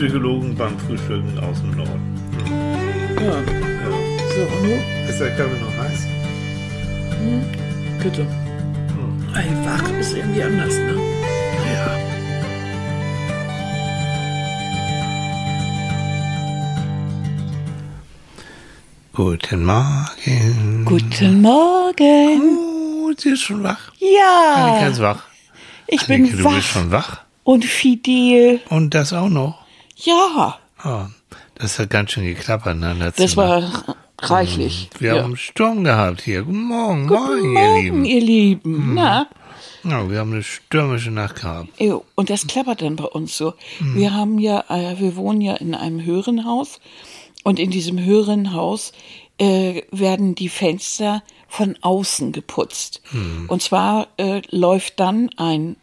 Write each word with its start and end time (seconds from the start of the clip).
Psychologen 0.00 0.56
beim 0.56 0.78
Frühstücken 0.78 1.38
aus 1.40 1.60
dem 1.60 1.76
Norden. 1.76 2.00
Ja. 3.20 3.26
Ja. 3.26 3.36
So, 4.34 4.40
und 4.56 4.62
nun? 4.62 4.80
Ist 5.06 5.20
der 5.20 5.36
Kaffee 5.36 5.60
noch 5.60 5.76
heiß? 5.76 6.06
Bitte. 8.02 8.26
Ey, 9.34 9.66
wach 9.66 9.86
ist 9.98 10.16
irgendwie 10.16 10.42
anders, 10.42 10.72
ne? 10.72 10.96
Ja. 11.66 11.98
Guten 19.12 19.66
Morgen. 19.66 20.84
Guten 20.86 21.42
Morgen. 21.42 22.58
Oh, 23.04 23.12
sie 23.18 23.32
ist 23.32 23.42
schon 23.42 23.62
wach. 23.62 23.92
Ja. 23.98 24.54
Annika 24.64 24.86
ist 24.86 25.02
wach. 25.02 25.24
Ich 25.88 26.08
Annike, 26.08 26.28
bin 26.28 26.38
du 26.38 26.44
wach 26.44 26.54
bist 26.54 26.68
schon 26.68 26.90
wach. 26.90 27.20
und 27.44 27.66
fidel. 27.66 28.60
Und 28.70 28.94
das 28.94 29.12
auch 29.12 29.28
noch. 29.28 29.59
Ja, 30.02 30.58
Oh, 30.82 31.02
das 31.56 31.78
hat 31.78 31.90
ganz 31.90 32.12
schön 32.12 32.24
geklappert, 32.24 32.78
ne? 32.78 32.94
letztes 32.94 33.26
das 33.26 33.36
Mal. 33.36 33.62
war 33.62 33.96
reichlich. 34.18 34.88
Wir 34.98 35.08
ja. 35.14 35.18
haben 35.18 35.26
einen 35.26 35.36
Sturm 35.36 35.84
gehabt 35.84 36.22
hier. 36.22 36.42
Guten 36.42 36.62
Morgen, 36.62 37.06
Guten 37.06 37.20
morgen, 37.22 37.52
Morgen, 37.52 37.74
ihr 37.76 37.82
Lieben. 37.82 38.04
ihr 38.06 38.20
Lieben. 38.20 38.94
Na, 38.94 39.28
Ja, 39.84 40.08
wir 40.10 40.18
haben 40.20 40.32
eine 40.32 40.42
stürmische 40.42 41.10
Nacht 41.10 41.42
gehabt. 41.42 41.68
und 42.14 42.30
das 42.30 42.46
klappert 42.46 42.80
dann 42.80 42.96
bei 42.96 43.04
uns 43.04 43.36
so. 43.36 43.52
Hm. 43.78 43.94
Wir 43.94 44.14
haben 44.14 44.38
ja, 44.38 44.64
äh, 44.70 44.98
wir 44.98 45.16
wohnen 45.16 45.42
ja 45.42 45.54
in 45.56 45.74
einem 45.74 46.02
höheren 46.02 46.46
Haus 46.46 46.80
und 47.44 47.58
in 47.58 47.70
diesem 47.70 48.02
höheren 48.02 48.54
Haus 48.54 48.92
äh, 49.38 49.82
werden 49.90 50.34
die 50.34 50.48
Fenster 50.48 51.22
von 51.46 51.76
außen 51.82 52.32
geputzt. 52.32 53.02
Hm. 53.10 53.44
Und 53.48 53.62
zwar 53.62 54.08
äh, 54.16 54.40
läuft 54.50 54.98
dann 54.98 55.28
ein 55.36 55.76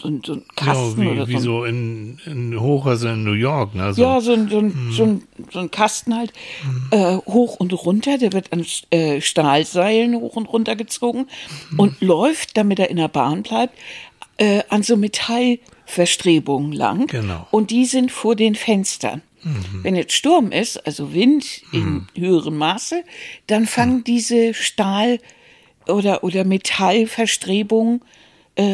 so, 0.00 0.08
ein- 0.08 0.22
so 0.24 0.32
ein 0.34 0.44
Kasten 0.56 1.02
ja, 1.02 1.10
oder 1.10 1.28
wie, 1.28 1.38
so 1.38 1.64
wie 1.64 1.68
ein 1.68 2.18
so 2.24 2.30
in, 2.30 2.52
in 2.52 2.60
Hochhäusern 2.60 3.14
in 3.14 3.24
New 3.24 3.32
York. 3.32 3.74
Ne? 3.74 3.92
So. 3.94 4.02
Ja, 4.02 4.20
so 4.20 4.32
ein, 4.32 4.48
so 4.48 4.58
ein, 4.58 4.88
so 4.92 5.02
ein, 5.04 5.22
so 5.52 5.58
ein 5.58 5.70
Kasten 5.70 6.14
halt 6.16 6.32
äh, 6.90 7.16
hoch 7.16 7.56
und 7.56 7.72
runter. 7.72 8.18
Der 8.18 8.32
wird 8.32 8.52
an 8.52 8.64
äh, 8.90 9.20
Stahlseilen 9.20 10.14
hoch 10.16 10.36
und 10.36 10.46
runter 10.46 10.76
gezogen 10.76 11.26
und 11.76 12.00
läuft, 12.00 12.56
damit 12.56 12.78
er 12.78 12.90
in 12.90 12.96
der 12.96 13.08
Bahn 13.08 13.42
bleibt, 13.42 13.76
äh, 14.38 14.62
an 14.68 14.82
so 14.82 14.96
Metallverstrebungen 14.96 16.72
lang. 16.72 17.06
Genau. 17.06 17.46
Und 17.50 17.70
die 17.70 17.84
sind 17.84 18.10
vor 18.12 18.36
den 18.36 18.54
Fenstern. 18.54 19.22
Wenn 19.82 19.94
jetzt 19.94 20.12
Sturm 20.14 20.50
ist, 20.50 20.84
also 20.84 21.14
Wind 21.14 21.62
in 21.72 22.06
höherem 22.16 22.56
Maße, 22.56 23.04
dann 23.46 23.66
fangen 23.66 24.02
diese 24.02 24.52
Stahl- 24.52 25.20
oder, 25.86 26.24
oder 26.24 26.44
Metallverstrebungen 26.44 28.00
äh, 28.00 28.04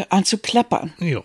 an 0.08 0.24
zu 0.24 0.38
klappern 0.38 0.92
Jo. 0.98 1.22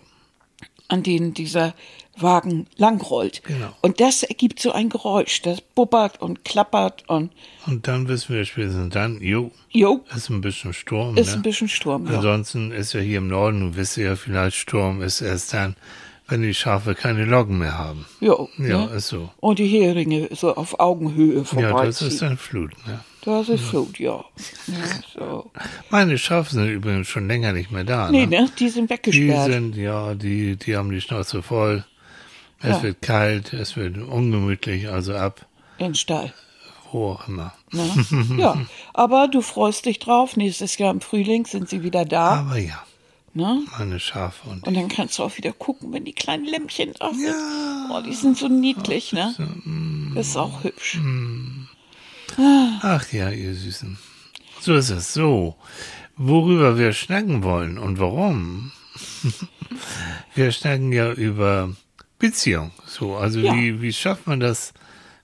an 0.88 1.02
denen 1.02 1.34
dieser 1.34 1.74
Wagen 2.16 2.66
langrollt. 2.76 3.42
Genau. 3.44 3.74
Und 3.80 4.00
das 4.00 4.22
ergibt 4.22 4.60
so 4.60 4.72
ein 4.72 4.90
Geräusch, 4.90 5.42
das 5.42 5.60
bubbert 5.60 6.20
und 6.20 6.44
klappert 6.44 7.08
und 7.08 7.32
Und 7.66 7.88
dann 7.88 8.08
wissen 8.08 8.34
wir 8.34 8.44
spätestens 8.44 8.92
dann, 8.92 9.20
jo, 9.22 9.50
jo, 9.70 10.04
ist 10.14 10.28
ein 10.28 10.40
bisschen 10.40 10.74
Sturm. 10.74 11.16
ist 11.16 11.28
ne? 11.28 11.34
ein 11.34 11.42
bisschen 11.42 11.68
Sturm. 11.68 12.06
Ja. 12.06 12.16
Ansonsten 12.16 12.72
ist 12.72 12.92
ja 12.92 13.00
hier 13.00 13.18
im 13.18 13.28
Norden, 13.28 13.60
du 13.60 13.76
wisst 13.76 13.96
ja 13.96 14.16
vielleicht, 14.16 14.56
Sturm 14.56 15.00
ist 15.02 15.20
erst 15.20 15.54
dann, 15.54 15.76
wenn 16.30 16.42
die 16.42 16.54
Schafe 16.54 16.94
keine 16.94 17.24
Loggen 17.26 17.58
mehr 17.58 17.76
haben. 17.76 18.06
Jo, 18.20 18.48
Ja, 18.56 18.86
ne? 18.86 18.90
ist 18.96 19.08
so. 19.08 19.28
Und 19.40 19.58
die 19.58 19.66
Heringe 19.66 20.28
so 20.32 20.54
auf 20.56 20.80
Augenhöhe 20.80 21.38
Ja, 21.38 21.44
vorbei. 21.44 21.84
das 21.86 22.00
ist 22.02 22.22
dann 22.22 22.38
Flut. 22.38 22.72
Ne? 22.86 23.00
das 23.22 23.50
ist 23.50 23.64
Flut, 23.64 23.98
ja. 23.98 24.24
ja 24.66 24.74
so. 25.14 25.50
Meine 25.90 26.16
Schafe 26.16 26.54
sind 26.54 26.68
übrigens 26.68 27.08
schon 27.08 27.28
länger 27.28 27.52
nicht 27.52 27.70
mehr 27.70 27.84
da. 27.84 28.10
Nee, 28.10 28.24
ne? 28.26 28.42
ne? 28.44 28.50
Die 28.58 28.68
sind 28.70 28.86
Die 28.88 28.94
weggesperrt. 28.94 29.52
sind, 29.52 29.76
ja, 29.76 30.14
die, 30.14 30.56
die 30.56 30.76
haben 30.76 30.90
die 30.90 31.00
Schnauze 31.02 31.42
voll. 31.42 31.84
Es 32.62 32.68
Ja. 32.76 32.82
wird 32.82 33.02
kalt, 33.02 33.52
es 33.52 33.76
wird 33.76 33.98
ungemütlich, 33.98 34.88
also 34.88 35.14
ab, 35.14 35.46
in 35.78 35.94
Stall. 35.94 36.32
wo 36.92 37.12
auch 37.12 37.26
immer. 37.28 37.52
Ne? 37.72 37.88
ja, 38.38 38.56
aber 38.94 39.28
du 39.28 39.40
freust 39.42 39.86
dich 39.86 39.98
drauf. 39.98 40.36
Nächstes 40.36 40.76
Jahr 40.78 40.90
im 40.92 41.00
Frühling 41.00 41.46
sind 41.46 41.68
sie 41.68 41.82
wieder 41.82 42.04
da. 42.04 42.40
Aber 42.40 42.58
ja, 42.58 42.82
Ne? 43.32 43.62
meine 43.78 44.00
Schafe 44.00 44.48
und 44.48 44.66
Und 44.66 44.74
dann 44.74 44.88
kannst 44.88 45.18
du 45.18 45.22
auch 45.22 45.36
wieder 45.36 45.52
gucken, 45.52 45.92
wenn 45.92 46.04
die 46.04 46.12
kleinen 46.12 46.44
Lämpchen 46.46 46.92
da 46.98 47.12
sind. 47.14 47.34
Oh, 47.90 48.00
die 48.02 48.12
sind 48.12 48.36
so 48.36 48.48
niedlich, 48.48 49.12
ne? 49.12 49.34
Das 50.16 50.28
ist 50.28 50.36
auch 50.36 50.64
hübsch. 50.64 50.98
Ach 52.36 53.12
ja, 53.12 53.30
ihr 53.30 53.54
Süßen. 53.54 53.98
So 54.60 54.74
ist 54.74 54.90
es. 54.90 55.14
So, 55.14 55.56
worüber 56.16 56.76
wir 56.76 56.92
schnacken 56.92 57.42
wollen 57.44 57.78
und 57.78 58.00
warum? 58.00 58.72
wir 60.34 60.50
schnacken 60.50 60.92
ja 60.92 61.12
über 61.12 61.70
Beziehung. 62.18 62.72
So, 62.86 63.16
also 63.16 63.38
Ja. 63.40 63.54
wie, 63.54 63.80
wie 63.80 63.92
schafft 63.92 64.26
man 64.26 64.40
das? 64.40 64.72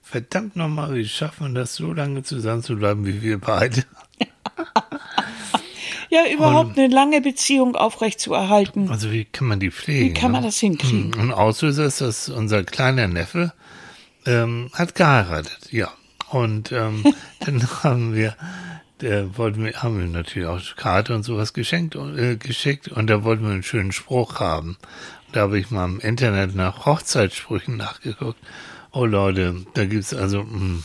Verdammt 0.01 0.55
nochmal, 0.55 0.95
wie 0.95 1.07
schafft 1.07 1.41
man 1.41 1.53
das, 1.53 1.75
so 1.75 1.91
lange 1.91 2.23
zusammen 2.23 2.63
zu 2.63 2.77
bleiben 2.77 3.05
wie 3.05 3.21
wir 3.21 3.37
beide? 3.39 3.83
Ja, 6.09 6.21
überhaupt 6.31 6.77
eine 6.77 6.87
lange 6.87 7.21
Beziehung 7.21 7.75
aufrecht 7.75 8.19
zu 8.19 8.33
erhalten. 8.33 8.89
Also 8.89 9.11
wie 9.11 9.25
kann 9.25 9.47
man 9.47 9.59
die 9.59 9.71
pflegen? 9.71 10.05
Wie 10.05 10.13
kann 10.13 10.31
man 10.31 10.41
ne? 10.41 10.47
das 10.47 10.57
hinkriegen? 10.57 11.13
Und 11.15 11.31
Auslöser 11.31 11.85
ist, 11.85 12.01
dass 12.01 12.29
unser 12.29 12.63
kleiner 12.63 13.07
Neffe 13.07 13.53
ähm, 14.25 14.69
hat 14.73 14.95
geheiratet, 14.95 15.71
ja. 15.71 15.91
Und 16.29 16.71
ähm, 16.71 17.03
dann 17.39 17.67
haben 17.83 18.13
wir, 18.13 18.35
der 19.01 19.37
wollten 19.37 19.63
wir, 19.63 19.81
haben 19.81 19.99
wir 19.99 20.07
natürlich 20.07 20.47
auch 20.47 20.61
Karte 20.75 21.15
und 21.15 21.23
sowas 21.23 21.53
geschenkt, 21.53 21.95
äh, 21.95 22.35
geschickt 22.35 22.87
und 22.89 23.07
da 23.07 23.23
wollten 23.23 23.43
wir 23.43 23.51
einen 23.51 23.63
schönen 23.63 23.91
Spruch 23.91 24.39
haben. 24.39 24.77
Da 25.31 25.41
habe 25.41 25.59
ich 25.59 25.71
mal 25.71 25.85
im 25.85 25.99
Internet 25.99 26.55
nach 26.55 26.85
Hochzeitssprüchen 26.85 27.77
nachgeguckt. 27.77 28.39
Oh 28.91 29.05
Leute, 29.05 29.65
da 29.73 29.85
gibt's 29.85 30.13
also 30.13 30.43
mh, 30.43 30.83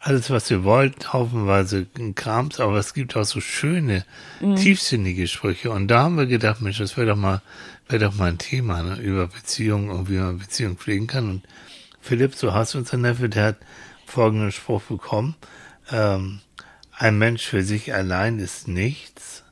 alles, 0.00 0.30
was 0.30 0.50
ihr 0.50 0.64
wollt, 0.64 1.12
haufenweise 1.12 1.86
Krams, 2.14 2.58
aber 2.58 2.78
es 2.78 2.94
gibt 2.94 3.16
auch 3.16 3.24
so 3.24 3.40
schöne, 3.40 4.06
tiefsinnige 4.56 5.28
Sprüche. 5.28 5.70
Und 5.70 5.88
da 5.88 6.04
haben 6.04 6.16
wir 6.16 6.26
gedacht, 6.26 6.62
Mensch, 6.62 6.78
das 6.78 6.96
wäre 6.96 7.08
doch 7.08 7.16
mal, 7.16 7.42
wäre 7.86 8.06
doch 8.06 8.14
mal 8.14 8.30
ein 8.30 8.38
Thema, 8.38 8.82
ne, 8.82 8.96
über 8.96 9.26
Beziehungen 9.26 9.90
und 9.90 10.08
wie 10.08 10.16
man 10.16 10.38
Beziehungen 10.38 10.78
pflegen 10.78 11.06
kann. 11.06 11.28
Und 11.28 11.42
Philipp, 12.00 12.34
so 12.34 12.54
hast 12.54 12.72
du 12.72 12.78
unser 12.78 12.96
Neffe, 12.96 13.28
der 13.28 13.44
hat 13.44 13.56
folgenden 14.06 14.52
Spruch 14.52 14.82
bekommen. 14.82 15.36
Ähm, 15.90 16.40
ein 16.92 17.18
Mensch 17.18 17.46
für 17.46 17.62
sich 17.62 17.92
allein 17.92 18.38
ist 18.38 18.68
nichts. 18.68 19.44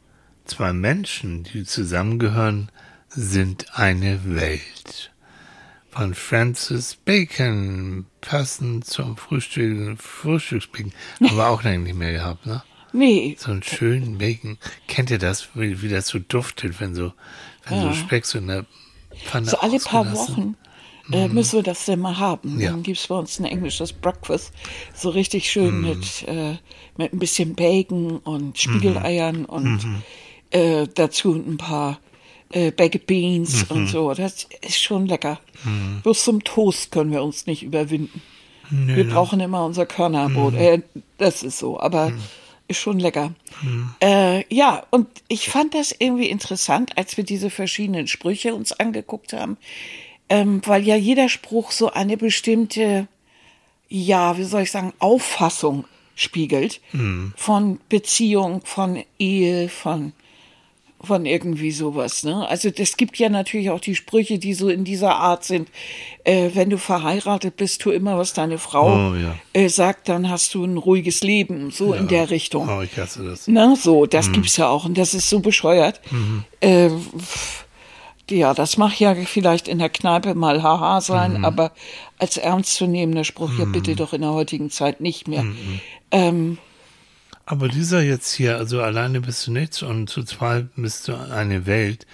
Zwei 0.46 0.72
Menschen, 0.72 1.44
die 1.44 1.64
zusammengehören, 1.64 2.70
sind 3.10 3.78
eine 3.78 4.34
Welt. 4.34 5.12
Von 5.98 6.14
Francis 6.14 6.94
Bacon, 6.94 8.06
passend 8.20 8.84
zum 8.84 9.16
Frühstück, 9.16 10.00
Frühstücksbacon. 10.00 10.92
Haben 11.20 11.36
wir 11.36 11.48
auch 11.48 11.64
lange 11.64 11.80
nicht 11.80 11.96
mehr 11.96 12.12
gehabt, 12.12 12.46
ne? 12.46 12.62
Nee, 12.92 13.34
So 13.36 13.50
einen 13.50 13.64
schönen 13.64 14.16
Bacon. 14.16 14.58
Kennt 14.86 15.10
ihr 15.10 15.18
das, 15.18 15.48
wie, 15.54 15.82
wie 15.82 15.88
das 15.88 16.06
so 16.06 16.20
duftet, 16.20 16.80
wenn 16.80 16.94
so, 16.94 17.12
wenn 17.66 17.80
so 17.80 17.92
Speck 17.94 18.26
so 18.26 18.38
in 18.38 18.46
der 18.46 18.64
Pfanne 19.24 19.46
so 19.46 19.58
alle 19.58 19.80
paar? 19.80 20.12
Wochen 20.12 20.56
äh, 21.10 21.26
müssen 21.26 21.56
wir 21.56 21.62
das 21.64 21.84
denn 21.86 21.98
mal 21.98 22.16
haben. 22.16 22.54
Mhm. 22.54 22.60
Ja. 22.60 22.70
Dann 22.70 22.84
gibt's 22.84 23.08
bei 23.08 23.16
uns 23.16 23.40
ein 23.40 23.44
englisches 23.46 23.92
Breakfast. 23.92 24.52
So 24.94 25.08
richtig 25.10 25.50
schön 25.50 25.80
Mhm. 25.80 25.88
mit, 25.88 26.22
äh, 26.28 26.58
mit 26.96 27.12
ein 27.12 27.18
bisschen 27.18 27.56
Bacon 27.56 28.18
und 28.18 28.56
Spiegeleiern 28.56 29.38
Mhm. 29.40 29.44
und 29.46 29.80
äh, 30.50 30.86
dazu 30.94 31.34
ein 31.34 31.56
paar 31.56 31.98
äh, 32.50 32.70
Baked 32.70 33.06
Beans 33.06 33.68
Mhm. 33.70 33.76
und 33.76 33.86
so. 33.88 34.14
Das 34.14 34.46
ist 34.62 34.82
schon 34.82 35.06
lecker. 35.06 35.40
Bloß 36.02 36.24
zum 36.24 36.44
Toast 36.44 36.90
können 36.92 37.12
wir 37.12 37.22
uns 37.22 37.46
nicht 37.46 37.62
überwinden. 37.62 38.22
wir 38.70 39.08
brauchen 39.08 39.40
immer 39.40 39.64
unser 39.64 39.86
Körnerbrot. 39.86 40.52
Mhm. 40.54 40.58
Äh, 40.58 40.82
das 41.16 41.42
ist 41.42 41.58
so, 41.58 41.80
aber 41.80 42.12
ist 42.68 42.78
schon 42.78 42.98
lecker. 43.00 43.32
Äh, 44.02 44.44
ja, 44.54 44.84
und 44.90 45.08
ich 45.28 45.48
fand 45.48 45.74
das 45.74 45.94
irgendwie 45.98 46.28
interessant, 46.28 46.96
als 46.98 47.16
wir 47.16 47.24
diese 47.24 47.48
verschiedenen 47.50 48.06
Sprüche 48.08 48.54
uns 48.54 48.72
angeguckt 48.72 49.32
haben, 49.32 49.56
ähm, 50.28 50.60
weil 50.66 50.82
ja 50.86 50.94
jeder 50.96 51.30
Spruch 51.30 51.70
so 51.72 51.90
eine 51.92 52.18
bestimmte, 52.18 53.08
ja, 53.88 54.36
wie 54.36 54.44
soll 54.44 54.62
ich 54.62 54.70
sagen, 54.70 54.92
Auffassung 54.98 55.86
spiegelt 56.14 56.80
von 57.36 57.80
Beziehung, 57.88 58.60
von 58.64 59.02
Ehe, 59.18 59.68
von 59.70 60.12
von 61.00 61.26
irgendwie 61.26 61.70
sowas, 61.70 62.24
ne? 62.24 62.48
Also 62.48 62.70
es 62.76 62.96
gibt 62.96 63.18
ja 63.18 63.28
natürlich 63.28 63.70
auch 63.70 63.78
die 63.80 63.94
Sprüche, 63.94 64.38
die 64.38 64.52
so 64.54 64.68
in 64.68 64.82
dieser 64.84 65.14
Art 65.16 65.44
sind. 65.44 65.68
Äh, 66.24 66.50
wenn 66.54 66.70
du 66.70 66.78
verheiratet 66.78 67.56
bist, 67.56 67.80
tu 67.82 67.90
immer, 67.90 68.18
was 68.18 68.32
deine 68.32 68.58
Frau 68.58 69.10
Oh, 69.10 69.14
ja. 69.14 69.34
äh, 69.52 69.68
sagt, 69.68 70.08
dann 70.08 70.28
hast 70.28 70.54
du 70.54 70.64
ein 70.64 70.76
ruhiges 70.76 71.22
Leben, 71.22 71.70
so 71.70 71.92
in 71.94 72.08
der 72.08 72.30
Richtung. 72.30 72.68
Oh, 72.68 72.82
ich 72.82 72.96
hasse 72.98 73.24
das. 73.24 73.46
Na, 73.46 73.76
so, 73.76 74.06
das 74.06 74.32
gibt's 74.32 74.56
ja 74.56 74.68
auch 74.68 74.84
und 74.86 74.98
das 74.98 75.14
ist 75.14 75.30
so 75.30 75.38
bescheuert. 75.40 76.00
Äh, 76.60 76.90
pff, 76.90 77.64
ja, 78.30 78.52
das 78.52 78.76
mag 78.76 78.98
ja 79.00 79.14
vielleicht 79.14 79.68
in 79.68 79.78
der 79.78 79.88
Kneipe 79.88 80.34
mal 80.34 80.62
haha 80.62 81.00
sein, 81.00 81.44
aber 81.44 81.72
als 82.18 82.36
ernstzunehmender 82.36 83.24
Spruch 83.24 83.52
ja 83.58 83.64
bitte 83.64 83.94
doch 83.96 84.12
in 84.12 84.20
der 84.22 84.32
heutigen 84.32 84.68
Zeit 84.70 85.00
nicht 85.00 85.28
mehr. 85.28 85.46
Ähm, 86.10 86.58
Aber 87.50 87.68
dieser 87.68 88.02
jetzt 88.02 88.34
hier, 88.34 88.58
also 88.58 88.82
alleine 88.82 89.22
bist 89.22 89.46
du 89.46 89.52
nichts 89.52 89.82
und 89.82 90.10
zu 90.10 90.22
zweit 90.22 90.66
bist 90.76 91.08
du 91.08 91.14
eine 91.16 91.64
Welt. 91.64 92.06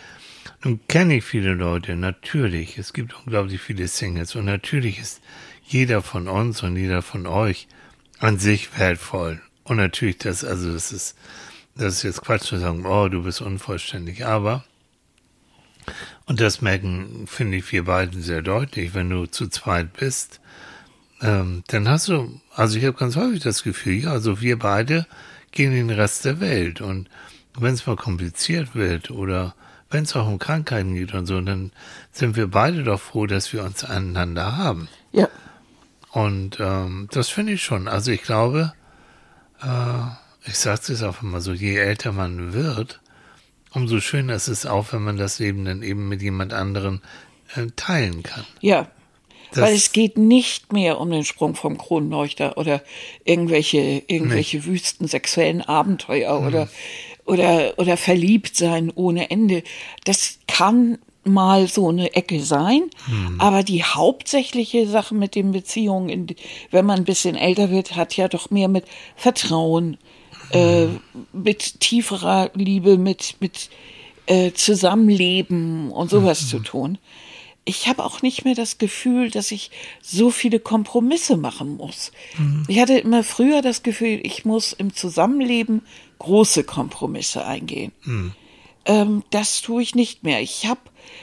Nun 0.63 0.79
kenne 0.87 1.17
ich 1.17 1.25
viele 1.25 1.55
Leute, 1.55 1.97
natürlich. 1.97 2.79
Es 2.79 2.93
gibt 2.93 3.19
unglaublich 3.19 3.61
viele 3.61 3.89
Singles 3.89 4.37
und 4.37 4.45
natürlich 4.45 5.01
ist 5.01 5.21
jeder 5.67 6.03
von 6.03 6.29
uns 6.29 6.63
und 6.63 6.77
jeder 6.77 7.03
von 7.03 7.27
euch 7.27 7.67
an 8.21 8.39
sich 8.39 8.79
wertvoll. 8.79 9.43
Und 9.65 9.79
natürlich 9.79 10.19
das, 10.19 10.45
also 10.45 10.73
das 10.73 10.93
ist, 10.93 11.19
das 11.75 11.95
ist 11.95 12.03
jetzt 12.05 12.23
Quatsch 12.23 12.45
zu 12.45 12.59
sagen, 12.59 12.87
oh, 12.87 13.09
du 13.09 13.25
bist 13.25 13.41
unvollständig, 13.41 14.25
aber 14.25 14.63
und 16.27 16.41
das 16.41 16.63
merken, 16.63 17.27
finde 17.27 17.57
ich, 17.57 17.73
wir 17.73 17.87
beiden 17.87 18.23
sehr 18.23 18.41
deutlich, 18.41 18.95
wenn 18.95 19.11
du 19.11 19.27
zu 19.27 19.49
zweit 19.49 19.95
bist, 19.95 20.41
ähm, 21.25 21.65
dann 21.69 21.89
hast 21.89 22.09
du, 22.09 22.41
also 22.55 22.79
ich 22.79 22.85
habe 22.85 22.99
ganz 22.99 23.17
häufig 23.17 23.43
das 23.43 23.63
Gefühl, 23.63 23.95
ja, 23.95 24.11
also 24.11 24.41
wir 24.43 24.59
beide 24.59 25.07
gehen 25.53 25.73
in 25.73 25.89
den 25.89 25.99
Rest 25.99 26.25
der 26.25 26.39
Welt 26.39 26.81
und 26.81 27.09
wenn 27.59 27.73
es 27.75 27.87
mal 27.87 27.97
kompliziert 27.97 28.75
wird 28.75 29.11
oder 29.11 29.55
wenn 29.91 30.05
es 30.05 30.15
auch 30.15 30.27
um 30.27 30.39
Krankheiten 30.39 30.95
geht 30.95 31.15
und 31.15 31.27
so, 31.27 31.41
dann 31.41 31.73
sind 32.13 32.37
wir 32.37 32.49
beide 32.49 32.83
doch 32.83 33.01
froh, 33.01 33.27
dass 33.27 33.53
wir 33.53 33.65
uns 33.65 33.85
aneinander 33.85 34.57
haben. 34.57 34.89
Ja. 35.13 35.29
Und 36.11 36.59
ähm, 36.61 37.09
das 37.11 37.29
finde 37.29 37.53
ich 37.55 37.63
schon. 37.63 37.89
Also 37.89 38.11
ich 38.11 38.23
glaube, 38.23 38.73
äh, 39.63 40.49
ich 40.49 40.59
sage 40.59 40.93
es 40.93 41.03
auch 41.03 41.23
immer 41.23 41.41
so, 41.41 41.53
je 41.53 41.77
älter 41.77 42.13
man 42.13 42.53
wird, 42.53 43.01
umso 43.73 44.01
schöner 44.01 44.35
ist 44.35 44.49
es 44.49 44.67
auch, 44.67 44.93
wenn 44.93 45.03
man 45.03 45.17
das 45.17 45.39
Leben 45.39 45.65
dann 45.65 45.83
eben 45.83 46.09
mit 46.09 46.23
jemand 46.23 46.53
anderen 46.53 47.01
äh, 47.55 47.67
teilen 47.77 48.23
kann. 48.23 48.45
Ja. 48.61 48.89
Das 49.55 49.63
Weil 49.63 49.75
es 49.75 49.93
geht 49.93 50.19
nicht 50.19 50.73
mehr 50.73 51.01
um 51.01 51.11
den 51.11 51.25
Sprung 51.25 51.55
vom 51.55 51.79
Kronleuchter 51.79 52.59
oder 52.59 52.83
irgendwelche, 53.25 54.03
irgendwelche 54.07 54.59
nee. 54.59 54.65
wüsten 54.65 55.07
sexuellen 55.07 55.63
Abenteuer 55.63 56.41
mhm. 56.41 56.47
oder, 56.47 56.69
oder, 57.25 57.75
oder 57.77 57.97
verliebt 57.97 58.57
sein 58.57 58.93
ohne 58.95 59.31
Ende. 59.31 59.63
Das 60.05 60.39
kann 60.49 60.99
mal 61.23 61.69
so 61.69 61.89
eine 61.89 62.15
Ecke 62.15 62.43
sein, 62.43 62.91
mhm. 63.07 63.41
aber 63.41 63.63
die 63.63 63.83
hauptsächliche 63.83 64.87
Sache 64.87 65.15
mit 65.15 65.35
den 65.35 65.53
Beziehungen, 65.53 66.27
wenn 66.71 66.85
man 66.85 66.99
ein 66.99 67.05
bisschen 67.05 67.37
älter 67.37 67.71
wird, 67.71 67.97
hat 67.97 68.17
ja 68.17 68.29
doch 68.29 68.51
mehr 68.51 68.69
mit 68.69 68.85
Vertrauen, 69.17 69.97
äh, 70.51 70.87
mit 71.33 71.81
tieferer 71.81 72.51
Liebe, 72.55 72.99
mit, 72.99 73.37
mit 73.41 73.71
äh, 74.27 74.53
Zusammenleben 74.53 75.91
und 75.91 76.11
sowas 76.11 76.43
mhm. 76.43 76.47
zu 76.49 76.59
tun. 76.59 76.99
Ich 77.65 77.89
habe 77.89 78.05
auch 78.05 78.21
nicht 78.21 78.45
mehr 78.45 78.55
das 78.55 78.79
Gefühl, 78.79 79.31
dass 79.31 79.51
ich 79.51 79.71
so 80.03 80.31
viele 80.31 80.61
Kompromisse 80.61 81.37
machen 81.37 81.77
muss. 81.77 82.13
Mhm. 82.37 82.65
Ich 82.69 82.79
hatte 82.79 82.99
immer 82.99 83.25
früher 83.25 83.63
das 83.63 83.83
Gefühl, 83.83 84.21
ich 84.23 84.45
muss 84.45 84.73
im 84.73 84.95
Zusammenleben 84.95 85.83
große 86.19 86.65
Kompromisse 86.65 87.47
eingehen. 87.47 87.93
Mhm. 88.03 88.33
Ähm, 88.87 89.23
das 89.31 89.63
tue 89.63 89.83
ich 89.83 89.95
nicht 89.95 90.25
mehr. 90.25 90.41
Ich 90.41 90.67
habe, 90.67 90.81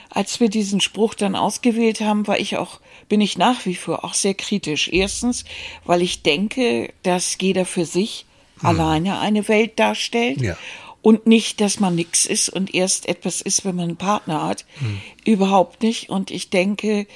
als 0.10 0.40
wir 0.40 0.50
diesen 0.50 0.82
Spruch 0.82 1.14
dann 1.14 1.36
ausgewählt 1.36 2.02
haben, 2.02 2.28
war 2.28 2.40
ich 2.40 2.58
auch, 2.58 2.80
bin 3.08 3.22
ich 3.22 3.38
nach 3.38 3.66
wie 3.66 3.76
vor 3.76 4.04
auch 4.04 4.14
sehr 4.14 4.34
kritisch. 4.34 4.90
Erstens, 4.92 5.46
weil 5.86 6.02
ich 6.02 6.24
denke, 6.24 6.92
dass 7.04 7.38
jeder 7.40 7.66
für 7.66 7.86
sich 7.86 8.26
hm. 8.60 8.70
alleine 8.70 9.20
eine 9.20 9.48
Welt 9.48 9.78
darstellt. 9.80 10.42
Ja. 10.42 10.58
Und 11.02 11.26
nicht, 11.26 11.62
dass 11.62 11.80
man 11.80 11.96
nichts 11.96 12.26
ist 12.28 12.50
und 12.50 12.76
erst 12.76 13.08
etwas 13.08 13.42
ist, 13.42 13.66
wenn 13.66 13.76
man 13.76 13.90
einen 13.90 13.98
Partner 13.98 14.46
hat. 14.46 14.66
Hm. 14.80 15.02
Überhaupt 15.26 15.82
nicht. 15.82 16.10
Und 16.10 16.30
ich 16.30 16.52
denke, 16.52 17.08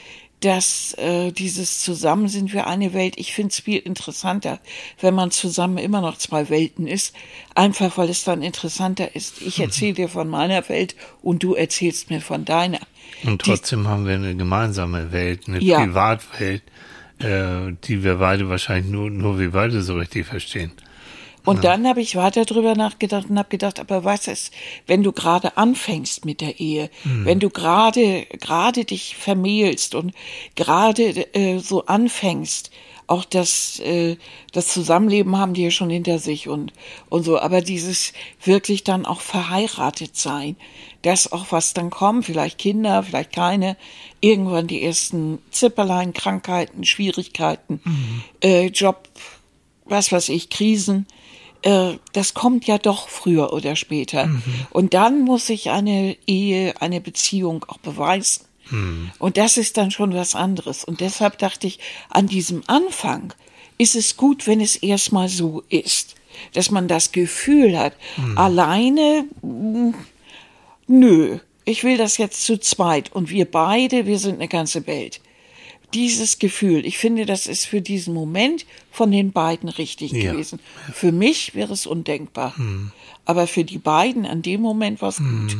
dass 0.45 0.93
äh, 0.99 1.31
dieses 1.31 1.79
Zusammen 1.79 2.27
sind 2.27 2.53
wir 2.53 2.67
eine 2.67 2.93
Welt, 2.93 3.15
ich 3.17 3.33
finde 3.33 3.49
es 3.49 3.61
viel 3.61 3.79
interessanter, 3.79 4.59
wenn 4.99 5.15
man 5.15 5.31
zusammen 5.31 5.77
immer 5.77 6.01
noch 6.01 6.17
zwei 6.17 6.49
Welten 6.49 6.87
ist, 6.87 7.15
einfach 7.55 7.97
weil 7.97 8.09
es 8.09 8.23
dann 8.23 8.43
interessanter 8.43 9.15
ist. 9.15 9.41
Ich 9.41 9.57
mhm. 9.57 9.65
erzähle 9.65 9.93
dir 9.93 10.09
von 10.09 10.29
meiner 10.29 10.67
Welt 10.69 10.95
und 11.21 11.41
du 11.41 11.55
erzählst 11.55 12.09
mir 12.09 12.21
von 12.21 12.45
deiner. 12.45 12.81
Und 13.23 13.41
trotzdem 13.41 13.83
die, 13.83 13.89
haben 13.89 14.05
wir 14.05 14.15
eine 14.15 14.35
gemeinsame 14.35 15.11
Welt, 15.11 15.47
eine 15.47 15.61
ja. 15.63 15.79
Privatwelt, 15.83 16.63
äh, 17.19 17.71
die 17.85 18.03
wir 18.03 18.15
beide 18.15 18.49
wahrscheinlich 18.49 18.91
nur, 18.91 19.09
nur 19.09 19.39
wir 19.39 19.51
beide 19.51 19.81
so 19.81 19.95
richtig 19.95 20.27
verstehen. 20.27 20.73
Und 21.45 21.63
ja. 21.63 21.71
dann 21.71 21.87
habe 21.87 22.01
ich 22.01 22.15
weiter 22.15 22.45
drüber 22.45 22.75
nachgedacht 22.75 23.29
und 23.29 23.37
habe 23.37 23.49
gedacht, 23.49 23.79
aber 23.79 24.03
was 24.03 24.27
ist, 24.27 24.53
wenn 24.87 25.03
du 25.03 25.11
gerade 25.11 25.57
anfängst 25.57 26.25
mit 26.25 26.41
der 26.41 26.59
Ehe, 26.59 26.89
mhm. 27.03 27.25
wenn 27.25 27.39
du 27.39 27.49
gerade 27.49 28.25
gerade 28.39 28.83
dich 28.83 29.15
vermählst 29.15 29.95
und 29.95 30.13
gerade 30.55 31.33
äh, 31.35 31.59
so 31.59 31.85
anfängst, 31.85 32.71
auch 33.07 33.23
das 33.23 33.79
äh, 33.79 34.17
das 34.51 34.69
Zusammenleben 34.69 35.37
haben 35.37 35.53
die 35.53 35.63
ja 35.63 35.71
schon 35.71 35.91
hinter 35.91 36.17
sich 36.17 36.47
und 36.47 36.73
und 37.09 37.23
so, 37.23 37.39
aber 37.39 37.61
dieses 37.61 38.13
wirklich 38.43 38.83
dann 38.83 39.05
auch 39.05 39.21
verheiratet 39.21 40.15
sein, 40.15 40.55
das 41.03 41.31
auch 41.31 41.45
was 41.51 41.73
dann 41.73 41.91
kommt, 41.91 42.25
vielleicht 42.25 42.57
Kinder, 42.57 43.03
vielleicht 43.03 43.33
keine, 43.33 43.77
irgendwann 44.21 44.65
die 44.65 44.83
ersten 44.83 45.37
Zipperlein, 45.51 46.13
Krankheiten, 46.13 46.83
Schwierigkeiten, 46.83 47.79
mhm. 47.83 48.23
äh, 48.41 48.65
Job, 48.67 49.07
was 49.85 50.11
weiß 50.11 50.29
ich, 50.29 50.49
Krisen 50.49 51.05
äh, 51.65 51.97
das 52.13 52.35
kommt 52.35 52.67
ja 52.67 52.77
doch 52.77 53.09
früher 53.09 53.51
oder 53.51 53.75
später. 53.75 54.27
Mhm. 54.27 54.43
Und 54.69 54.93
dann 54.93 55.21
muss 55.21 55.47
sich 55.47 55.71
eine 55.71 56.15
Ehe, 56.27 56.79
eine 56.79 57.01
Beziehung 57.01 57.65
auch 57.67 57.79
beweisen. 57.79 58.45
Mhm. 58.69 59.11
Und 59.17 59.37
das 59.37 59.57
ist 59.57 59.75
dann 59.77 59.89
schon 59.89 60.13
was 60.13 60.35
anderes. 60.35 60.83
Und 60.83 61.01
deshalb 61.01 61.39
dachte 61.39 61.65
ich, 61.65 61.79
an 62.09 62.27
diesem 62.27 62.61
Anfang 62.67 63.33
ist 63.79 63.95
es 63.95 64.15
gut, 64.15 64.45
wenn 64.45 64.61
es 64.61 64.75
erstmal 64.75 65.27
so 65.27 65.63
ist, 65.69 66.15
dass 66.53 66.69
man 66.69 66.87
das 66.87 67.11
Gefühl 67.11 67.77
hat, 67.77 67.93
mhm. 68.17 68.37
alleine, 68.37 69.25
hm, 69.41 69.95
nö, 70.87 71.39
ich 71.65 71.83
will 71.83 71.97
das 71.97 72.17
jetzt 72.17 72.45
zu 72.45 72.59
zweit 72.59 73.11
und 73.11 73.31
wir 73.31 73.45
beide, 73.45 74.05
wir 74.05 74.19
sind 74.19 74.35
eine 74.35 74.47
ganze 74.47 74.85
Welt 74.85 75.19
dieses 75.95 76.39
Gefühl, 76.39 76.85
ich 76.85 76.97
finde, 76.97 77.25
das 77.25 77.47
ist 77.47 77.65
für 77.65 77.81
diesen 77.81 78.13
Moment 78.13 78.65
von 78.91 79.11
den 79.11 79.31
beiden 79.31 79.69
richtig 79.69 80.11
ja. 80.11 80.33
gewesen. 80.33 80.59
Für 80.93 81.11
mich 81.11 81.55
wäre 81.55 81.73
es 81.73 81.87
undenkbar. 81.87 82.55
Hm. 82.57 82.91
Aber 83.23 83.47
für 83.47 83.63
die 83.63 83.79
beiden 83.79 84.25
an 84.25 84.41
dem 84.41 84.61
Moment 84.61 85.01
war 85.01 85.09
es 85.09 85.17
hm. 85.17 85.47
gut. 85.47 85.57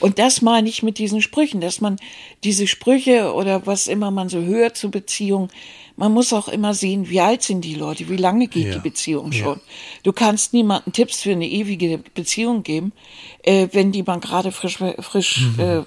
Und 0.00 0.18
das 0.18 0.42
meine 0.42 0.68
ich 0.68 0.82
mit 0.82 0.98
diesen 0.98 1.22
Sprüchen, 1.22 1.60
dass 1.60 1.80
man 1.80 1.96
diese 2.44 2.66
Sprüche 2.66 3.32
oder 3.32 3.66
was 3.66 3.88
immer 3.88 4.10
man 4.10 4.28
so 4.28 4.40
hört 4.42 4.76
zu 4.76 4.90
Beziehungen, 4.90 5.48
man 5.96 6.12
muss 6.12 6.34
auch 6.34 6.48
immer 6.48 6.74
sehen, 6.74 7.08
wie 7.08 7.20
alt 7.20 7.42
sind 7.42 7.62
die 7.62 7.74
Leute, 7.74 8.08
wie 8.10 8.18
lange 8.18 8.48
geht 8.48 8.66
ja. 8.66 8.74
die 8.74 8.80
Beziehung 8.80 9.32
schon. 9.32 9.56
Ja. 9.56 9.62
Du 10.02 10.12
kannst 10.12 10.52
niemanden 10.52 10.92
Tipps 10.92 11.22
für 11.22 11.32
eine 11.32 11.48
ewige 11.48 11.98
Beziehung 12.14 12.62
geben, 12.62 12.92
äh, 13.42 13.68
wenn 13.72 13.92
die 13.92 14.02
man 14.02 14.20
gerade 14.20 14.52
frisch, 14.52 14.76
frisch 15.00 15.40
mhm. 15.56 15.60
äh, 15.60 15.82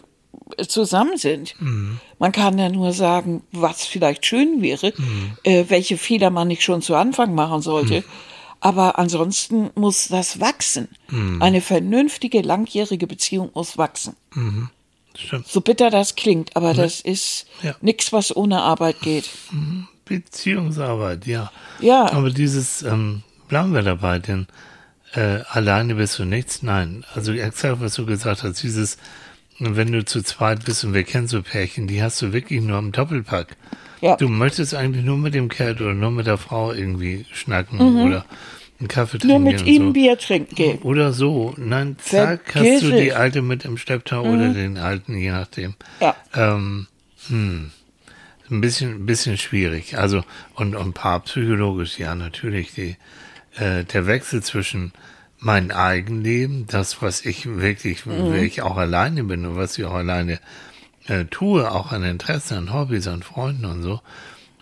zusammen 0.67 1.17
sind. 1.17 1.55
Mhm. 1.59 1.99
Man 2.17 2.31
kann 2.31 2.57
ja 2.57 2.69
nur 2.69 2.93
sagen, 2.93 3.43
was 3.51 3.85
vielleicht 3.85 4.25
schön 4.25 4.61
wäre, 4.61 4.93
mhm. 4.95 5.37
äh, 5.43 5.65
welche 5.67 5.97
Fehler 5.97 6.29
man 6.29 6.47
nicht 6.47 6.63
schon 6.63 6.81
zu 6.81 6.95
Anfang 6.95 7.35
machen 7.35 7.61
sollte. 7.61 8.01
Mhm. 8.01 8.03
Aber 8.61 8.99
ansonsten 8.99 9.69
muss 9.75 10.09
das 10.09 10.39
wachsen. 10.39 10.89
Mhm. 11.09 11.41
Eine 11.41 11.61
vernünftige, 11.61 12.41
langjährige 12.41 13.07
Beziehung 13.07 13.51
muss 13.53 13.77
wachsen. 13.77 14.15
Mhm. 14.33 14.69
So 15.45 15.61
bitter 15.61 15.89
das 15.89 16.15
klingt, 16.15 16.55
aber 16.55 16.73
das 16.73 17.01
ist 17.01 17.45
ja. 17.61 17.75
nichts, 17.81 18.13
was 18.13 18.35
ohne 18.35 18.61
Arbeit 18.61 19.01
geht. 19.01 19.29
Mhm. 19.51 19.87
Beziehungsarbeit, 20.05 21.27
ja. 21.27 21.51
Ja. 21.79 22.11
Aber 22.11 22.31
dieses, 22.31 22.81
ähm, 22.83 23.23
bleiben 23.47 23.73
wir 23.73 23.81
dabei, 23.81 24.19
denn 24.19 24.47
äh, 25.13 25.41
alleine 25.49 25.95
bist 25.95 26.19
du 26.19 26.25
nichts. 26.25 26.63
Nein, 26.63 27.05
also 27.13 27.33
exakt, 27.33 27.81
was 27.81 27.95
du 27.95 28.05
gesagt 28.05 28.43
hast, 28.43 28.63
dieses 28.63 28.97
wenn 29.59 29.91
du 29.91 30.05
zu 30.05 30.23
zweit 30.23 30.65
bist 30.65 30.83
und 30.83 30.93
wir 30.93 31.03
kennen 31.03 31.27
so 31.27 31.41
Pärchen, 31.41 31.87
die 31.87 32.01
hast 32.01 32.21
du 32.21 32.33
wirklich 32.33 32.61
nur 32.61 32.79
im 32.79 32.91
Doppelpack. 32.91 33.55
Ja. 34.01 34.15
Du 34.15 34.29
möchtest 34.29 34.73
eigentlich 34.73 35.03
nur 35.03 35.17
mit 35.17 35.33
dem 35.33 35.49
Kerl 35.49 35.73
oder 35.73 35.93
nur 35.93 36.11
mit 36.11 36.25
der 36.25 36.37
Frau 36.37 36.71
irgendwie 36.71 37.25
schnacken 37.33 37.77
mhm. 37.77 38.01
oder 38.07 38.25
einen 38.79 38.87
Kaffee 38.87 39.17
trinken. 39.17 39.43
Nur 39.43 39.51
mit 39.51 39.65
ihm 39.65 39.87
so. 39.87 39.93
Bier 39.93 40.17
trinken 40.17 40.55
gehen. 40.55 40.79
Oder 40.79 41.11
so. 41.11 41.53
Nein, 41.57 41.97
zack, 41.99 42.51
Vergiss 42.51 42.75
hast 42.75 42.83
du 42.83 42.91
die 42.91 43.13
alte 43.13 43.41
mit 43.41 43.65
im 43.65 43.77
Stepptau 43.77 44.23
mhm. 44.23 44.33
oder 44.33 44.53
den 44.53 44.77
alten, 44.77 45.17
je 45.17 45.31
nachdem. 45.31 45.73
Ja. 45.99 46.15
Ähm, 46.33 46.87
hm. 47.27 47.71
Ein 48.51 48.61
bisschen, 48.61 48.91
ein 48.95 49.05
bisschen 49.05 49.37
schwierig. 49.37 49.97
Also, 49.97 50.23
und, 50.55 50.75
und 50.75 50.93
paarpsychologisch, 50.93 51.99
ja, 51.99 52.15
natürlich, 52.15 52.73
die, 52.73 52.95
äh, 53.57 53.83
der 53.83 54.07
Wechsel 54.07 54.41
zwischen 54.41 54.91
mein 55.39 55.71
Eigenleben, 55.71 56.67
das, 56.67 57.01
was 57.01 57.25
ich 57.25 57.45
wirklich, 57.45 58.05
mhm. 58.05 58.33
wie 58.33 58.39
ich 58.39 58.61
auch 58.61 58.77
alleine 58.77 59.23
bin 59.23 59.45
und 59.45 59.55
was 59.55 59.77
ich 59.77 59.85
auch 59.85 59.93
alleine 59.93 60.39
äh, 61.07 61.25
tue, 61.25 61.71
auch 61.71 61.91
an 61.91 62.03
Interessen, 62.03 62.57
an 62.57 62.73
Hobbys, 62.73 63.07
an 63.07 63.23
Freunden 63.23 63.65
und 63.65 63.81
so. 63.81 64.01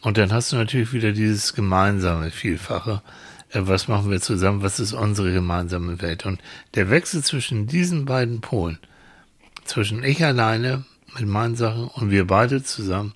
Und 0.02 0.18
dann 0.18 0.32
hast 0.32 0.52
du 0.52 0.56
natürlich 0.56 0.94
wieder 0.94 1.12
dieses 1.12 1.54
gemeinsame 1.54 2.30
Vielfache. 2.32 3.02
Äh, 3.50 3.62
was 3.64 3.88
machen 3.88 4.12
wir 4.12 4.22
zusammen? 4.22 4.62
Was 4.62 4.80
ist 4.80 4.94
unsere 4.94 5.34
gemeinsame 5.34 6.02
Welt? 6.02 6.26
Und 6.26 6.42
der 6.76 6.90
Wechsel 6.90 7.24
zwischen 7.24 7.68
diesen 7.68 8.06
beiden 8.06 8.42
Polen, 8.42 8.78
zwischen 9.66 10.04
ich 10.04 10.24
alleine 10.24 10.86
mit 11.16 11.28
meinen 11.28 11.56
Sachen 11.56 11.88
und 11.88 12.12
wir 12.12 12.28
beide 12.28 12.64
zusammen, 12.64 13.14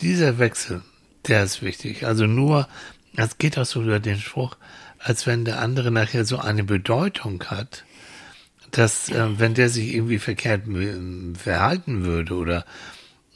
dieser 0.00 0.38
Wechsel, 0.38 0.82
der 1.26 1.44
ist 1.44 1.62
wichtig. 1.62 2.06
Also 2.06 2.26
nur, 2.26 2.66
es 3.16 3.36
geht 3.36 3.58
auch 3.58 3.66
so 3.66 3.82
über 3.82 4.00
den 4.00 4.18
Spruch, 4.18 4.56
als 4.98 5.26
wenn 5.26 5.44
der 5.44 5.60
andere 5.60 5.90
nachher 5.90 6.24
so 6.24 6.38
eine 6.38 6.64
Bedeutung 6.64 7.44
hat, 7.44 7.84
dass 8.70 9.08
äh, 9.08 9.38
wenn 9.38 9.54
der 9.54 9.68
sich 9.68 9.94
irgendwie 9.94 10.18
verkehrt 10.18 10.62
verhalten 11.36 12.04
würde 12.04 12.34
oder 12.34 12.64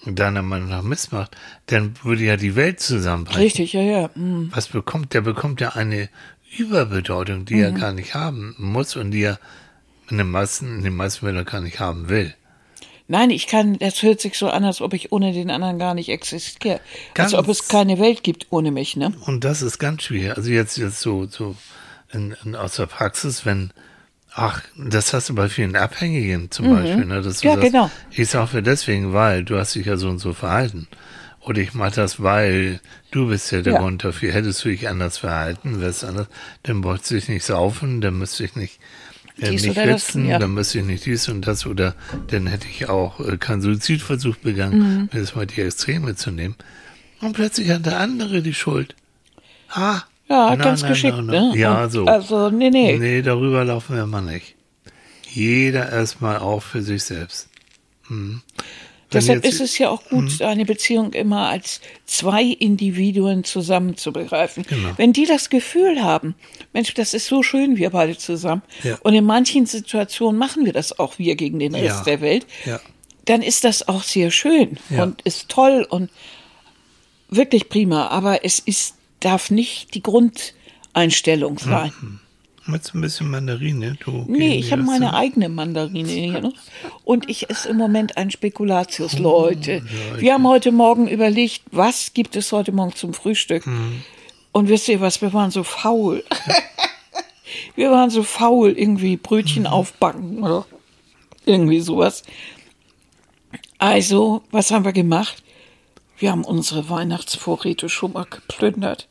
deiner 0.04 0.42
Meinung 0.42 0.68
nach 0.68 0.82
missmacht, 0.82 1.36
dann 1.66 1.94
würde 2.02 2.24
ja 2.24 2.36
die 2.36 2.56
Welt 2.56 2.80
zusammenbrechen. 2.80 3.42
Richtig, 3.42 3.72
ja, 3.72 3.82
ja. 3.82 4.10
Mhm. 4.14 4.50
Was 4.52 4.68
bekommt, 4.68 5.14
der 5.14 5.20
bekommt 5.20 5.60
ja 5.60 5.70
eine 5.70 6.08
Überbedeutung, 6.56 7.44
die 7.44 7.60
er 7.60 7.72
gar 7.72 7.92
nicht 7.92 8.14
haben 8.14 8.54
muss 8.58 8.96
und 8.96 9.12
die 9.12 9.22
er 9.22 9.38
in 10.10 10.18
den 10.18 10.30
meisten, 10.30 10.78
in 10.78 10.84
den 10.84 10.96
meisten 10.96 11.24
Fällen 11.24 11.44
gar 11.44 11.60
nicht 11.60 11.80
haben 11.80 12.08
will. 12.08 12.34
Nein, 13.12 13.28
ich 13.28 13.46
kann, 13.46 13.78
das 13.78 14.02
hört 14.02 14.22
sich 14.22 14.38
so 14.38 14.48
an, 14.48 14.64
als 14.64 14.80
ob 14.80 14.94
ich 14.94 15.12
ohne 15.12 15.34
den 15.34 15.50
anderen 15.50 15.78
gar 15.78 15.92
nicht 15.92 16.08
existiere. 16.08 16.80
Ganz- 17.12 17.34
als 17.34 17.44
ob 17.44 17.46
es 17.50 17.68
keine 17.68 17.98
Welt 17.98 18.22
gibt 18.22 18.46
ohne 18.48 18.70
mich, 18.70 18.96
ne? 18.96 19.12
Und 19.26 19.44
das 19.44 19.60
ist 19.60 19.78
ganz 19.78 20.04
schwierig. 20.04 20.34
Also 20.34 20.48
jetzt, 20.50 20.78
jetzt 20.78 21.00
so, 21.00 21.26
so 21.26 21.54
in, 22.10 22.34
in, 22.42 22.56
aus 22.56 22.76
der 22.76 22.86
Praxis, 22.86 23.44
wenn, 23.44 23.70
ach, 24.32 24.62
das 24.78 25.12
hast 25.12 25.28
du 25.28 25.34
bei 25.34 25.50
vielen 25.50 25.76
Abhängigen 25.76 26.50
zum 26.50 26.70
Beispiel, 26.70 27.04
ne? 27.04 27.20
Dass 27.20 27.40
du 27.40 27.48
Ja, 27.48 27.54
sagst, 27.56 27.66
genau. 27.70 27.90
Ich 28.12 28.30
sage 28.30 28.62
deswegen, 28.62 29.12
weil 29.12 29.44
du 29.44 29.58
hast 29.58 29.74
dich 29.74 29.84
ja 29.84 29.98
so 29.98 30.08
und 30.08 30.18
so 30.18 30.32
verhalten. 30.32 30.88
Oder 31.40 31.60
ich 31.60 31.74
mache 31.74 31.96
das, 31.96 32.22
weil 32.22 32.80
du 33.10 33.28
bist 33.28 33.52
ja 33.52 33.60
der 33.60 33.74
Ja. 33.74 33.78
Grund 33.80 34.04
dafür. 34.04 34.32
Hättest 34.32 34.64
du 34.64 34.70
dich 34.70 34.88
anders 34.88 35.18
verhalten, 35.18 35.82
wär's 35.82 36.02
anders, 36.02 36.28
dann 36.62 36.80
bräuchte 36.80 37.14
ich 37.18 37.28
nicht 37.28 37.44
saufen, 37.44 38.00
dann 38.00 38.16
müsste 38.16 38.44
ich 38.44 38.56
nicht 38.56 38.78
Dies 39.38 39.62
mich 39.62 39.70
oder 39.70 39.86
das, 39.86 40.08
ritzen, 40.08 40.26
ja. 40.26 40.38
dann 40.38 40.52
müsste 40.54 40.78
ich 40.80 40.84
nicht 40.84 41.06
dies 41.06 41.28
und 41.28 41.46
das 41.46 41.64
oder 41.66 41.94
dann 42.28 42.46
hätte 42.46 42.66
ich 42.68 42.88
auch 42.88 43.18
äh, 43.20 43.36
keinen 43.38 43.62
Suizidversuch 43.62 44.36
begangen, 44.36 44.78
Mhm. 44.78 45.08
jetzt 45.12 45.34
mal 45.36 45.46
die 45.46 45.60
Extreme 45.62 46.14
zu 46.16 46.30
nehmen. 46.30 46.54
Und 47.20 47.32
plötzlich 47.34 47.70
hat 47.70 47.86
der 47.86 47.98
andere 47.98 48.42
die 48.42 48.52
Schuld. 48.54 48.94
Ah, 49.70 50.02
Ja, 50.28 50.50
nein, 50.50 50.58
ganz 50.58 50.82
nein, 50.82 50.90
geschickt, 50.92 51.16
nein, 51.16 51.26
ne? 51.26 51.52
Ja, 51.54 51.88
so. 51.88 52.04
Also, 52.06 52.50
nee, 52.50 52.70
nee. 52.70 52.98
Nee, 52.98 53.22
darüber 53.22 53.64
laufen 53.64 53.96
wir 53.96 54.06
mal 54.06 54.20
nicht. 54.22 54.54
Jeder 55.30 55.90
erstmal 55.90 56.38
auch 56.38 56.62
für 56.62 56.82
sich 56.82 57.02
selbst. 57.04 57.48
Hm. 58.08 58.42
Deshalb 59.12 59.44
ist 59.44 59.60
es 59.60 59.78
ja 59.78 59.88
auch 59.90 60.04
gut, 60.04 60.40
Mhm. 60.40 60.46
eine 60.46 60.64
Beziehung 60.64 61.12
immer 61.12 61.48
als 61.48 61.80
zwei 62.06 62.42
Individuen 62.42 63.44
zusammen 63.44 63.96
zu 63.96 64.12
begreifen. 64.12 64.64
Genau. 64.68 64.90
Wenn 64.96 65.12
die 65.12 65.26
das 65.26 65.50
Gefühl 65.50 66.02
haben, 66.02 66.34
Mensch, 66.72 66.94
das 66.94 67.14
ist 67.14 67.26
so 67.26 67.42
schön, 67.42 67.76
wir 67.76 67.90
beide 67.90 68.16
zusammen. 68.16 68.62
Ja. 68.82 68.98
Und 69.02 69.14
in 69.14 69.24
manchen 69.24 69.66
Situationen 69.66 70.38
machen 70.38 70.64
wir 70.64 70.72
das 70.72 70.98
auch 70.98 71.18
wir 71.18 71.36
gegen 71.36 71.58
den 71.58 71.74
Rest 71.74 71.98
Ja. 71.98 72.02
der 72.04 72.20
Welt. 72.20 72.46
Ja. 72.64 72.80
Dann 73.26 73.42
ist 73.42 73.64
das 73.64 73.86
auch 73.88 74.02
sehr 74.02 74.30
schön 74.32 74.78
und 74.90 75.22
ist 75.22 75.48
toll 75.48 75.86
und 75.88 76.10
wirklich 77.28 77.68
prima. 77.68 78.08
Aber 78.08 78.44
es 78.44 78.58
ist, 78.58 78.96
darf 79.20 79.50
nicht 79.50 79.94
die 79.94 80.02
Grundeinstellung 80.02 81.58
sein. 81.58 81.92
Mit 82.66 82.94
ein 82.94 83.00
bisschen 83.00 83.28
Mandarine, 83.28 83.96
du. 84.04 84.24
Nee, 84.28 84.56
ich 84.56 84.70
habe 84.72 84.82
meine 84.82 85.14
eigene 85.14 85.48
Mandarine 85.48 86.08
hier 86.08 86.40
noch. 86.40 86.52
Und 87.04 87.28
ich 87.28 87.50
esse 87.50 87.68
im 87.68 87.76
Moment 87.76 88.16
ein 88.16 88.30
Spekulatius, 88.30 89.18
Leute. 89.18 89.78
Leute. 89.78 90.20
Wir 90.20 90.34
haben 90.34 90.46
heute 90.46 90.70
Morgen 90.70 91.08
überlegt, 91.08 91.62
was 91.72 92.14
gibt 92.14 92.36
es 92.36 92.52
heute 92.52 92.70
Morgen 92.70 92.94
zum 92.94 93.14
Frühstück? 93.14 93.64
Und 94.52 94.68
wisst 94.68 94.88
ihr 94.88 95.00
was, 95.00 95.20
wir 95.22 95.32
waren 95.32 95.50
so 95.50 95.64
faul. 95.64 96.22
wir 97.74 97.90
waren 97.90 98.10
so 98.10 98.22
faul, 98.22 98.70
irgendwie 98.70 99.16
Brötchen 99.16 99.66
aufbacken 99.66 100.44
oder 100.44 100.64
irgendwie 101.44 101.80
sowas. 101.80 102.22
Also, 103.78 104.42
was 104.52 104.70
haben 104.70 104.84
wir 104.84 104.92
gemacht? 104.92 105.42
Wir 106.16 106.30
haben 106.30 106.44
unsere 106.44 106.88
Weihnachtsvorräte 106.88 107.88
schon 107.88 108.12
mal 108.12 108.26
geplündert. 108.26 109.08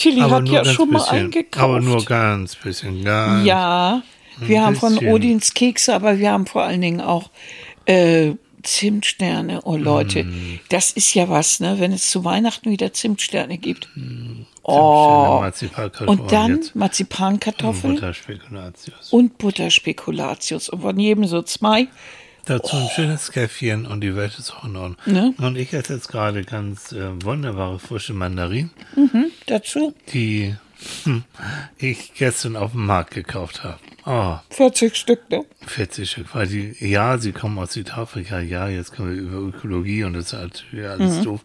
Tilly 0.00 0.20
hat 0.20 0.48
ja 0.48 0.64
schon 0.64 0.90
mal 0.90 0.98
bisschen. 0.98 1.18
eingekauft. 1.26 1.64
Aber 1.64 1.80
nur 1.80 2.04
ganz 2.04 2.56
bisschen, 2.56 3.02
ganz. 3.04 3.44
Ja, 3.44 4.02
wir 4.38 4.62
haben 4.64 4.76
von 4.76 4.94
bisschen. 4.94 5.12
Odins 5.12 5.54
Kekse, 5.54 5.94
aber 5.94 6.18
wir 6.18 6.30
haben 6.32 6.46
vor 6.46 6.62
allen 6.62 6.80
Dingen 6.80 7.00
auch 7.00 7.30
äh, 7.86 8.32
Zimtsterne. 8.62 9.60
Oh 9.64 9.76
Leute, 9.76 10.24
Mm. 10.24 10.58
das 10.68 10.90
ist 10.90 11.14
ja 11.14 11.28
was, 11.30 11.60
ne? 11.60 11.76
Wenn 11.78 11.92
es 11.92 12.10
zu 12.10 12.24
Weihnachten 12.24 12.70
wieder 12.70 12.92
Zimtsterne 12.92 13.56
gibt. 13.58 13.88
Schöne 13.94 14.46
Oh, 14.62 15.38
Marzipankartoffeln 15.40 16.08
und 16.20 16.30
dann. 16.32 16.60
Marzipankartoffeln 16.74 17.94
Butterspekulatius. 17.94 19.12
und 19.12 19.38
Butterspekulatius. 19.38 20.68
Und 20.68 20.82
von 20.82 20.98
jedem 20.98 21.24
so 21.26 21.40
zwei. 21.42 21.88
Dazu 22.50 22.74
ein 22.74 22.88
schönes 22.88 23.30
Käffchen 23.30 23.86
und 23.86 24.00
die 24.00 24.16
Welt 24.16 24.36
ist 24.36 24.50
auch 24.52 24.64
in 24.64 24.74
Ordnung. 24.74 24.96
Ne? 25.06 25.32
Und 25.38 25.54
ich 25.54 25.72
esse 25.72 25.94
jetzt 25.94 26.08
gerade 26.08 26.42
ganz 26.42 26.90
äh, 26.90 27.22
wunderbare 27.22 27.78
frische 27.78 28.12
Mandarinen, 28.12 28.72
Dazu 29.46 29.94
die 30.12 30.56
hm, 31.04 31.22
ich 31.78 32.12
gestern 32.14 32.56
auf 32.56 32.72
dem 32.72 32.86
Markt 32.86 33.12
gekauft 33.12 33.62
habe. 33.62 33.78
Oh, 34.04 34.36
40 34.50 34.96
Stück, 34.96 35.30
ne? 35.30 35.44
40 35.64 36.10
Stück, 36.10 36.34
weil 36.34 36.48
die, 36.48 36.74
ja, 36.80 37.18
sie 37.18 37.30
kommen 37.30 37.56
aus 37.56 37.74
Südafrika, 37.74 38.40
ja, 38.40 38.66
jetzt 38.66 38.96
kommen 38.96 39.14
wir 39.14 39.22
über 39.22 39.38
Ökologie 39.38 40.02
und 40.02 40.14
das 40.14 40.32
ist 40.32 40.32
natürlich 40.32 40.88
alles 40.88 41.22
doof. 41.22 41.44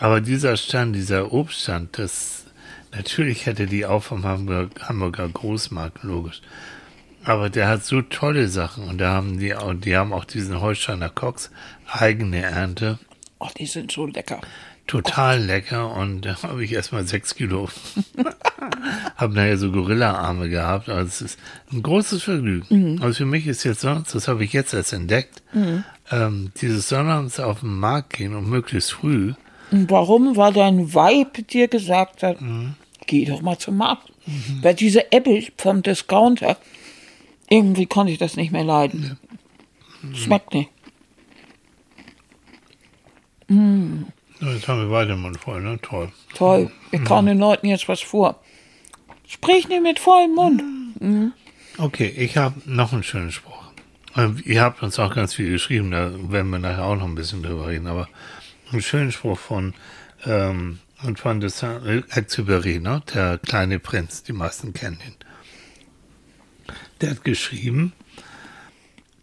Aber 0.00 0.20
dieser 0.20 0.56
Stand, 0.56 0.96
dieser 0.96 1.32
Obststand, 1.32 2.00
das, 2.00 2.46
natürlich 2.90 3.46
hätte 3.46 3.66
die 3.66 3.86
auch 3.86 4.02
vom 4.02 4.24
Hamburger, 4.24 4.88
Hamburger 4.88 5.28
Großmarkt, 5.28 6.02
logisch. 6.02 6.42
Aber 7.26 7.50
der 7.50 7.68
hat 7.68 7.84
so 7.84 8.02
tolle 8.02 8.48
Sachen 8.48 8.84
und 8.88 8.98
da 8.98 9.12
haben 9.12 9.38
die 9.38 9.54
auch, 9.54 9.74
die 9.74 9.96
haben 9.96 10.12
auch 10.12 10.24
diesen 10.24 10.60
Holsteiner 10.60 11.08
Cox, 11.10 11.50
eigene 11.90 12.42
Ernte, 12.42 12.98
Oh, 13.38 13.48
die 13.58 13.66
sind 13.66 13.92
so 13.92 14.06
lecker. 14.06 14.40
total 14.86 15.42
lecker 15.42 15.92
und 15.94 16.22
da 16.22 16.42
habe 16.42 16.64
ich 16.64 16.72
erstmal 16.72 17.06
sechs 17.06 17.34
Kilo. 17.34 17.68
habe 19.16 19.34
nachher 19.34 19.58
so 19.58 19.70
Gorilla-Arme 19.72 20.48
gehabt. 20.48 20.88
Also 20.88 21.06
es 21.06 21.20
ist 21.20 21.38
ein 21.72 21.82
großes 21.82 22.22
Vergnügen. 22.22 23.00
Also 23.02 23.18
für 23.18 23.26
mich 23.26 23.46
ist 23.46 23.64
jetzt 23.64 23.80
sonst, 23.82 24.14
das 24.14 24.28
habe 24.28 24.44
ich 24.44 24.52
jetzt 24.54 24.72
erst 24.72 24.92
entdeckt, 24.94 25.42
ähm, 26.10 26.50
dieses 26.60 26.88
Sonnabends 26.88 27.38
auf 27.40 27.60
den 27.60 27.78
Markt 27.78 28.14
gehen 28.14 28.34
und 28.34 28.48
möglichst 28.48 28.92
früh. 28.92 29.34
Und 29.70 29.90
warum? 29.90 30.36
Weil 30.36 30.52
dein 30.54 30.94
Weib 30.94 31.46
dir 31.48 31.68
gesagt 31.68 32.22
hat, 32.22 32.38
geh 33.06 33.24
doch 33.26 33.42
mal 33.42 33.58
zum 33.58 33.76
Markt. 33.76 34.10
Weil 34.62 34.74
diese 34.74 35.12
Apple 35.12 35.42
vom 35.58 35.82
Discounter, 35.82 36.56
irgendwie 37.48 37.86
konnte 37.86 38.12
ich 38.12 38.18
das 38.18 38.36
nicht 38.36 38.52
mehr 38.52 38.64
leiden. 38.64 39.18
Schmeckt 40.12 40.54
nicht. 40.54 40.70
So, 43.48 44.46
Jetzt 44.46 44.68
haben 44.68 44.80
wir 44.80 44.90
weiter 44.90 45.14
den 45.14 45.20
Mund 45.20 45.38
voll, 45.38 45.62
ne? 45.62 45.78
Toll. 45.80 46.10
Toll. 46.34 46.70
Ich 46.90 47.02
kann 47.04 47.26
den 47.26 47.38
Leuten 47.38 47.68
jetzt 47.68 47.88
was 47.88 48.00
vor. 48.00 48.40
Sprich 49.26 49.68
nicht 49.68 49.82
mit 49.82 49.98
vollem 49.98 50.34
Mund. 50.34 50.62
Okay, 51.78 52.08
ich 52.08 52.36
habe 52.36 52.60
noch 52.64 52.92
einen 52.92 53.02
schönen 53.02 53.32
Spruch. 53.32 53.66
Ähm, 54.16 54.40
Ihr 54.44 54.62
habt 54.62 54.82
uns 54.82 54.98
auch 54.98 55.14
ganz 55.14 55.34
viel 55.34 55.50
geschrieben, 55.50 55.90
da 55.90 56.10
werden 56.30 56.50
wir 56.50 56.58
nachher 56.58 56.84
auch 56.84 56.96
noch 56.96 57.04
ein 57.04 57.14
bisschen 57.14 57.42
drüber 57.42 57.68
reden, 57.68 57.86
aber 57.86 58.08
einen 58.72 58.82
schönen 58.82 59.12
Spruch 59.12 59.38
von 59.38 59.74
ähm, 60.24 60.78
Antoine 60.98 61.40
de 61.40 61.50
Saint-Exupéry, 61.50 62.80
ne? 62.80 63.02
der 63.12 63.38
kleine 63.38 63.78
Prinz, 63.78 64.22
die 64.22 64.32
meisten 64.32 64.72
kennen 64.72 64.98
ihn. 65.06 65.14
Der 67.00 67.10
hat 67.10 67.24
geschrieben, 67.24 67.92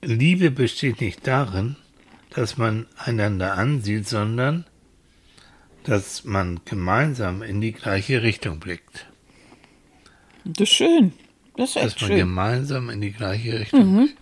Liebe 0.02 0.52
besteht 0.52 1.02
nicht 1.02 1.26
darin, 1.26 1.76
dass 2.32 2.58
man 2.58 2.88
einander 2.98 3.54
ansieht, 3.58 4.08
sondern 4.08 4.66
dass 5.84 6.24
man 6.24 6.62
gemeinsam 6.66 7.42
in 7.42 7.62
die 7.62 7.74
gleiche 7.74 8.22
Richtung 8.24 8.60
blickt. 8.60 9.08
Das 10.46 10.70
ist 10.70 10.76
schön. 10.76 11.14
Das 11.56 11.70
ist 11.70 11.76
Dass 11.78 11.84
echt 11.86 12.02
man 12.02 12.08
schön. 12.10 12.18
gemeinsam 12.18 12.90
in 12.90 13.02
die 13.02 13.12
gleiche 13.12 13.60
Richtung 13.60 13.98
blickt. 13.98 14.18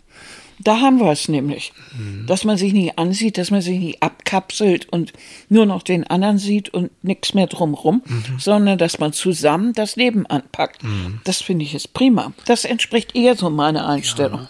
Da 0.63 0.79
haben 0.79 0.99
wir 0.99 1.11
es 1.11 1.27
nämlich. 1.27 1.73
Mhm. 1.97 2.25
Dass 2.27 2.43
man 2.43 2.57
sich 2.57 2.73
nicht 2.73 2.97
ansieht, 2.97 3.37
dass 3.37 3.51
man 3.51 3.61
sich 3.61 3.79
nicht 3.79 4.03
abkapselt 4.03 4.87
und 4.91 5.13
nur 5.49 5.65
noch 5.65 5.83
den 5.83 6.05
anderen 6.05 6.37
sieht 6.37 6.69
und 6.69 6.91
nichts 7.03 7.33
mehr 7.33 7.47
drumrum, 7.47 8.01
Mhm. 8.05 8.39
sondern 8.39 8.77
dass 8.77 8.99
man 8.99 9.13
zusammen 9.13 9.73
das 9.73 9.95
Leben 9.95 10.25
anpackt. 10.27 10.81
Das 11.23 11.41
finde 11.41 11.65
ich 11.65 11.73
ist 11.73 11.93
prima. 11.93 12.33
Das 12.45 12.65
entspricht 12.65 13.15
eher 13.15 13.35
so 13.35 13.49
meiner 13.49 13.87
Einstellung. 13.87 14.47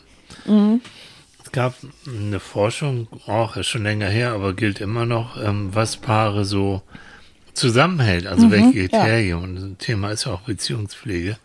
Es 1.43 1.51
gab 1.51 1.75
eine 2.07 2.39
Forschung, 2.39 3.07
auch 3.27 3.57
ist 3.57 3.67
schon 3.67 3.83
länger 3.83 4.07
her, 4.07 4.31
aber 4.33 4.53
gilt 4.53 4.79
immer 4.79 5.05
noch, 5.05 5.41
ähm, 5.41 5.69
was 5.73 5.97
Paare 5.97 6.45
so 6.45 6.81
zusammenhält, 7.53 8.27
also 8.27 8.49
welche 8.51 8.87
Kriterien. 8.87 9.37
Und 9.37 9.55
das 9.55 9.85
Thema 9.85 10.11
ist 10.11 10.25
ja 10.25 10.33
auch 10.33 10.41
Beziehungspflege. 10.41 11.37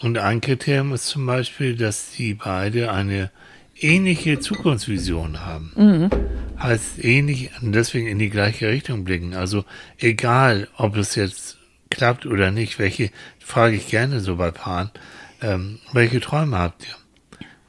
Und 0.00 0.18
ein 0.18 0.40
Kriterium 0.40 0.92
ist 0.92 1.06
zum 1.06 1.26
Beispiel, 1.26 1.76
dass 1.76 2.10
die 2.10 2.34
beide 2.34 2.90
eine 2.90 3.30
ähnliche 3.82 4.38
Zukunftsvision 4.40 5.40
haben. 5.40 6.10
Heißt 6.58 7.02
ähnlich, 7.02 7.50
und 7.62 7.72
deswegen 7.72 8.06
in 8.06 8.18
die 8.18 8.30
gleiche 8.30 8.68
Richtung 8.68 9.04
blicken. 9.04 9.34
Also 9.34 9.64
egal, 9.98 10.68
ob 10.76 10.96
es 10.96 11.14
jetzt 11.14 11.58
klappt 11.90 12.26
oder 12.26 12.50
nicht, 12.50 12.78
welche, 12.78 13.10
frage 13.38 13.76
ich 13.76 13.88
gerne 13.88 14.20
so 14.20 14.36
bei 14.36 14.50
Paaren, 14.50 14.90
ähm, 15.42 15.78
welche 15.92 16.20
Träume 16.20 16.58
habt 16.58 16.86
ihr? 16.86 16.94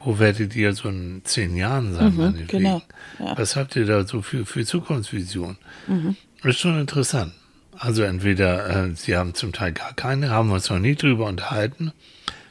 Wo 0.04 0.20
werdet 0.20 0.56
ihr 0.56 0.74
so 0.74 0.90
in 0.90 1.22
zehn 1.24 1.56
Jahren 1.56 1.94
sein, 1.94 2.16
meinetwegen? 2.16 2.48
genau, 2.48 2.82
ja. 3.20 3.38
Was 3.38 3.56
habt 3.56 3.76
ihr 3.76 3.86
da 3.86 4.06
so 4.06 4.22
für, 4.22 4.46
für 4.46 4.66
Zukunftsvision? 4.66 5.58
Ist 6.44 6.60
schon 6.60 6.80
interessant. 6.80 7.34
Also 7.78 8.04
entweder 8.04 8.88
äh, 8.88 8.96
sie 8.96 9.16
haben 9.16 9.34
zum 9.36 9.54
Teil 9.54 9.74
gar 9.74 9.94
keine, 9.94 10.30
haben 10.32 10.50
wir 10.50 10.56
uns 10.56 10.70
noch 10.70 10.80
nie 10.80 10.96
drüber 10.96 11.28
unterhalten. 11.28 11.92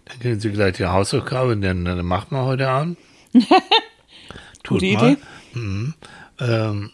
Dann 0.05 0.19
kriegen 0.19 0.41
Sie 0.41 0.51
gleich 0.51 0.77
die 0.77 0.87
Hausaufgabe, 0.87 1.57
denn 1.57 1.85
dann 1.85 2.05
macht 2.05 2.33
man 2.33 2.45
heute 2.45 2.69
Abend. 2.69 2.99
Tut 4.63 4.81
Gute 4.81 4.93
mal. 4.93 5.13
Idee. 5.13 5.23
Mhm. 5.55 5.95
Ähm, 6.39 6.91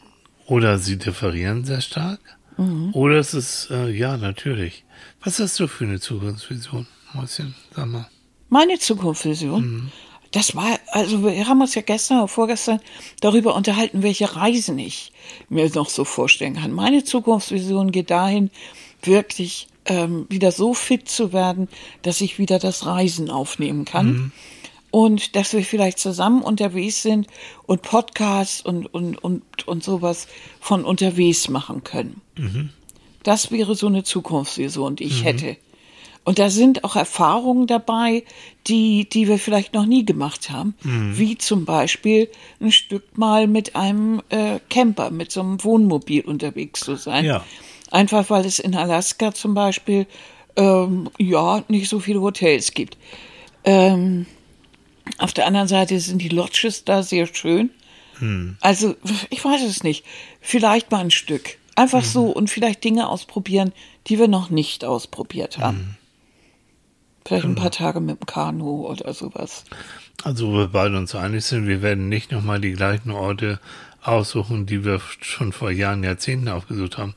oder 0.46 0.78
Sie 0.78 0.96
differieren 0.98 1.64
sehr 1.64 1.80
stark. 1.80 2.20
Mhm. 2.56 2.90
Oder 2.94 3.16
es 3.16 3.34
ist, 3.34 3.68
äh, 3.70 3.90
ja, 3.90 4.16
natürlich. 4.16 4.84
Was 5.22 5.38
hast 5.40 5.58
du 5.60 5.66
für 5.66 5.84
eine 5.84 6.00
Zukunftsvision, 6.00 6.86
Mäuschen? 7.12 7.54
Sag 7.74 7.86
mal. 7.86 8.08
Meine 8.48 8.78
Zukunftsvision. 8.78 9.90
Das 10.32 10.54
war, 10.54 10.78
also 10.92 11.24
wir 11.24 11.46
haben 11.46 11.60
uns 11.60 11.74
ja 11.74 11.82
gestern 11.82 12.18
oder 12.18 12.28
vorgestern 12.28 12.80
darüber 13.20 13.54
unterhalten, 13.54 14.02
welche 14.02 14.36
Reisen 14.36 14.78
ich 14.78 15.12
mir 15.48 15.70
noch 15.74 15.88
so 15.88 16.04
vorstellen 16.04 16.56
kann. 16.56 16.72
Meine 16.72 17.04
Zukunftsvision 17.04 17.90
geht 17.90 18.10
dahin, 18.10 18.50
wirklich 19.02 19.68
ähm, 19.86 20.26
wieder 20.28 20.52
so 20.52 20.74
fit 20.74 21.08
zu 21.08 21.32
werden, 21.32 21.68
dass 22.02 22.20
ich 22.20 22.38
wieder 22.38 22.58
das 22.58 22.86
Reisen 22.86 23.30
aufnehmen 23.30 23.84
kann. 23.84 24.32
Und 24.96 25.36
dass 25.36 25.52
wir 25.52 25.62
vielleicht 25.62 25.98
zusammen 25.98 26.40
unterwegs 26.40 27.02
sind 27.02 27.26
und 27.66 27.82
Podcasts 27.82 28.62
und, 28.62 28.86
und, 28.86 29.22
und, 29.22 29.68
und 29.68 29.84
sowas 29.84 30.26
von 30.58 30.86
unterwegs 30.86 31.50
machen 31.50 31.84
können. 31.84 32.22
Das 33.22 33.50
wäre 33.50 33.74
so 33.74 33.88
eine 33.88 34.04
Zukunftsvision, 34.04 34.96
die 34.96 35.04
ich 35.04 35.22
hätte. 35.24 35.58
Und 36.24 36.38
da 36.38 36.48
sind 36.48 36.82
auch 36.82 36.96
Erfahrungen 36.96 37.66
dabei, 37.66 38.24
die, 38.68 39.06
die 39.06 39.28
wir 39.28 39.38
vielleicht 39.38 39.74
noch 39.74 39.84
nie 39.84 40.06
gemacht 40.06 40.48
haben. 40.48 40.74
Wie 41.14 41.36
zum 41.36 41.66
Beispiel 41.66 42.30
ein 42.58 42.72
Stück 42.72 43.18
mal 43.18 43.48
mit 43.48 43.76
einem 43.76 44.22
äh, 44.30 44.60
Camper, 44.70 45.10
mit 45.10 45.30
so 45.30 45.40
einem 45.42 45.62
Wohnmobil 45.62 46.22
unterwegs 46.22 46.80
zu 46.80 46.96
sein. 46.96 47.26
Ja. 47.26 47.44
Einfach 47.90 48.30
weil 48.30 48.46
es 48.46 48.60
in 48.60 48.74
Alaska 48.74 49.34
zum 49.34 49.52
Beispiel 49.52 50.06
ähm, 50.56 51.10
ja 51.18 51.62
nicht 51.68 51.90
so 51.90 52.00
viele 52.00 52.22
Hotels 52.22 52.72
gibt. 52.72 52.96
Ähm, 53.62 54.24
auf 55.18 55.32
der 55.32 55.46
anderen 55.46 55.68
Seite 55.68 55.98
sind 56.00 56.20
die 56.20 56.28
Lodges 56.28 56.84
da 56.84 57.02
sehr 57.02 57.26
schön. 57.26 57.70
Also, 58.60 58.96
ich 59.30 59.44
weiß 59.44 59.62
es 59.62 59.82
nicht. 59.82 60.04
Vielleicht 60.40 60.90
mal 60.90 61.00
ein 61.00 61.10
Stück. 61.10 61.58
Einfach 61.74 62.02
so 62.02 62.26
und 62.26 62.48
vielleicht 62.48 62.82
Dinge 62.82 63.08
ausprobieren, 63.08 63.72
die 64.06 64.18
wir 64.18 64.28
noch 64.28 64.48
nicht 64.48 64.84
ausprobiert 64.84 65.58
haben. 65.58 65.98
Vielleicht 67.26 67.44
ein 67.44 67.54
paar 67.56 67.70
Tage 67.72 68.00
mit 68.00 68.20
dem 68.20 68.26
Kanu 68.26 68.86
oder 68.86 69.12
sowas. 69.12 69.64
Also, 70.22 70.50
wo 70.52 70.58
wir 70.58 70.68
beide 70.68 70.96
uns 70.96 71.14
einig 71.14 71.44
sind, 71.44 71.66
wir 71.66 71.82
werden 71.82 72.08
nicht 72.08 72.32
nochmal 72.32 72.60
die 72.60 72.72
gleichen 72.72 73.10
Orte 73.10 73.60
aussuchen, 74.02 74.64
die 74.66 74.84
wir 74.84 75.00
schon 75.20 75.52
vor 75.52 75.70
Jahren, 75.70 76.02
Jahrzehnten 76.04 76.48
aufgesucht 76.48 76.96
haben, 76.96 77.14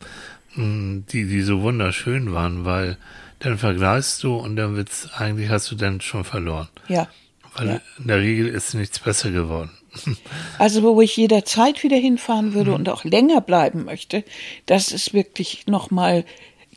mh, 0.56 1.04
die, 1.12 1.28
die 1.28 1.42
so 1.42 1.62
wunderschön 1.62 2.34
waren, 2.34 2.66
weil 2.66 2.98
dann 3.40 3.58
vergleichst 3.58 4.24
du 4.24 4.36
und 4.36 4.56
dann 4.58 4.76
wird's, 4.76 5.08
eigentlich 5.16 5.50
hast 5.50 5.72
du 5.72 5.76
dann 5.76 6.02
schon 6.02 6.24
verloren. 6.26 6.68
Ja. 6.88 7.08
Weil 7.56 7.68
Ja. 7.68 7.82
in 8.00 8.08
der 8.08 8.20
Regel 8.20 8.48
ist 8.48 8.74
nichts 8.74 9.00
besser 9.00 9.32
geworden. 9.32 9.72
Also, 10.60 10.84
wo 10.84 11.02
ich 11.02 11.18
jederzeit 11.18 11.82
wieder 11.84 11.98
hinfahren 11.98 12.54
würde 12.54 12.74
und 12.74 12.88
auch 12.90 13.04
länger 13.04 13.42
bleiben 13.42 13.86
möchte, 13.86 14.24
das 14.68 14.92
ist 14.92 15.14
wirklich 15.14 15.66
nochmal 15.68 16.26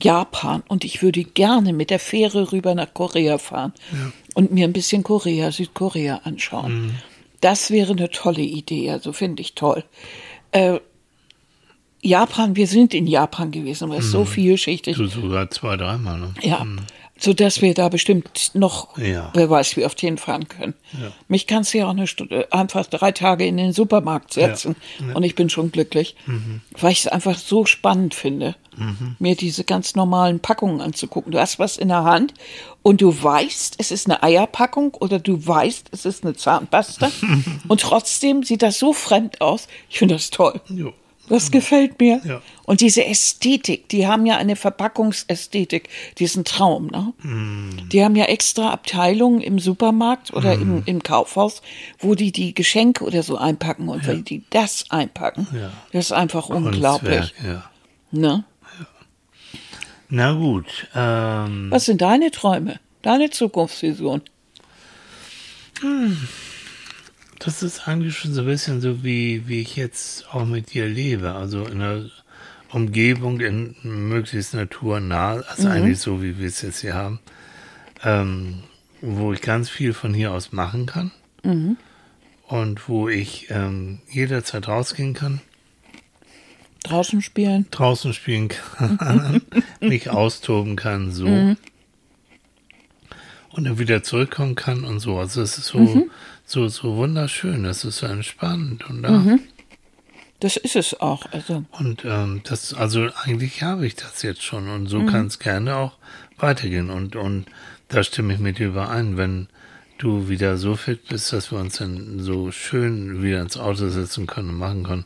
Japan. 0.01 0.63
Und 0.69 0.85
ich 0.85 1.03
würde 1.03 1.23
gerne 1.25 1.73
mit 1.73 1.91
der 1.91 1.99
Fähre 1.99 2.53
rüber 2.53 2.75
nach 2.75 2.95
Korea 2.95 3.39
fahren 3.39 3.73
und 4.35 4.51
mir 4.53 4.67
ein 4.67 4.73
bisschen 4.73 5.03
Korea, 5.03 5.51
Südkorea 5.53 6.23
anschauen. 6.25 6.95
Das 7.41 7.71
wäre 7.71 7.93
eine 7.93 8.09
tolle 8.11 8.41
Idee, 8.43 8.91
also 8.91 9.13
finde 9.13 9.43
ich 9.43 9.55
toll. 9.55 9.85
Äh, 10.53 10.79
Japan, 12.01 12.57
wir 12.57 12.67
sind 12.67 12.95
in 12.95 13.07
Japan 13.07 13.51
gewesen, 13.53 13.85
aber 13.85 13.99
es 13.99 14.07
ist 14.07 14.13
so 14.13 14.25
vielschichtig. 14.25 14.97
Du 14.97 15.07
sogar 15.07 15.51
zwei, 15.51 15.77
dreimal, 15.77 16.19
ne? 16.19 16.35
Ja, 16.43 16.67
so 17.23 17.33
dass 17.33 17.63
wir 17.63 17.73
da 17.75 17.89
bestimmt 17.89 18.51
noch, 18.55 18.97
Ja. 18.99 19.31
wer 19.35 19.49
weiß, 19.49 19.77
wie 19.77 19.85
oft 19.85 20.01
hinfahren 20.01 20.49
können. 20.49 20.75
Mich 21.29 21.47
kannst 21.47 21.73
du 21.73 21.79
ja 21.79 21.87
auch 21.87 21.91
eine 21.91 22.07
Stunde, 22.07 22.49
einfach 22.53 22.87
drei 22.87 23.13
Tage 23.13 23.47
in 23.47 23.57
den 23.57 23.73
Supermarkt 23.73 24.33
setzen 24.33 24.77
und 25.15 25.23
ich 25.23 25.35
bin 25.35 25.49
schon 25.49 25.71
glücklich, 25.73 26.17
weil 26.79 26.93
ich 26.93 27.01
es 27.01 27.07
einfach 27.09 27.39
so 27.39 27.65
spannend 27.65 28.15
finde, 28.15 28.57
mir 29.19 29.37
diese 29.37 29.65
ganz 29.65 29.95
normalen 29.95 30.41
Packungen 30.41 30.81
anzugucken. 30.81 31.31
Du 31.33 31.39
hast 31.39 31.59
was 31.59 31.77
in 31.77 31.89
der 31.89 32.05
Hand 32.05 32.33
und 32.83 33.01
du 33.03 33.23
weißt, 33.23 33.75
es 33.79 33.91
ist 33.91 34.07
eine 34.09 34.23
Eierpackung 34.23 34.95
oder 34.95 35.19
du 35.19 35.47
weißt, 35.47 35.89
es 35.93 36.05
ist 36.07 36.25
eine 36.25 36.35
Zahnpasta 36.35 37.11
und 37.69 37.81
trotzdem 37.83 38.43
sieht 38.43 38.63
das 38.63 38.79
so 38.79 38.93
fremd 38.93 39.41
aus. 39.41 39.69
Ich 39.91 39.99
finde 39.99 40.15
das 40.15 40.31
toll. 40.31 40.61
Jo. 40.69 40.93
Das 41.29 41.51
gefällt 41.51 42.01
mir. 42.01 42.21
Ja. 42.25 42.43
Und 42.65 42.81
diese 42.81 43.07
Ästhetik, 43.07 43.89
die 43.89 44.07
haben 44.07 44.27
ja 44.27 44.37
eine 44.37 44.57
Verpackungsästhetik, 44.57 45.89
diesen 46.19 46.45
Traum. 46.45 46.89
Ne? 46.89 47.13
Mm. 47.23 47.89
Die 47.89 48.05
haben 48.05 48.17
ja 48.17 48.25
extra 48.25 48.71
Abteilungen 48.71 49.41
im 49.41 49.59
Supermarkt 49.59 50.33
oder 50.33 50.55
im, 50.55 50.83
im 50.85 51.03
Kaufhaus, 51.03 51.63
wo 52.01 52.15
die 52.15 52.33
die 52.33 52.55
Geschenke 52.55 53.05
oder 53.05 53.23
so 53.23 53.37
einpacken 53.37 53.89
und 53.89 54.07
weil 54.07 54.23
die 54.23 54.43
das 54.51 54.91
einpacken. 54.91 55.47
Ja. 55.55 55.71
Das 55.93 56.07
ist 56.07 56.13
einfach 56.13 56.49
unglaublich. 56.49 57.33
Ja. 57.45 57.71
Ne? 58.11 58.45
Na 60.09 60.33
gut, 60.35 60.89
ähm, 60.95 61.71
Was 61.71 61.87
sind 61.87 62.03
deine 62.03 62.31
Träume? 62.31 62.79
Deine 63.01 63.31
Zukunftsvision? 63.31 64.21
Das 67.45 67.63
ist 67.63 67.89
eigentlich 67.89 68.17
schon 68.17 68.33
so 68.33 68.43
ein 68.43 68.47
bisschen 68.47 68.81
so, 68.81 69.03
wie, 69.03 69.49
wie 69.49 69.61
ich 69.61 69.75
jetzt 69.75 70.33
auch 70.33 70.45
mit 70.45 70.73
dir 70.75 70.87
lebe. 70.87 71.33
Also 71.33 71.65
in 71.67 71.83
einer 71.83 72.05
Umgebung, 72.71 73.41
in 73.41 73.75
möglichst 73.83 74.55
naturnah, 74.55 75.43
also 75.49 75.69
eigentlich 75.69 75.99
so, 75.99 76.23
wie 76.23 76.39
wir 76.39 76.47
es 76.47 76.63
jetzt 76.63 76.81
hier 76.81 76.95
haben, 76.95 77.19
ähm, 78.05 78.63
wo 79.01 79.33
ich 79.33 79.43
ganz 79.43 79.69
viel 79.69 79.93
von 79.93 80.15
hier 80.15 80.33
aus 80.33 80.53
machen 80.53 80.87
kann 80.87 81.11
und 82.47 82.89
wo 82.89 83.09
ich 83.09 83.49
ähm, 83.51 83.99
jederzeit 84.09 84.69
rausgehen 84.69 85.15
kann, 85.15 85.41
Draußen 86.85 87.23
spielen? 87.23 87.67
draußen 87.71 88.13
spielen 88.13 88.49
kann, 88.49 89.41
mich 89.81 90.11
austoben 90.11 90.75
kann, 90.75 91.13
so. 91.13 91.27
Und 93.51 93.65
dann 93.65 93.79
wieder 93.79 94.03
zurückkommen 94.03 94.55
kann 94.57 94.85
und 94.85 94.99
so. 94.99 95.19
Also 95.19 95.43
es 95.43 95.59
ist 95.59 95.67
so, 95.67 96.09
so, 96.53 96.69
so 96.69 96.97
wunderschön, 96.97 97.65
es 97.65 97.83
ist 97.83 97.99
so 97.99 98.07
entspannt 98.07 98.89
und 98.89 99.03
da. 99.03 99.39
Das 100.41 100.57
ist 100.59 100.77
es 100.77 101.01
auch. 101.01 101.25
Also, 101.33 101.65
Und 101.79 102.05
ähm, 102.05 102.43
das, 102.45 102.75
also 102.75 103.09
eigentlich 103.25 103.63
habe 103.63 103.87
ich 103.87 103.95
das 103.95 104.23
jetzt 104.23 104.43
schon 104.43 104.69
und 104.69 104.87
so 104.87 105.05
kann 105.07 105.29
es 105.29 105.39
gerne 105.39 105.77
auch 105.77 105.93
weitergehen. 106.37 106.91
Und, 106.91 107.17
und 107.17 107.47
da 107.89 108.03
stimme 108.03 108.35
ich 108.35 108.39
mit 108.39 108.59
dir 108.59 108.67
überein, 108.69 109.17
wenn 109.17 109.49
du 109.97 110.29
wieder 110.29 110.59
so 110.59 110.77
fit 110.77 111.09
bist, 111.09 111.33
dass 111.33 111.53
wir 111.53 111.59
uns 111.59 111.79
dann 111.79 112.19
so 112.19 112.51
schön 112.51 113.23
wieder 113.23 113.41
ins 113.41 113.57
Auto 113.57 113.89
setzen 113.89 114.27
können 114.27 114.51
und 114.51 114.59
machen 114.59 114.83
können, 114.83 115.05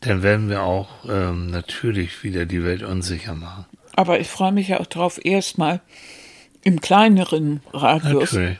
dann 0.00 0.22
werden 0.22 0.48
wir 0.48 0.62
auch 0.62 0.90
ähm, 1.08 1.46
natürlich 1.46 2.22
wieder 2.22 2.46
die 2.46 2.62
Welt 2.62 2.82
unsicher 2.82 3.34
machen. 3.34 3.64
aber 3.96 4.20
ich 4.20 4.28
freue 4.28 4.52
mich 4.52 4.68
ja 4.68 4.78
auch 4.78 4.86
drauf, 4.86 5.18
erstmal 5.24 5.80
im 6.62 6.80
kleineren 6.80 7.60
Radius 7.72 8.32
Natürlich. 8.34 8.58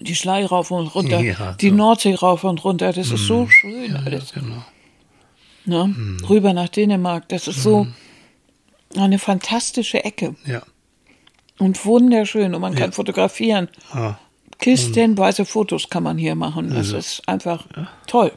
Die 0.00 0.14
Schlei 0.14 0.44
rauf 0.44 0.70
und 0.70 0.86
runter, 0.94 1.20
Ja, 1.20 1.52
die 1.54 1.70
so. 1.70 1.74
Nordsee 1.74 2.14
rauf 2.14 2.44
und 2.44 2.62
runter. 2.64 2.92
Das 2.92 3.10
ist 3.10 3.26
so 3.26 3.48
schön 3.48 3.90
Ja, 3.92 4.00
alles. 4.04 4.32
genau. 4.32 4.64
Ne? 5.64 6.18
Rüber 6.28 6.52
nach 6.52 6.68
Dänemark. 6.68 7.28
Das 7.28 7.48
ist 7.48 7.62
so 7.62 7.86
eine 8.96 9.18
fantastische 9.18 10.04
Ecke 10.04 10.36
Ja. 10.44 10.62
und 11.58 11.84
wunderschön 11.84 12.54
und 12.54 12.60
man 12.60 12.74
kann 12.74 12.90
Ja. 12.90 12.94
fotografieren. 12.94 13.68
Ah, 13.90 14.14
Kistenweise 14.58 15.44
Fotos 15.44 15.90
kann 15.90 16.02
man 16.02 16.16
hier 16.18 16.34
machen. 16.34 16.68
Das 16.68 16.78
Also. 16.78 16.96
ist 16.98 17.28
einfach 17.28 17.66
toll. 18.06 18.32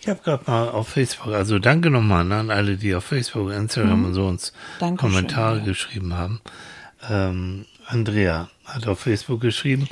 Ich 0.00 0.08
habe 0.08 0.20
gerade 0.22 0.44
mal 0.46 0.68
auf 0.68 0.88
Facebook, 0.88 1.32
also 1.32 1.58
danke 1.58 1.90
nochmal 1.90 2.24
ne, 2.24 2.36
an 2.36 2.50
alle, 2.50 2.76
die 2.76 2.94
auf 2.94 3.04
Facebook, 3.04 3.50
Instagram 3.52 4.04
und 4.04 4.14
so 4.14 4.26
uns 4.26 4.52
Dankeschön, 4.78 5.10
Kommentare 5.12 5.60
geschrieben 5.62 6.14
haben. 6.14 6.40
Ähm, 7.10 7.64
Andrea 7.86 8.48
hat 8.64 8.86
auf 8.86 9.00
Facebook 9.00 9.40
geschrieben, 9.40 9.88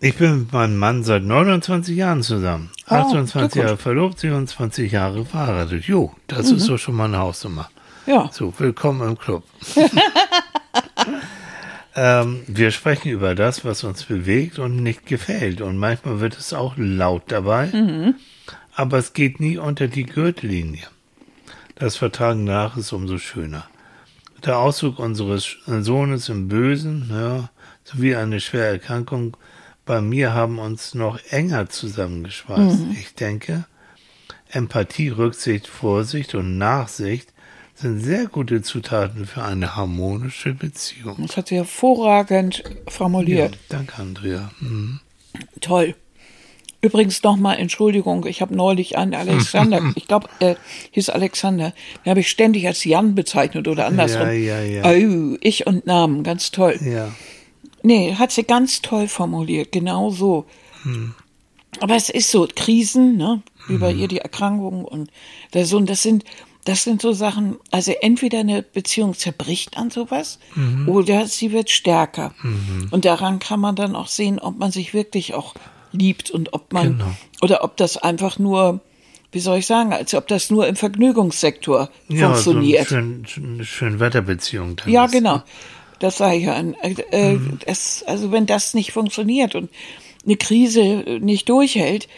ich 0.00 0.16
bin 0.16 0.40
mit 0.40 0.52
meinem 0.52 0.76
Mann 0.76 1.02
seit 1.02 1.22
29 1.22 1.96
Jahren 1.96 2.22
zusammen. 2.22 2.70
Oh, 2.90 2.94
28 2.94 3.32
Glückwunsch. 3.32 3.56
Jahre 3.64 3.76
verlobt, 3.78 4.18
27 4.18 4.92
Jahre 4.92 5.24
verheiratet. 5.24 5.84
Jo, 5.84 6.14
das 6.26 6.50
Mhm. 6.50 6.56
ist 6.58 6.68
doch 6.68 6.78
schon 6.78 6.94
mal 6.96 7.06
eine 7.06 7.18
Hausnummer. 7.18 7.70
Ja. 8.06 8.28
So, 8.30 8.52
willkommen 8.58 9.08
im 9.08 9.18
Club. 9.18 9.44
ähm, 11.96 12.42
wir 12.46 12.70
sprechen 12.70 13.10
über 13.12 13.34
das, 13.34 13.64
was 13.64 13.82
uns 13.84 14.04
bewegt 14.04 14.58
und 14.58 14.76
nicht 14.82 15.06
gefällt. 15.06 15.62
Und 15.62 15.78
manchmal 15.78 16.20
wird 16.20 16.36
es 16.36 16.52
auch 16.52 16.74
laut 16.76 17.22
dabei. 17.28 18.12
Aber 18.76 18.98
es 18.98 19.14
geht 19.14 19.40
nie 19.40 19.56
unter 19.56 19.88
die 19.88 20.04
Gürtellinie. 20.04 20.86
Das 21.76 21.96
Vertragen 21.96 22.44
nach 22.44 22.76
ist 22.76 22.92
umso 22.92 23.16
schöner. 23.16 23.64
Der 24.44 24.58
Ausdruck 24.58 24.98
unseres 24.98 25.56
Sohnes 25.66 26.28
im 26.28 26.48
Bösen, 26.48 27.08
ja, 27.10 27.50
sowie 27.84 28.14
eine 28.14 28.40
schwere 28.40 28.72
Erkrankung 28.72 29.36
bei 29.86 30.00
mir 30.00 30.32
haben 30.32 30.58
uns 30.58 30.94
noch 30.94 31.18
enger 31.30 31.68
zusammengeschweißt. 31.68 32.80
Ich 32.98 33.14
denke, 33.14 33.64
Empathie, 34.48 35.10
Rücksicht, 35.10 35.66
Vorsicht 35.66 36.34
und 36.34 36.56
Nachsicht 36.58 37.32
sind 37.74 38.00
sehr 38.00 38.26
gute 38.26 38.62
Zutaten 38.62 39.26
für 39.26 39.42
eine 39.42 39.76
harmonische 39.76 40.54
Beziehung. 40.54 41.16
Das 41.18 41.36
hat 41.36 41.48
sie 41.48 41.56
hervorragend 41.56 42.62
formuliert. 42.88 43.54
Ja, 43.54 43.60
danke, 43.68 43.98
Andrea. 43.98 44.50
Mhm. 44.60 45.00
Toll. 45.60 45.94
Übrigens 46.84 47.22
nochmal, 47.22 47.58
Entschuldigung, 47.58 48.26
ich 48.26 48.42
habe 48.42 48.54
neulich 48.54 48.98
einen 48.98 49.14
Alexander, 49.14 49.80
ich 49.94 50.06
glaube, 50.06 50.28
er 50.38 50.58
hieß 50.90 51.08
Alexander, 51.08 51.72
den 52.04 52.10
habe 52.10 52.20
ich 52.20 52.28
ständig 52.28 52.66
als 52.66 52.84
Jan 52.84 53.14
bezeichnet 53.14 53.68
oder 53.68 53.86
andersrum. 53.86 54.26
Ja, 54.26 54.60
ja, 54.60 54.60
ja. 54.60 54.82
Oh, 54.84 55.38
ich 55.40 55.66
und 55.66 55.86
Namen, 55.86 56.24
ganz 56.24 56.50
toll. 56.50 56.78
Ja. 56.84 57.10
Nee, 57.82 58.16
hat 58.16 58.32
sie 58.32 58.44
ganz 58.44 58.82
toll 58.82 59.08
formuliert, 59.08 59.72
genau 59.72 60.10
so. 60.10 60.44
Aber 61.80 61.96
es 61.96 62.10
ist 62.10 62.30
so, 62.30 62.46
Krisen, 62.54 63.16
ne, 63.16 63.40
wie 63.66 63.78
bei 63.78 63.90
ihr 63.90 64.06
die 64.06 64.18
Erkrankung 64.18 64.84
und 64.84 65.10
der 65.54 65.64
Sohn, 65.64 65.86
das 65.86 66.02
sind, 66.02 66.24
das 66.66 66.84
sind 66.84 67.00
so 67.00 67.14
Sachen, 67.14 67.56
also 67.70 67.92
entweder 68.02 68.40
eine 68.40 68.62
Beziehung 68.62 69.14
zerbricht 69.14 69.78
an 69.78 69.90
sowas 69.90 70.38
oder 70.86 71.26
sie 71.26 71.50
wird 71.50 71.70
stärker. 71.70 72.34
Und 72.90 73.06
daran 73.06 73.38
kann 73.38 73.60
man 73.60 73.74
dann 73.74 73.96
auch 73.96 74.08
sehen, 74.08 74.38
ob 74.38 74.58
man 74.58 74.70
sich 74.70 74.92
wirklich 74.92 75.32
auch 75.32 75.54
liebt 75.94 76.30
und 76.30 76.52
ob 76.52 76.72
man, 76.72 76.98
Genau. 76.98 77.10
oder 77.42 77.64
ob 77.64 77.76
das 77.76 77.96
einfach 77.96 78.38
nur, 78.38 78.80
wie 79.32 79.40
soll 79.40 79.58
ich 79.58 79.66
sagen, 79.66 79.92
als 79.92 80.12
ob 80.14 80.28
das 80.28 80.50
nur 80.50 80.66
im 80.66 80.76
Vergnügungssektor 80.76 81.88
Ja, 82.08 82.28
funktioniert. 82.32 82.88
so 82.88 82.96
eine 82.96 83.26
schön, 83.26 83.64
schön, 83.64 84.00
Wetterbeziehung. 84.00 84.76
Ja, 84.86 85.06
ist, 85.06 85.12
genau. 85.12 85.36
ne? 85.36 85.42
Das 86.00 86.18
sage 86.18 86.36
ich 86.36 86.44
ja. 86.44 86.58
Äh, 86.82 86.94
äh, 87.12 87.38
das, 87.66 88.02
also 88.06 88.32
wenn 88.32 88.46
das 88.46 88.74
nicht 88.74 88.92
funktioniert 88.92 89.54
und 89.54 89.70
eine 90.24 90.36
Krise 90.36 91.18
nicht 91.20 91.48
durchhält, 91.48 92.08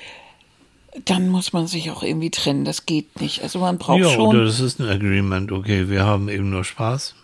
dann 1.04 1.28
muss 1.28 1.52
man 1.52 1.66
sich 1.66 1.90
auch 1.90 2.02
irgendwie 2.02 2.30
trennen. 2.30 2.64
Das 2.64 2.86
geht 2.86 3.20
nicht. 3.20 3.42
Also 3.42 3.58
man 3.58 3.76
braucht 3.78 4.00
Ja, 4.00 4.08
schon. 4.10 4.28
oder 4.28 4.44
das 4.46 4.60
ist 4.60 4.80
ein 4.80 4.88
Agreement. 4.88 5.52
Okay, 5.52 5.90
wir 5.90 6.04
haben 6.04 6.28
eben 6.30 6.48
nur 6.50 6.64
Spaß 6.64 7.14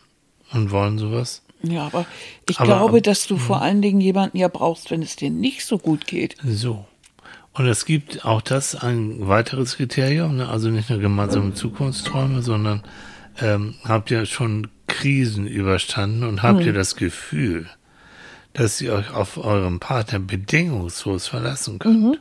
und 0.52 0.70
wollen 0.70 0.98
sowas. 0.98 1.42
Ja, 1.62 1.86
aber 1.86 2.06
ich 2.48 2.58
Aber, 2.58 2.66
glaube, 2.66 2.96
ähm, 2.98 3.02
dass 3.02 3.26
du 3.26 3.36
vor 3.36 3.62
allen 3.62 3.82
Dingen 3.82 4.00
jemanden 4.00 4.36
ja 4.36 4.48
brauchst, 4.48 4.90
wenn 4.90 5.02
es 5.02 5.16
dir 5.16 5.30
nicht 5.30 5.64
so 5.64 5.78
gut 5.78 6.06
geht. 6.06 6.36
So. 6.44 6.84
Und 7.54 7.66
es 7.66 7.84
gibt 7.84 8.24
auch 8.24 8.40
das 8.40 8.74
ein 8.74 9.28
weiteres 9.28 9.76
Kriterium, 9.76 10.36
ne? 10.36 10.48
also 10.48 10.70
nicht 10.70 10.88
nur 10.88 10.98
gemeinsame 11.00 11.52
Zukunftsträume, 11.52 12.42
sondern 12.42 12.82
ähm, 13.40 13.74
habt 13.84 14.10
ihr 14.10 14.24
schon 14.26 14.68
Krisen 14.86 15.46
überstanden 15.46 16.24
und 16.24 16.42
habt 16.42 16.64
ihr 16.64 16.72
das 16.72 16.96
Gefühl, 16.96 17.66
dass 18.54 18.80
ihr 18.80 18.92
euch 18.92 19.10
auf 19.12 19.38
euren 19.38 19.80
Partner 19.80 20.18
bedingungslos 20.18 21.26
verlassen 21.26 21.78
könnt. 21.78 22.20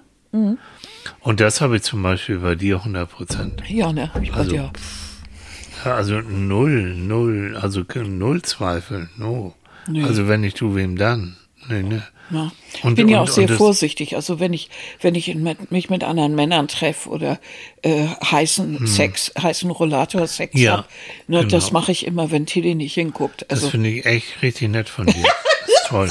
Und 1.20 1.40
das 1.40 1.60
habe 1.62 1.78
ich 1.78 1.84
zum 1.84 2.02
Beispiel 2.04 2.40
bei 2.40 2.56
dir 2.56 2.78
100 2.78 3.10
Prozent. 3.10 3.64
Ja, 3.68 3.92
ne, 3.92 4.14
hab 4.14 4.22
ich 4.22 4.32
bei 4.32 4.38
Also, 4.38 4.52
dir. 4.52 4.58
Ja, 4.58 4.72
also 5.86 6.22
null, 6.22 6.96
null, 6.96 7.58
also 7.60 7.84
null 8.04 8.42
Zweifel, 8.42 9.10
no. 9.18 9.54
Nee. 9.88 10.04
Also 10.04 10.28
wenn 10.28 10.42
nicht 10.42 10.60
du, 10.62 10.76
wem 10.76 10.96
dann? 10.98 11.38
Nee, 11.70 11.84
nee. 11.84 12.02
Ja. 12.32 12.52
Ich 12.74 12.84
Und- 12.84 12.96
bin 12.96 13.10
ja 13.10 13.20
und- 13.22 13.30
auch 13.30 13.34
sehr 13.34 13.48
das- 13.48 13.58
vorsichtig. 13.58 14.16
Also 14.16 14.40
wenn 14.40 14.54
ich, 14.54 14.70
wenn 15.02 15.16
ich 15.16 15.34
mit, 15.36 15.72
mich 15.72 15.90
mit 15.90 16.04
anderen 16.04 16.34
Männern 16.34 16.68
treffe 16.68 17.10
oder 17.10 17.40
äh, 17.82 18.08
heißen 18.24 18.88
Sex, 18.88 19.32
heißen 19.42 19.70
Rollator-Sex 19.70 20.54
Hm. 20.54 20.62
Ja, 20.62 20.78
hab, 20.78 20.90
ne, 21.28 21.46
das 21.46 21.66
genau. 21.68 21.80
mache 21.80 21.92
ich 21.92 22.06
immer, 22.06 22.32
wenn 22.32 22.46
Tilly 22.46 22.74
nicht 22.76 22.94
hinguckt. 22.94 23.46
Das 23.50 23.60
Also 23.60 23.72
finde 23.72 23.90
ich 23.90 24.06
echt 24.06 24.42
richtig 24.42 24.70
nett 24.70 24.88
von 24.90 25.06
dir. 25.08 25.24
Das 25.62 25.70
ist 25.70 25.88
toll. 25.88 26.10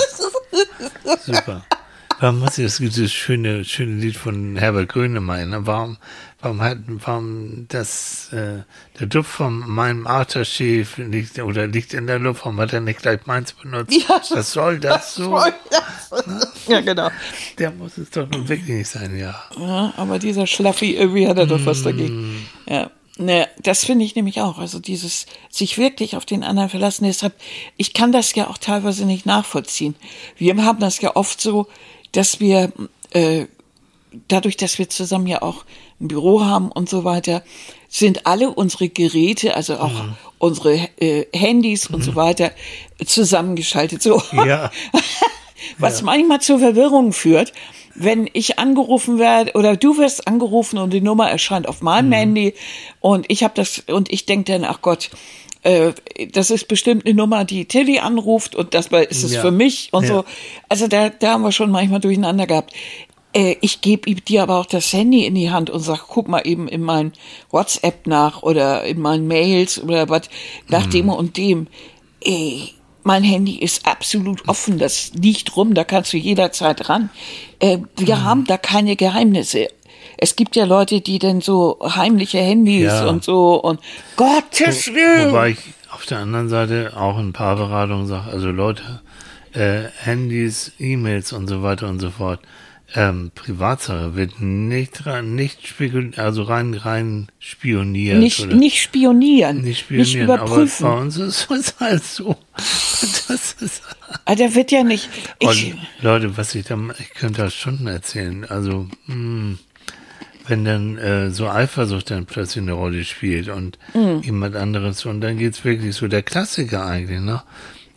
Super. 1.25 1.65
Warum 2.21 2.43
hast 2.45 2.59
du 2.59 2.63
das, 2.63 2.77
dieses 2.77 3.13
schöne, 3.13 3.65
schöne 3.65 3.95
Lied 4.01 4.17
von 4.17 4.57
Herbert 4.57 4.91
Grönemeyer? 4.91 5.47
Ne? 5.47 5.67
Warum, 5.67 5.97
warum 6.41 6.61
hat, 6.61 6.79
warum 6.87 7.67
das, 7.69 8.33
äh, 8.33 8.63
der 8.99 9.07
Duft 9.07 9.31
von 9.31 9.59
meinem 9.59 10.07
Aftershave 10.07 10.87
liegt, 10.97 11.39
oder 11.39 11.67
liegt 11.67 11.95
in 11.95 12.07
der 12.07 12.19
Luft, 12.19 12.45
warum 12.45 12.61
hat 12.61 12.73
er 12.73 12.81
nicht 12.81 13.01
gleich 13.01 13.27
meins 13.27 13.53
benutzt? 13.53 13.93
Ja, 13.93 14.21
Was 14.31 14.53
soll 14.53 14.81
das 14.81 15.15
so? 15.15 15.39
ja, 16.69 16.81
genau. 16.81 17.11
Der 17.59 17.71
muss 17.71 17.99
es 17.99 18.11
doch 18.11 18.29
nun 18.29 18.49
wirklich 18.49 18.77
nicht 18.77 18.89
sein, 18.89 19.19
ja. 19.19 19.43
Ja, 19.59 19.93
aber 19.97 20.19
dieser 20.19 20.47
Schlaffi, 20.47 20.97
irgendwie 20.97 21.29
hat 21.29 21.39
er 21.39 21.47
doch 21.47 21.65
was 21.65 21.83
dagegen. 21.83 22.47
Ja. 22.69 22.91
Ne, 23.19 23.49
das 23.63 23.85
finde 23.85 24.07
ich 24.07 24.17
nämlich 24.17 24.41
auch. 24.41 24.57
Also 24.59 24.79
dieses 24.79 25.27
sich 25.51 25.77
wirklich 25.77 26.17
auf 26.17 26.25
den 26.25 26.43
anderen 26.43 26.71
verlassen. 26.71 27.05
Deshalb, 27.05 27.35
ich 27.77 27.93
kann 27.93 28.13
das 28.13 28.35
ja 28.35 28.49
auch 28.49 28.57
teilweise 28.57 29.05
nicht 29.05 29.27
nachvollziehen. 29.27 29.95
Wir 30.39 30.57
haben 30.65 30.81
das 30.81 31.03
ja 31.03 31.15
oft 31.17 31.39
so, 31.39 31.67
dass 32.13 32.41
wir 32.41 32.73
äh, 33.11 33.45
dadurch, 34.29 34.57
dass 34.57 34.79
wir 34.79 34.89
zusammen 34.89 35.27
ja 35.27 35.43
auch 35.43 35.65
ein 36.01 36.09
Büro 36.09 36.43
haben 36.45 36.71
und 36.73 36.89
so 36.89 37.05
weiter, 37.05 37.43
sind 37.89 38.27
alle 38.27 38.51
unsere 38.51 38.89
Geräte, 38.89 39.57
also 39.57 39.79
auch 39.79 40.05
unsere 40.39 40.89
äh, 41.01 41.27
Handys 41.33 41.89
und 41.89 42.03
so 42.03 42.15
weiter, 42.17 42.53
zusammengeschaltet. 43.05 44.03
So. 44.03 44.23
Ja. 44.33 44.71
Was 45.79 46.03
manchmal 46.03 46.41
zur 46.41 46.59
Verwirrung 46.59 47.13
führt, 47.13 47.53
wenn 47.95 48.29
ich 48.33 48.59
angerufen 48.59 49.19
werde 49.19 49.53
oder 49.55 49.77
du 49.77 49.99
wirst 49.99 50.27
angerufen 50.27 50.79
und 50.79 50.93
die 50.93 51.01
Nummer 51.01 51.29
erscheint 51.31 51.69
auf 51.69 51.83
meinem 51.83 52.09
Mhm. 52.09 52.13
Handy 52.13 52.55
und 53.01 53.27
ich 53.29 53.43
habe 53.43 53.55
das 53.55 53.81
und 53.89 54.11
ich 54.13 54.25
denke 54.27 54.53
dann, 54.53 54.65
ach 54.65 54.81
Gott, 54.81 55.11
äh, 55.65 55.93
das 56.33 56.51
ist 56.51 56.69
bestimmt 56.69 57.05
eine 57.05 57.15
Nummer, 57.15 57.45
die 57.45 57.67
Tilly 57.67 57.99
anruft 57.99 58.55
und 58.55 58.73
das 58.75 58.87
ist 58.87 59.25
es 59.25 59.35
Ja. 59.35 59.43
für 59.43 59.51
mich 59.51 59.91
und 59.93 60.05
Ja. 60.05 60.09
so. 60.15 60.25
Also 60.69 60.87
da, 60.87 61.11
da 61.11 61.33
haben 61.33 61.43
wir 61.43 61.53
schon 61.53 61.71
manchmal 61.71 62.01
durcheinander 62.01 62.47
gehabt. 62.47 62.73
Äh, 63.33 63.57
ich 63.61 63.81
gebe 63.81 64.13
dir 64.15 64.43
aber 64.43 64.59
auch 64.59 64.67
das 64.67 64.93
Handy 64.93 65.25
in 65.25 65.35
die 65.35 65.51
Hand 65.51 65.71
und 65.71 65.81
sag, 65.81 66.07
guck 66.09 66.29
mal 66.29 66.41
eben 66.47 66.67
in 66.69 66.83
mein 66.83 67.13
WhatsApp 67.51 68.07
nach 68.07 68.43
oder 68.43 68.85
in 68.85 69.01
meinen 69.01 69.27
Mails 69.29 69.81
oder 69.83 70.09
was 70.09 70.23
nach 70.69 70.87
Mhm. 70.87 70.91
dem 70.91 71.09
und 71.11 71.37
dem. 71.37 71.67
Ey, 72.23 72.73
mein 73.03 73.23
Handy 73.23 73.57
ist 73.59 73.87
absolut 73.87 74.47
offen, 74.49 74.79
das 74.79 75.13
liegt 75.15 75.57
rum, 75.57 75.75
da 75.75 75.85
kannst 75.85 76.13
du 76.13 76.17
jederzeit 76.19 76.89
ran. 76.89 77.09
Äh, 77.61 77.79
wir 77.97 78.17
Mhm. 78.17 78.25
haben 78.25 78.45
da 78.47 78.57
keine 78.59 78.97
Geheimnisse. 78.97 79.69
Es 80.19 80.37
gibt 80.37 80.55
ja 80.57 80.65
Leute, 80.65 81.01
die 81.01 81.19
dann 81.19 81.41
so 81.41 81.79
heimliche 81.83 82.39
Handys 82.39 82.85
Ja. 82.93 83.07
und 83.09 83.25
so 83.25 83.55
und 83.63 83.81
Gottes 84.17 84.89
Willen. 84.93 85.29
Wobei 85.31 85.51
ich 85.51 85.59
auf 85.93 86.05
der 86.07 86.19
anderen 86.19 86.49
Seite 86.49 86.93
auch 86.97 87.19
in 87.19 87.33
Paarberatungen 87.33 88.07
sage, 88.07 88.31
also 88.31 88.49
Leute, 88.51 89.01
äh, 89.55 89.85
Handys, 90.05 90.73
E-Mails 90.79 91.33
und 91.33 91.49
so 91.49 91.63
weiter 91.63 91.89
und 91.89 92.01
so 92.01 92.11
fort, 92.11 92.41
ähm, 92.95 93.31
Privatsache 93.35 94.15
wird 94.17 94.41
nicht 94.41 95.07
rein, 95.07 95.35
nicht 95.35 95.67
spekul 95.67 96.13
also 96.17 96.43
rein, 96.43 96.75
rein 96.75 97.29
spioniert 97.39 98.19
nicht, 98.19 98.41
oder 98.41 98.55
nicht 98.55 98.81
spionieren, 98.83 99.63
nicht 99.63 99.81
spionieren, 99.81 100.25
überprüfen. 100.25 100.87
aber 100.87 100.97
bei 100.97 101.03
uns 101.03 101.17
ist 101.17 101.49
es 101.51 101.75
halt 101.81 102.03
so. 102.05 102.37
Das 103.29 103.53
ist, 103.61 103.83
Ah, 104.25 104.35
der 104.35 104.55
wird 104.55 104.73
ja 104.73 104.83
nicht. 104.83 105.09
Ich, 105.39 105.75
Leute, 106.01 106.37
was 106.37 106.55
ich 106.55 106.67
da, 106.67 106.77
ich 106.99 107.11
könnte 107.15 107.43
da 107.43 107.51
Stunden 107.51 107.87
erzählen, 107.87 108.45
also, 108.45 108.89
mh, 109.07 109.57
wenn 110.49 110.65
dann 110.65 110.99
äh, 110.99 111.31
so 111.31 111.49
Eifersucht 111.49 112.11
dann 112.11 112.27
plötzlich 112.27 112.63
eine 112.63 112.73
Rolle 112.73 113.05
spielt 113.05 113.49
und 113.49 113.79
Mhm. 113.95 114.23
jemand 114.23 114.57
anderes 114.57 115.05
und 115.07 115.21
dann 115.21 115.39
geht's 115.39 115.65
wirklich 115.65 115.95
so 115.95 116.09
der 116.09 116.23
Klassiker 116.25 116.85
eigentlich, 116.87 117.21
ne? 117.21 117.43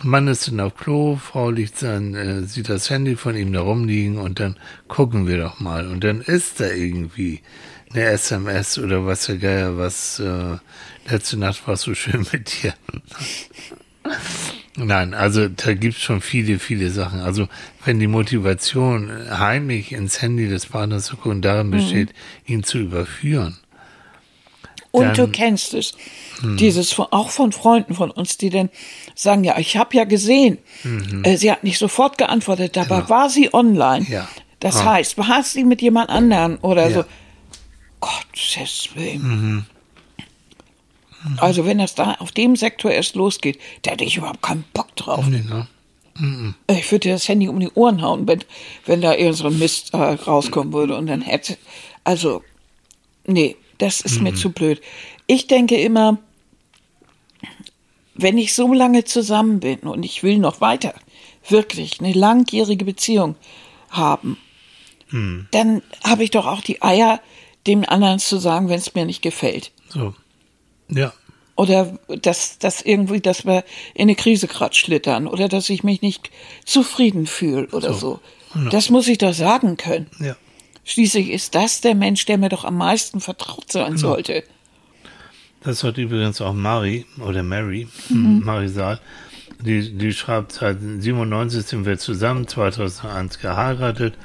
Mann 0.03 0.27
ist 0.27 0.47
dann 0.47 0.59
auf 0.59 0.75
Klo, 0.75 1.15
Frau 1.15 1.49
liegt 1.49 1.81
dann, 1.81 2.13
äh, 2.15 2.43
sieht 2.43 2.69
das 2.69 2.89
Handy 2.89 3.15
von 3.15 3.35
ihm 3.35 3.53
da 3.53 3.61
rumliegen 3.61 4.17
und 4.17 4.39
dann 4.39 4.57
gucken 4.87 5.27
wir 5.27 5.37
doch 5.37 5.59
mal 5.59 5.87
und 5.87 6.03
dann 6.03 6.21
ist 6.21 6.59
da 6.59 6.67
irgendwie 6.67 7.41
eine 7.91 8.05
SMS 8.05 8.77
oder 8.77 9.05
was 9.05 9.25
der 9.27 9.37
Geier, 9.37 9.77
was 9.77 10.19
äh, 10.19 10.57
letzte 11.09 11.37
Nacht 11.37 11.67
war 11.67 11.77
so 11.77 11.93
schön 11.93 12.25
mit 12.31 12.63
dir. 12.63 12.73
Nein, 14.75 15.13
also 15.13 15.47
da 15.47 15.73
gibt's 15.75 16.01
schon 16.01 16.19
viele, 16.19 16.57
viele 16.57 16.89
Sachen. 16.89 17.19
Also 17.19 17.47
wenn 17.85 17.99
die 17.99 18.07
Motivation 18.07 19.11
heimlich 19.29 19.91
ins 19.91 20.21
Handy 20.21 20.49
des 20.49 20.65
Partners 20.65 21.05
zu 21.05 21.17
gucken 21.17 21.41
darin 21.41 21.69
besteht, 21.69 22.09
ihn 22.45 22.63
zu 22.63 22.79
überführen. 22.79 23.57
und 24.91 25.17
du 25.17 25.27
kennst 25.27 25.73
es. 25.75 25.93
Dieses 26.43 26.91
von, 26.91 27.07
auch 27.11 27.29
von 27.29 27.51
Freunden 27.51 27.95
von 27.95 28.11
uns, 28.11 28.37
die 28.37 28.49
dann 28.49 28.69
sagen, 29.15 29.43
ja, 29.43 29.57
ich 29.57 29.77
habe 29.77 29.95
ja 29.95 30.03
gesehen. 30.03 30.57
Äh, 31.23 31.37
sie 31.37 31.51
hat 31.51 31.63
nicht 31.63 31.77
sofort 31.77 32.17
geantwortet, 32.17 32.75
dabei 32.75 33.07
war 33.09 33.29
sie 33.29 33.53
online. 33.53 34.05
Ja. 34.09 34.27
Das 34.59 34.77
Ah. 34.77 34.93
heißt, 34.93 35.17
war 35.17 35.41
sie 35.43 35.63
mit 35.63 35.81
jemand 35.81 36.09
anderen 36.09 36.57
oder 36.57 36.89
Ja. 36.89 36.95
so. 37.01 37.05
Gottes 38.01 38.89
Willen. 38.95 39.65
Also 41.37 41.65
wenn 41.65 41.77
das 41.77 41.95
da 41.95 42.15
auf 42.19 42.31
dem 42.33 42.55
Sektor 42.57 42.91
erst 42.91 43.15
losgeht, 43.15 43.57
da 43.83 43.91
hätte 43.91 44.03
ich 44.03 44.17
überhaupt 44.17 44.41
keinen 44.41 44.65
Bock 44.73 44.93
drauf. 44.97 45.25
Nee, 45.27 45.41
ne? 45.47 45.67
Ich 46.67 46.91
würde 46.91 46.99
dir 47.07 47.13
das 47.13 47.27
Handy 47.29 47.47
um 47.47 47.59
die 47.59 47.71
Ohren 47.71 48.01
hauen, 48.01 48.27
wenn, 48.27 48.43
wenn 48.85 49.01
da 49.01 49.15
irgend 49.15 49.37
so 49.37 49.47
ein 49.47 49.57
Mist 49.57 49.93
äh, 49.93 49.97
rauskommen 49.97 50.71
würde 50.73 50.95
und 50.97 51.07
dann 51.07 51.21
hätte. 51.21 51.57
Also, 52.03 52.43
nee, 53.25 53.55
das 53.79 54.01
ist 54.01 54.21
mir 54.21 54.35
zu 54.35 54.51
blöd. 54.51 54.81
Ich 55.25 55.47
denke 55.47 55.75
immer, 55.79 56.19
wenn 58.15 58.37
ich 58.37 58.53
so 58.53 58.73
lange 58.73 59.03
zusammen 59.05 59.59
bin 59.59 59.79
und 59.79 60.03
ich 60.03 60.23
will 60.23 60.37
noch 60.37 60.61
weiter, 60.61 60.93
wirklich 61.47 61.99
eine 61.99 62.13
langjährige 62.13 62.85
Beziehung 62.85 63.35
haben, 63.89 64.37
dann 65.51 65.83
habe 66.03 66.23
ich 66.23 66.31
doch 66.31 66.47
auch 66.47 66.61
die 66.61 66.81
Eier, 66.81 67.21
dem 67.67 67.87
anderen 67.87 68.19
zu 68.19 68.37
sagen, 68.37 68.67
wenn 68.67 68.79
es 68.79 68.95
mir 68.95 69.05
nicht 69.05 69.21
gefällt. 69.21 69.71
So. 69.87 70.15
Ja. 70.89 71.13
Oder 71.55 71.99
dass, 72.07 72.57
dass 72.57 72.81
irgendwie, 72.81 73.21
dass 73.21 73.45
wir 73.45 73.63
in 73.93 74.03
eine 74.03 74.15
Krise 74.15 74.47
grad 74.47 74.75
schlittern 74.75 75.27
oder 75.27 75.47
dass 75.47 75.69
ich 75.69 75.83
mich 75.83 76.01
nicht 76.01 76.31
zufrieden 76.65 77.27
fühle 77.27 77.67
oder 77.67 77.93
so. 77.93 78.19
So, 78.55 78.69
Das 78.69 78.89
muss 78.89 79.07
ich 79.07 79.19
doch 79.19 79.33
sagen 79.33 79.77
können. 79.77 80.09
Ja. 80.19 80.35
Schließlich 80.83 81.29
ist 81.29 81.53
das 81.53 81.81
der 81.81 81.93
Mensch, 81.93 82.25
der 82.25 82.39
mir 82.39 82.49
doch 82.49 82.65
am 82.65 82.77
meisten 82.77 83.21
vertraut 83.21 83.71
sein 83.71 83.97
sollte. 83.97 84.43
Das 85.63 85.83
hat 85.83 85.97
übrigens 85.97 86.41
auch 86.41 86.53
Mari 86.53 87.05
oder 87.19 87.41
Mary, 87.43 87.87
Mari 88.09 88.67
Saal, 88.67 88.99
die, 89.61 89.97
die 89.97 90.11
schreibt, 90.13 90.51
seit 90.53 90.77
97 90.81 91.65
sind 91.65 91.85
wir 91.85 91.97
zusammen, 91.97 92.47
2001 92.47 93.39
geheiratet, 93.39 94.15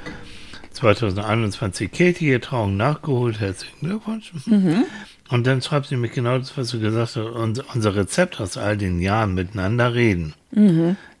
2021 0.73 1.91
Katie 1.91 2.39
Trauung 2.39 2.75
nachgeholt, 2.77 3.39
herzlichen 3.39 3.87
Glückwunsch. 3.87 4.33
Und 5.29 5.45
dann 5.47 5.61
schreibt 5.61 5.87
sie 5.87 5.95
mir 5.95 6.09
genau 6.09 6.37
das, 6.39 6.57
was 6.57 6.69
du 6.71 6.79
gesagt 6.79 7.15
hast, 7.15 7.17
unser, 7.17 7.63
unser 7.73 7.95
Rezept 7.95 8.41
aus 8.41 8.57
all 8.57 8.77
den 8.77 8.99
Jahren 8.99 9.33
miteinander 9.35 9.93
reden. 9.93 10.33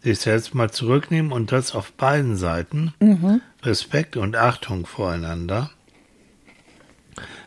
Sich 0.03 0.19
selbst 0.19 0.55
mal 0.55 0.71
zurücknehmen 0.71 1.31
und 1.31 1.51
das 1.51 1.75
auf 1.75 1.91
beiden 1.93 2.35
Seiten. 2.35 2.93
Respekt 3.63 4.17
und 4.17 4.35
Achtung 4.35 4.85
voreinander. 4.85 5.69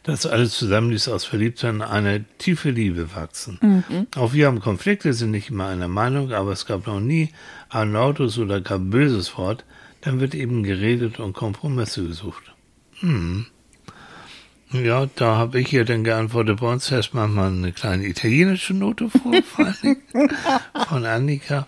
Das 0.02 0.26
alles 0.26 0.56
zusammen 0.58 0.90
ließ 0.90 1.08
aus 1.08 1.24
Verliebtsein 1.24 1.80
eine 1.80 2.24
tiefe 2.38 2.70
Liebe 2.70 3.14
wachsen. 3.14 4.06
Auch 4.16 4.32
wir 4.32 4.46
haben 4.46 4.60
Konflikte, 4.60 5.12
sind 5.12 5.30
nicht 5.30 5.50
immer 5.50 5.68
einer 5.68 5.88
Meinung, 5.88 6.32
aber 6.32 6.50
es 6.50 6.66
gab 6.66 6.86
noch 6.88 6.98
nie 6.98 7.30
ein 7.68 7.92
lautes 7.92 8.38
oder 8.38 8.60
gar 8.60 8.80
böses 8.80 9.36
Wort. 9.38 9.64
Dann 10.00 10.18
wird 10.18 10.34
eben 10.34 10.64
geredet 10.64 11.20
und 11.20 11.34
Kompromisse 11.34 12.04
gesucht. 12.04 12.52
Hm. 12.98 13.46
Ja, 14.72 15.06
da 15.14 15.36
habe 15.36 15.60
ich 15.60 15.72
ihr 15.72 15.84
dann 15.84 16.02
geantwortet, 16.02 16.60
bei 16.60 16.72
uns 16.72 16.90
herrscht 16.90 17.14
manchmal 17.14 17.48
eine 17.48 17.72
kleine 17.72 18.06
italienische 18.06 18.74
Note 18.74 19.10
vor, 19.10 19.32
von 20.88 21.04
Annika. 21.04 21.66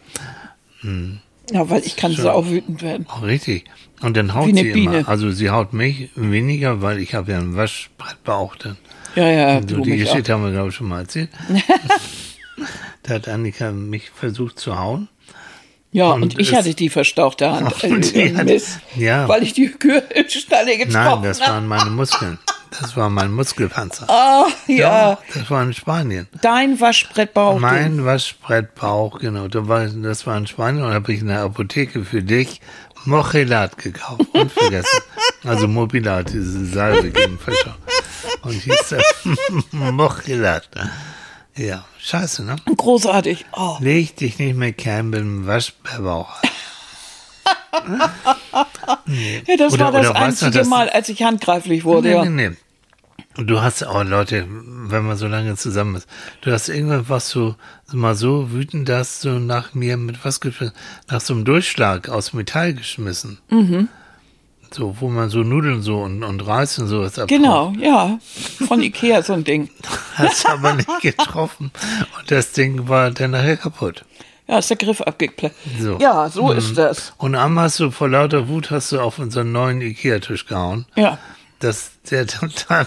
Ja, 1.51 1.68
weil 1.68 1.83
ich 1.85 1.97
kann 1.97 2.12
so 2.12 2.31
auch 2.31 2.49
wütend 2.49 2.83
werden. 2.83 3.07
Oh, 3.09 3.25
richtig. 3.25 3.64
Und 4.00 4.16
dann 4.16 4.35
haut 4.35 4.54
sie 4.54 4.61
immer. 4.70 4.72
Biene. 4.92 5.09
Also 5.09 5.30
sie 5.30 5.50
haut 5.50 5.72
mich 5.72 6.11
weniger, 6.14 6.83
weil 6.83 6.98
ich 6.98 7.14
habe 7.14 7.33
ja 7.33 7.38
einen 7.38 7.57
Waschbrettbauch 7.57 8.57
dann. 8.57 8.76
Ja, 9.14 9.28
ja, 9.28 9.61
So, 9.61 9.78
die 9.80 9.90
mich 9.90 10.02
auch. 10.02 10.11
Geschichte 10.12 10.33
haben 10.33 10.44
wir, 10.44 10.50
glaube 10.52 10.70
ich, 10.70 10.74
schon 10.74 10.88
mal 10.88 11.00
erzählt. 11.00 11.30
da 13.02 13.14
hat 13.14 13.28
Annika 13.28 13.70
mich 13.72 14.11
versucht 14.11 14.59
zu 14.59 14.78
hauen. 14.78 15.09
Ja, 15.92 16.11
und, 16.11 16.22
und 16.24 16.38
ich 16.40 16.50
es- 16.50 16.59
hatte 16.59 16.74
die 16.74 16.88
verstauchte 16.88 17.50
Hand. 17.52 17.85
Und 17.85 18.12
die 18.14 18.20
äh, 18.22 18.35
hat- 18.35 18.46
Mist, 18.46 18.80
ja. 18.96 19.28
Weil 19.28 19.44
ich 19.44 19.52
die 19.52 19.66
Gürtelschnalle 19.78 20.76
getroffen 20.76 20.92
Nein, 21.20 21.22
das 21.22 21.40
habe. 21.40 21.52
waren 21.52 21.68
meine 21.68 21.90
Muskeln. 21.90 22.38
Das 22.80 22.96
war 22.96 23.09
mein 23.09 23.30
Muskelpanzer. 23.30 24.11
Ah, 24.11 24.46
ja, 24.66 25.16
Das 25.33 25.48
war 25.48 25.62
in 25.62 25.72
Spanien. 25.72 26.26
dein 26.42 26.80
Waschbrettbauch. 26.80 27.61
Mein 27.61 28.04
Waschbrettbauch, 28.04 29.20
genau. 29.20 29.46
Da 29.46 29.68
war, 29.68 29.87
das 29.87 30.26
war 30.26 30.37
in 30.37 30.48
Spanien 30.48 30.83
und 30.85 30.92
habe 30.92 31.12
ich 31.12 31.20
in 31.20 31.28
der 31.28 31.42
Apotheke 31.42 32.04
für 32.04 32.24
dich 32.24 32.61
Mochelat 33.06 33.76
gekauft. 33.78 34.22
Unvergessen. 34.32 35.00
also 35.44 35.68
Mobilat, 35.68 36.32
diese 36.32 36.64
Salbe 36.66 37.10
gegen 37.10 37.38
Fischer. 37.38 37.76
Und 38.42 38.52
hieß 38.52 38.88
das 38.90 39.02
Mochelat. 39.72 40.68
Ja, 41.56 41.84
scheiße, 41.98 42.44
ne? 42.44 42.56
Großartig. 42.76 43.46
Oh, 43.52 43.76
Leg 43.80 44.16
dich 44.16 44.38
nicht 44.38 44.56
mit 44.56 44.76
Campbell 44.78 45.20
im 45.20 45.46
Waschbrettbauch 45.46 46.28
an. 46.42 46.50
ja, 49.46 49.56
das 49.56 49.72
Oder- 49.72 49.84
war 49.92 49.92
das 50.02 50.10
einzige 50.14 50.50
dass- 50.50 50.68
Mal, 50.68 50.88
als 50.88 51.08
ich 51.08 51.22
handgreiflich 51.22 51.84
wurde. 51.84 52.08
Nee, 52.08 52.28
nee, 52.28 52.48
nee. 52.50 52.56
Und 53.37 53.48
Du 53.48 53.61
hast 53.61 53.85
auch, 53.85 54.05
Leute, 54.05 54.46
wenn 54.48 55.05
man 55.05 55.16
so 55.16 55.27
lange 55.27 55.57
zusammen 55.57 55.96
ist, 55.96 56.09
du 56.42 56.53
hast 56.53 56.68
irgendwas, 56.68 57.09
was 57.09 57.31
du 57.31 57.55
mal 57.92 58.14
so 58.14 58.53
wütend 58.53 58.88
hast, 58.90 59.22
so 59.22 59.38
nach 59.38 59.74
mir 59.74 59.96
mit 59.96 60.24
was 60.24 60.40
geschmissen, 60.40 60.74
nach 61.09 61.20
so 61.20 61.35
einem 61.35 61.44
Durchschlag 61.44 62.09
aus 62.09 62.33
Metall 62.33 62.74
geschmissen. 62.74 63.38
Mhm. 63.50 63.88
So, 64.70 64.96
wo 64.98 65.09
man 65.09 65.31
so 65.31 65.38
Nudeln 65.44 65.83
so 65.83 66.00
und, 66.03 66.24
und 66.24 66.40
Reis 66.44 66.79
und 66.81 66.88
sowas 66.88 67.18
abkocht. 67.18 67.29
Genau, 67.29 67.72
ja. 67.79 68.18
Von 68.66 68.83
Ikea 68.83 69.22
so 69.22 69.33
ein 69.35 69.44
Ding. 69.44 69.70
Hast 70.14 70.48
aber 70.48 70.74
nicht 70.74 71.00
getroffen. 71.00 71.70
Und 72.18 72.31
das 72.31 72.53
Ding 72.53 72.88
war 72.88 73.11
dann 73.12 73.33
nachher 73.33 73.57
kaputt. 73.57 74.05
Ja, 74.48 74.59
ist 74.59 74.70
der 74.70 74.77
Griff 74.77 75.00
abgeklemmt. 75.00 75.55
So. 75.81 75.98
Ja, 76.00 76.29
so 76.29 76.50
ist 76.53 76.77
das. 76.77 77.14
Und 77.18 77.35
am 77.35 77.59
hast 77.59 77.81
du 77.81 77.90
vor 77.90 78.09
lauter 78.09 78.48
Wut 78.48 78.70
hast 78.70 78.92
du 78.92 79.00
auf 79.00 79.18
unseren 79.18 79.53
neuen 79.53 79.81
Ikea-Tisch 79.81 80.46
gehauen, 80.46 80.87
Ja. 80.96 81.18
Dass 81.60 81.92
der 82.10 82.26
total 82.26 82.86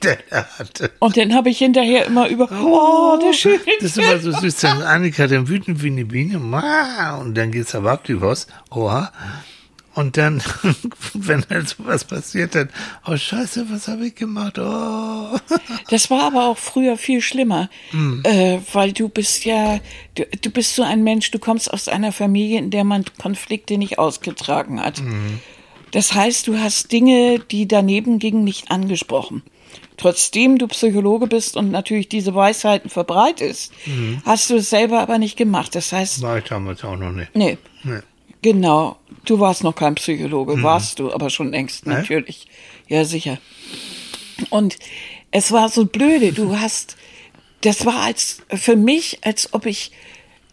Teller 0.00 0.46
hatte. 0.58 0.92
Und 0.98 1.16
dann 1.16 1.34
habe 1.34 1.50
ich 1.50 1.58
hinterher 1.58 2.06
immer 2.06 2.28
über, 2.28 2.48
oh, 2.50 3.18
der 3.22 3.32
schöne 3.32 3.60
Das 3.80 3.96
ist 3.96 3.98
immer 3.98 4.18
so 4.18 4.32
süß. 4.32 4.56
Dann 4.56 4.82
Annika 4.82 5.26
dann 5.26 5.48
wütend 5.48 5.82
wie 5.82 5.88
eine 5.88 6.04
Biene. 6.04 6.38
Und 6.38 7.34
dann 7.34 7.52
geht's 7.52 7.74
aber 7.74 7.92
ab 7.92 8.04
die 8.04 8.14
Post. 8.14 8.48
Oha. 8.70 9.12
Und 9.98 10.16
dann, 10.16 10.40
wenn 11.14 11.44
halt 11.50 11.70
sowas 11.70 12.04
passiert, 12.04 12.54
dann, 12.54 12.68
oh 13.04 13.16
Scheiße, 13.16 13.66
was 13.68 13.88
habe 13.88 14.06
ich 14.06 14.14
gemacht? 14.14 14.56
Oh. 14.56 15.36
Das 15.90 16.08
war 16.08 16.22
aber 16.22 16.46
auch 16.46 16.56
früher 16.56 16.96
viel 16.96 17.20
schlimmer, 17.20 17.68
äh, 18.22 18.58
weil 18.72 18.92
du 18.92 19.08
bist 19.08 19.44
ja, 19.44 19.80
du, 20.14 20.24
du 20.40 20.50
bist 20.50 20.76
so 20.76 20.84
ein 20.84 21.02
Mensch, 21.02 21.32
du 21.32 21.40
kommst 21.40 21.72
aus 21.72 21.88
einer 21.88 22.12
Familie, 22.12 22.60
in 22.60 22.70
der 22.70 22.84
man 22.84 23.06
Konflikte 23.20 23.76
nicht 23.76 23.98
ausgetragen 23.98 24.80
hat. 24.80 25.02
Das 25.92 26.14
heißt, 26.14 26.46
du 26.46 26.58
hast 26.58 26.92
Dinge, 26.92 27.38
die 27.38 27.66
daneben 27.68 28.18
gingen, 28.18 28.44
nicht 28.44 28.70
angesprochen. 28.70 29.42
Trotzdem 29.96 30.58
du 30.58 30.68
Psychologe 30.68 31.26
bist 31.26 31.56
und 31.56 31.70
natürlich 31.70 32.08
diese 32.08 32.34
Weisheiten 32.34 32.88
verbreitest, 32.88 33.72
hast 34.24 34.48
du 34.50 34.56
es 34.56 34.70
selber 34.70 35.00
aber 35.00 35.18
nicht 35.18 35.36
gemacht. 35.36 35.74
Das 35.74 35.92
heißt, 35.92 36.22
War 36.22 36.38
ich 36.38 36.44
damals 36.44 36.84
auch 36.84 36.96
noch 36.96 37.10
nicht. 37.12 37.34
nee, 37.34 37.58
Nee. 37.82 37.98
genau, 38.42 38.96
du 39.24 39.40
warst 39.40 39.64
noch 39.64 39.74
kein 39.74 39.96
Psychologe, 39.96 40.62
warst 40.62 41.00
du 41.00 41.12
aber 41.12 41.30
schon 41.30 41.50
längst, 41.50 41.86
natürlich. 41.86 42.46
Ja, 42.86 43.04
sicher. 43.04 43.38
Und 44.50 44.76
es 45.32 45.50
war 45.52 45.68
so 45.68 45.84
blöde, 45.86 46.32
du 46.32 46.58
hast, 46.58 46.96
das 47.62 47.84
war 47.84 48.00
als, 48.02 48.38
für 48.54 48.76
mich, 48.76 49.18
als 49.22 49.52
ob 49.52 49.66
ich, 49.66 49.90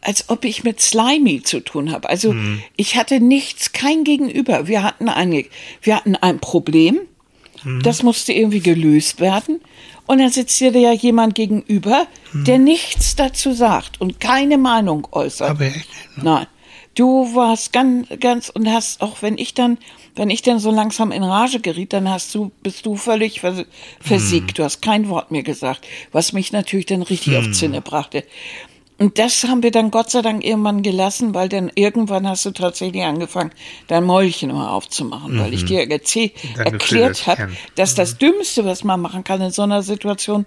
als 0.05 0.29
ob 0.29 0.45
ich 0.45 0.63
mit 0.63 0.79
Slimy 0.79 1.41
zu 1.41 1.61
tun 1.61 1.91
habe. 1.91 2.09
Also 2.09 2.35
ich 2.75 2.95
hatte 2.95 3.19
nichts, 3.19 3.71
kein 3.73 4.03
Gegenüber. 4.03 4.67
Wir 4.67 4.83
hatten 4.83 5.09
eine, 5.09 5.45
wir 5.81 5.95
hatten 5.95 6.15
ein 6.15 6.39
Problem, 6.39 6.99
das 7.81 8.03
musste 8.03 8.31
irgendwie 8.31 8.59
gelöst 8.59 9.19
werden. 9.19 9.61
Und 10.05 10.19
dann 10.19 10.29
sitzt 10.29 10.59
dir 10.59 10.71
ja 10.77 10.93
jemand 10.93 11.33
gegenüber, 11.33 12.05
der 12.33 12.59
nichts 12.59 13.15
dazu 13.15 13.53
sagt 13.53 13.99
und 13.99 14.19
keine 14.19 14.59
Meinung 14.59 15.07
äußert. 15.11 15.49
Aber 15.49 15.65
echt 15.65 15.75
nicht. 15.77 16.17
Ne? 16.17 16.23
Nein. 16.23 16.47
Du 16.93 17.35
warst 17.35 17.73
ganz, 17.73 18.07
ganz 18.21 18.49
und 18.49 18.71
hast 18.71 19.01
auch, 19.01 19.21
wenn 19.21 19.37
ich 19.37 19.53
dann, 19.53 19.79
wenn 20.15 20.29
ich 20.29 20.43
dann 20.43 20.59
so 20.59 20.71
langsam 20.71 21.11
in 21.11 21.23
Rage 21.23 21.59
geriet, 21.59 21.91
dann 21.91 22.09
hast 22.09 22.33
du, 22.33 22.51
bist 22.63 22.85
du 22.85 22.95
völlig 22.95 23.41
vers 23.41 23.65
versiegt. 23.99 24.57
Du 24.57 24.63
hast 24.63 24.81
kein 24.81 25.09
Wort 25.09 25.29
mehr 25.29 25.43
gesagt, 25.43 25.85
was 26.13 26.31
mich 26.31 26.53
natürlich 26.53 26.85
dann 26.85 27.01
richtig 27.01 27.35
auf 27.35 27.51
Zinne 27.51 27.81
brachte. 27.81 28.23
Und 28.97 29.19
das 29.19 29.43
haben 29.43 29.61
wir 29.61 29.71
dann 29.71 29.91
Gott 29.91 30.09
sei 30.09 30.21
Dank 30.21 30.43
irgendwann 30.45 30.81
gelassen, 30.81 31.33
weil 31.33 31.49
dann 31.49 31.69
irgendwann 31.75 32.27
hast 32.29 32.45
du 32.45 32.51
tatsächlich 32.51 33.03
angefangen, 33.03 33.51
dein 33.87 34.05
Mäulchen 34.05 34.49
immer 34.51 34.71
aufzumachen, 34.71 35.37
weil 35.37 35.53
ich 35.53 35.65
dir 35.65 35.89
erzähl, 35.91 36.31
erklärt 36.57 37.27
habe, 37.27 37.49
dass 37.75 37.93
das 37.95 38.17
Dümmste, 38.17 38.63
was 38.63 38.85
man 38.85 39.01
machen 39.01 39.25
kann 39.25 39.41
in 39.41 39.51
so 39.51 39.63
einer 39.63 39.81
Situation, 39.81 40.45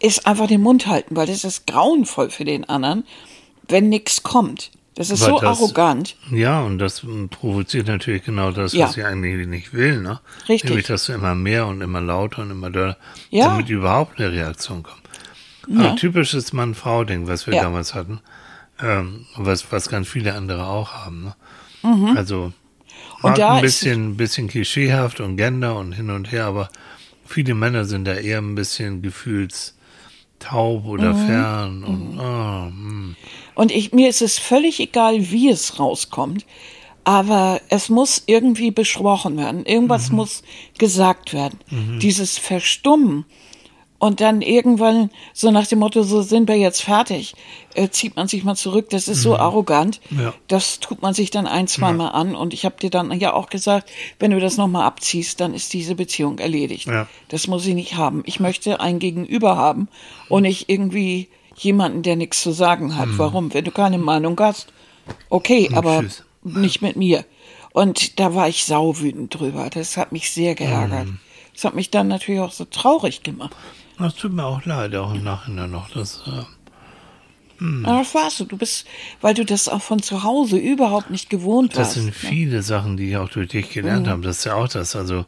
ist 0.00 0.28
einfach 0.28 0.46
den 0.46 0.60
Mund 0.62 0.86
halten, 0.86 1.16
weil 1.16 1.26
das 1.26 1.42
ist 1.42 1.66
grauenvoll 1.66 2.30
für 2.30 2.44
den 2.44 2.68
anderen, 2.68 3.04
wenn 3.66 3.88
nichts 3.88 4.22
kommt. 4.22 4.70
Das 4.94 5.10
ist 5.10 5.22
Aber 5.22 5.32
so 5.34 5.40
das- 5.40 5.58
arrogant. 5.58 6.16
Ja, 6.32 6.62
und 6.62 6.78
das 6.78 7.04
provoziert 7.30 7.86
natürlich 7.88 8.24
genau 8.24 8.50
das, 8.52 8.72
Ja. 8.74 8.86
was 8.86 8.94
sie 8.94 9.02
eigentlich 9.04 9.46
nicht 9.48 9.72
will, 9.72 10.00
ne? 10.00 10.20
Richtig. 10.48 10.70
Nämlich, 10.70 10.86
dass 10.86 11.06
du 11.06 11.12
immer 11.12 11.34
mehr 11.34 11.66
und 11.66 11.80
immer 11.80 12.00
lauter 12.00 12.42
und 12.42 12.50
immer 12.52 12.70
doller, 12.70 12.96
Ja. 13.30 13.46
damit 13.48 13.68
überhaupt 13.70 14.18
eine 14.20 14.30
Reaktion 14.32 14.82
kommt. 14.84 15.02
Aber 15.76 15.96
typisches 15.96 16.52
Mann-Frau-Ding, 16.52 17.26
was 17.26 17.46
wir 17.46 17.54
Ja. 17.54 17.62
damals 17.62 17.94
hatten, 17.94 18.20
ähm, 18.80 19.26
was, 19.36 19.70
was 19.72 19.88
ganz 19.88 20.08
viele 20.08 20.34
andere 20.34 20.66
auch 20.66 20.92
haben, 20.92 21.24
ne? 21.24 21.34
Also, 22.16 22.52
Mhm. 23.22 23.34
Da 23.34 23.54
ein 23.56 23.64
ist- 23.64 23.80
bisschen, 23.80 24.16
bisschen 24.16 24.48
klischeehaft 24.48 25.20
und 25.20 25.36
Gender 25.36 25.76
und 25.76 25.92
hin 25.92 26.10
und 26.10 26.30
her, 26.30 26.46
aber 26.46 26.68
viele 27.26 27.54
Männer 27.54 27.84
sind 27.84 28.04
da 28.04 28.14
eher 28.14 28.38
ein 28.38 28.54
bisschen 28.54 29.02
gefühlstaub 29.02 30.84
oder 30.86 31.14
Mhm. 31.14 31.26
fern 31.26 31.84
und, 31.84 32.18
oh, 32.18 32.66
hm. 32.66 33.16
Und 33.54 33.72
ich, 33.72 33.92
mir 33.92 34.08
ist 34.08 34.22
es 34.22 34.38
völlig 34.38 34.78
egal, 34.80 35.30
wie 35.30 35.48
es 35.50 35.78
rauskommt, 35.80 36.44
aber 37.04 37.60
es 37.70 37.88
muss 37.88 38.22
irgendwie 38.26 38.70
besprochen 38.70 39.36
werden. 39.36 39.64
Irgendwas 39.66 40.10
muss 40.10 40.42
gesagt 40.78 41.32
werden. 41.32 41.58
Dieses 42.00 42.38
Verstummen 42.38 43.24
und 43.98 44.20
dann 44.20 44.42
irgendwann 44.42 45.10
so 45.34 45.50
nach 45.50 45.66
dem 45.66 45.80
Motto, 45.80 46.02
so 46.02 46.22
sind 46.22 46.48
wir 46.48 46.56
jetzt 46.56 46.82
fertig, 46.82 47.34
äh, 47.74 47.88
zieht 47.88 48.14
man 48.14 48.28
sich 48.28 48.44
mal 48.44 48.54
zurück. 48.54 48.90
Das 48.90 49.08
ist 49.08 49.22
so 49.22 49.36
arrogant. 49.36 50.00
Ja. 50.10 50.34
Das 50.46 50.78
tut 50.78 51.02
man 51.02 51.14
sich 51.14 51.30
dann 51.30 51.48
ein, 51.48 51.66
zweimal 51.66 52.12
an. 52.12 52.36
Und 52.36 52.54
ich 52.54 52.64
habe 52.64 52.76
dir 52.80 52.90
dann 52.90 53.10
ja 53.18 53.32
auch 53.32 53.50
gesagt, 53.50 53.90
wenn 54.20 54.30
du 54.30 54.38
das 54.38 54.56
nochmal 54.56 54.86
abziehst, 54.86 55.40
dann 55.40 55.52
ist 55.52 55.72
diese 55.72 55.96
Beziehung 55.96 56.38
erledigt. 56.38 56.86
Ja. 56.86 57.08
Das 57.28 57.48
muss 57.48 57.66
ich 57.66 57.74
nicht 57.74 57.96
haben. 57.96 58.22
Ich 58.24 58.38
möchte 58.38 58.80
ein 58.80 59.00
Gegenüber 59.00 59.56
haben 59.56 59.88
und 60.28 60.42
nicht 60.42 60.68
irgendwie 60.68 61.28
jemanden, 61.56 62.02
der 62.02 62.14
nichts 62.14 62.40
zu 62.40 62.52
sagen 62.52 62.96
hat. 62.96 63.08
Warum? 63.16 63.52
Wenn 63.52 63.64
du 63.64 63.72
keine 63.72 63.98
Meinung 63.98 64.38
hast, 64.38 64.72
okay, 65.28 65.70
aber 65.72 66.02
tschüss. 66.02 66.24
nicht 66.44 66.82
mit 66.82 66.94
mir. 66.94 67.24
Und 67.72 68.20
da 68.20 68.34
war 68.34 68.48
ich 68.48 68.64
sauwütend 68.64 69.38
drüber. 69.38 69.70
Das 69.70 69.96
hat 69.96 70.12
mich 70.12 70.30
sehr 70.30 70.54
geärgert. 70.54 71.08
Das 71.52 71.64
hat 71.64 71.74
mich 71.74 71.90
dann 71.90 72.06
natürlich 72.06 72.40
auch 72.40 72.52
so 72.52 72.64
traurig 72.64 73.24
gemacht. 73.24 73.56
Das 73.98 74.14
tut 74.14 74.32
mir 74.32 74.44
auch 74.44 74.64
leid, 74.64 74.94
auch 74.94 75.12
im 75.12 75.24
Nachhinein 75.24 75.70
noch. 75.70 75.90
Das, 75.90 76.22
äh, 76.26 77.64
Aber 77.84 77.98
das 77.98 78.14
warst 78.14 78.40
du. 78.40 78.44
Du 78.44 78.56
bist, 78.56 78.86
weil 79.20 79.34
du 79.34 79.44
das 79.44 79.68
auch 79.68 79.82
von 79.82 80.00
zu 80.00 80.22
Hause 80.22 80.56
überhaupt 80.56 81.10
nicht 81.10 81.30
gewohnt 81.30 81.72
das 81.72 81.78
warst. 81.78 81.94
sind 81.94 82.06
ne? 82.06 82.12
viele 82.12 82.62
Sachen, 82.62 82.96
die 82.96 83.10
ich 83.10 83.16
auch 83.16 83.28
durch 83.28 83.48
dich 83.48 83.70
gelernt 83.70 84.06
habe. 84.06 84.22
Das 84.22 84.38
ist 84.38 84.44
ja 84.44 84.54
auch 84.54 84.68
das. 84.68 84.94
Also 84.94 85.26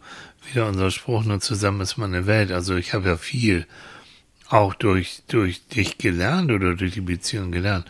wieder 0.48 0.68
unser 0.68 0.90
Spruch, 0.90 1.24
nur 1.24 1.40
zusammen 1.40 1.80
ist 1.80 1.96
man 1.96 2.14
eine 2.14 2.26
Welt. 2.26 2.52
Also 2.52 2.76
ich 2.76 2.94
habe 2.94 3.08
ja 3.08 3.16
viel 3.16 3.66
auch 4.48 4.74
durch, 4.74 5.22
durch 5.28 5.66
dich 5.68 5.98
gelernt 5.98 6.50
oder 6.50 6.74
durch 6.74 6.92
die 6.92 7.00
Beziehung 7.00 7.52
gelernt. 7.52 7.86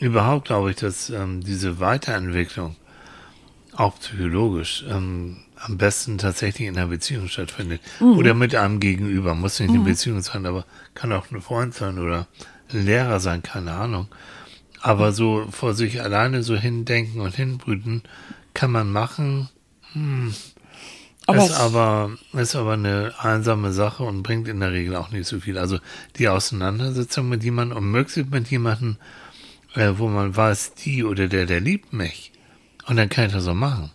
Überhaupt 0.00 0.46
glaube 0.46 0.70
ich, 0.70 0.76
dass 0.76 1.10
ähm, 1.10 1.42
diese 1.42 1.80
Weiterentwicklung 1.80 2.76
auch 3.74 3.98
psychologisch 3.98 4.84
ähm, 4.88 5.43
am 5.66 5.78
besten 5.78 6.18
tatsächlich 6.18 6.68
in 6.68 6.76
einer 6.76 6.88
Beziehung 6.88 7.28
stattfindet. 7.28 7.80
Oder 8.00 8.34
mit 8.34 8.54
einem 8.54 8.80
Gegenüber. 8.80 9.34
Muss 9.34 9.58
nicht 9.60 9.70
eine 9.70 9.78
Beziehung 9.84 10.20
sein, 10.20 10.44
aber 10.46 10.64
kann 10.94 11.12
auch 11.12 11.30
ein 11.30 11.40
Freund 11.40 11.72
sein 11.74 11.98
oder 11.98 12.26
ein 12.72 12.84
Lehrer 12.84 13.18
sein, 13.20 13.42
keine 13.42 13.72
Ahnung. 13.72 14.08
Aber 14.80 15.12
so 15.12 15.46
vor 15.50 15.72
sich 15.74 16.02
alleine 16.02 16.42
so 16.42 16.54
hindenken 16.56 17.20
und 17.20 17.34
hinbrüten 17.34 18.02
kann 18.52 18.70
man 18.72 18.92
machen, 18.92 19.48
Aber 21.26 21.38
ist 21.38 21.50
es- 21.52 21.56
aber, 21.56 22.10
ist 22.34 22.54
aber 22.54 22.74
eine 22.74 23.14
einsame 23.18 23.72
Sache 23.72 24.02
und 24.02 24.22
bringt 24.22 24.46
in 24.48 24.60
der 24.60 24.72
Regel 24.72 24.94
auch 24.96 25.10
nicht 25.10 25.26
so 25.26 25.40
viel. 25.40 25.56
Also 25.56 25.78
die 26.18 26.28
Auseinandersetzung 26.28 27.28
mit 27.30 27.42
jemandem 27.42 27.78
und 27.78 27.90
möglichst 27.90 28.30
mit 28.30 28.50
jemandem, 28.50 28.96
äh, 29.74 29.92
wo 29.96 30.08
man 30.08 30.36
weiß, 30.36 30.74
die 30.74 31.04
oder 31.04 31.28
der, 31.28 31.46
der 31.46 31.60
liebt 31.60 31.94
mich. 31.94 32.32
Und 32.86 32.96
dann 32.96 33.08
kann 33.08 33.26
ich 33.28 33.32
das 33.32 33.44
so 33.44 33.54
machen. 33.54 33.90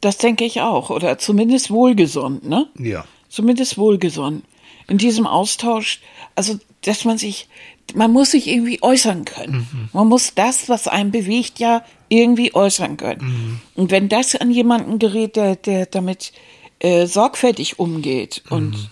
Das 0.00 0.18
denke 0.18 0.44
ich 0.44 0.60
auch. 0.60 0.90
Oder 0.90 1.18
zumindest 1.18 1.70
wohlgesonnen, 1.70 2.40
ne? 2.48 2.68
Ja. 2.78 3.04
Zumindest 3.28 3.78
wohlgesonnen. 3.78 4.42
In 4.88 4.98
diesem 4.98 5.26
Austausch, 5.26 6.00
also, 6.34 6.58
dass 6.82 7.04
man 7.04 7.18
sich, 7.18 7.48
man 7.94 8.12
muss 8.12 8.30
sich 8.32 8.46
irgendwie 8.46 8.82
äußern 8.82 9.24
können. 9.24 9.66
Man 9.92 10.06
muss 10.08 10.34
das, 10.34 10.68
was 10.68 10.86
einen 10.86 11.10
bewegt, 11.10 11.58
ja 11.58 11.82
irgendwie 12.08 12.54
äußern 12.54 12.96
können. 12.96 13.60
Und 13.74 13.90
wenn 13.90 14.08
das 14.08 14.36
an 14.36 14.50
jemanden 14.50 14.98
gerät, 15.00 15.34
der, 15.34 15.56
der 15.56 15.86
damit 15.86 16.32
äh, 16.78 17.06
sorgfältig 17.06 17.78
umgeht 17.80 18.44
und, 18.50 18.90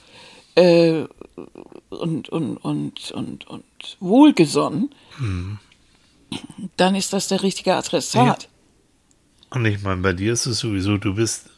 äh, 0.57 1.05
und, 1.91 2.29
und, 2.29 2.57
und, 2.57 3.11
und, 3.13 3.47
und 3.47 3.65
wohlgesonnen, 4.01 4.91
dann 6.77 6.95
ist 6.97 7.13
das 7.13 7.29
der 7.29 7.43
richtige 7.43 7.75
Adressat. 7.77 8.49
Und 9.51 9.65
ich 9.67 9.83
meine, 9.83 10.01
bei 10.01 10.13
dir 10.13 10.33
ist 10.33 10.47
es 10.47 10.59
sowieso, 10.59 10.99
du 10.99 11.15
bist 11.15 11.51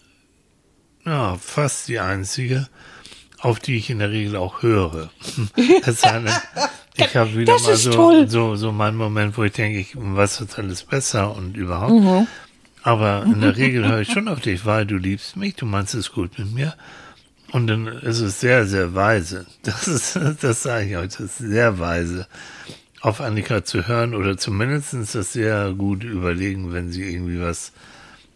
ja 1.05 1.37
fast 1.37 1.89
die 1.89 1.99
Einzige, 1.99 2.69
auf 3.39 3.59
die 3.59 3.77
ich 3.77 3.91
in 3.91 4.01
der 4.01 4.11
Regel 4.11 4.37
auch 4.37 4.63
höre. 4.63 5.11
Es 5.85 6.01
sei 6.01 6.21
denn, 6.21 6.33
ich 6.97 7.17
habe 7.17 7.35
wieder 7.37 7.55
Das 7.55 7.63
mal 7.63 7.77
so, 7.77 8.27
so, 8.27 8.57
so 8.57 8.73
meinen 8.73 8.97
Moment, 8.97 9.37
wo 9.37 9.45
ich 9.45 9.53
denke, 9.53 9.79
ich 9.79 9.93
was 9.95 10.41
ist 10.41 10.59
alles 10.59 10.83
besser 10.83 11.35
und 11.35 11.57
überhaupt. 11.57 11.93
Mhm. 11.93 12.27
Aber 12.83 13.25
in 13.25 13.41
der 13.41 13.57
Regel 13.57 13.87
höre 13.87 14.01
ich 14.01 14.13
schon 14.13 14.29
auf 14.29 14.41
dich, 14.41 14.65
weil 14.65 14.87
du 14.87 14.97
liebst 14.97 15.37
mich, 15.37 15.57
du 15.57 15.67
meinst 15.67 15.95
es 15.95 16.13
gut 16.13 16.39
mit 16.39 16.53
mir. 16.53 16.75
Und 17.53 17.69
dann 17.69 17.87
ist 17.87 18.21
es 18.21 18.41
sehr, 18.41 18.67
sehr 18.67 18.95
weise. 18.95 19.47
Das 19.63 19.87
ist, 19.87 20.19
das 20.41 20.63
sage 20.63 20.87
ich 20.87 20.97
euch, 20.97 21.09
das 21.11 21.21
ist 21.21 21.39
sehr 21.39 21.79
weise, 21.79 22.27
auf 23.01 23.21
Annika 23.21 23.65
zu 23.65 23.87
hören 23.87 24.15
oder 24.15 24.37
zumindest 24.37 24.95
das 25.15 25.33
sehr 25.33 25.73
gut 25.73 26.03
überlegen, 26.03 26.73
wenn 26.73 26.91
sie 26.91 27.03
irgendwie 27.03 27.41
was 27.41 27.73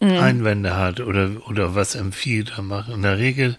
Einwände 0.00 0.76
hat 0.76 1.00
oder, 1.00 1.30
oder 1.48 1.74
was 1.74 1.94
empfiehlt 1.94 2.52
oder 2.52 2.62
macht. 2.62 2.88
In 2.88 3.02
der 3.02 3.18
Regel, 3.18 3.56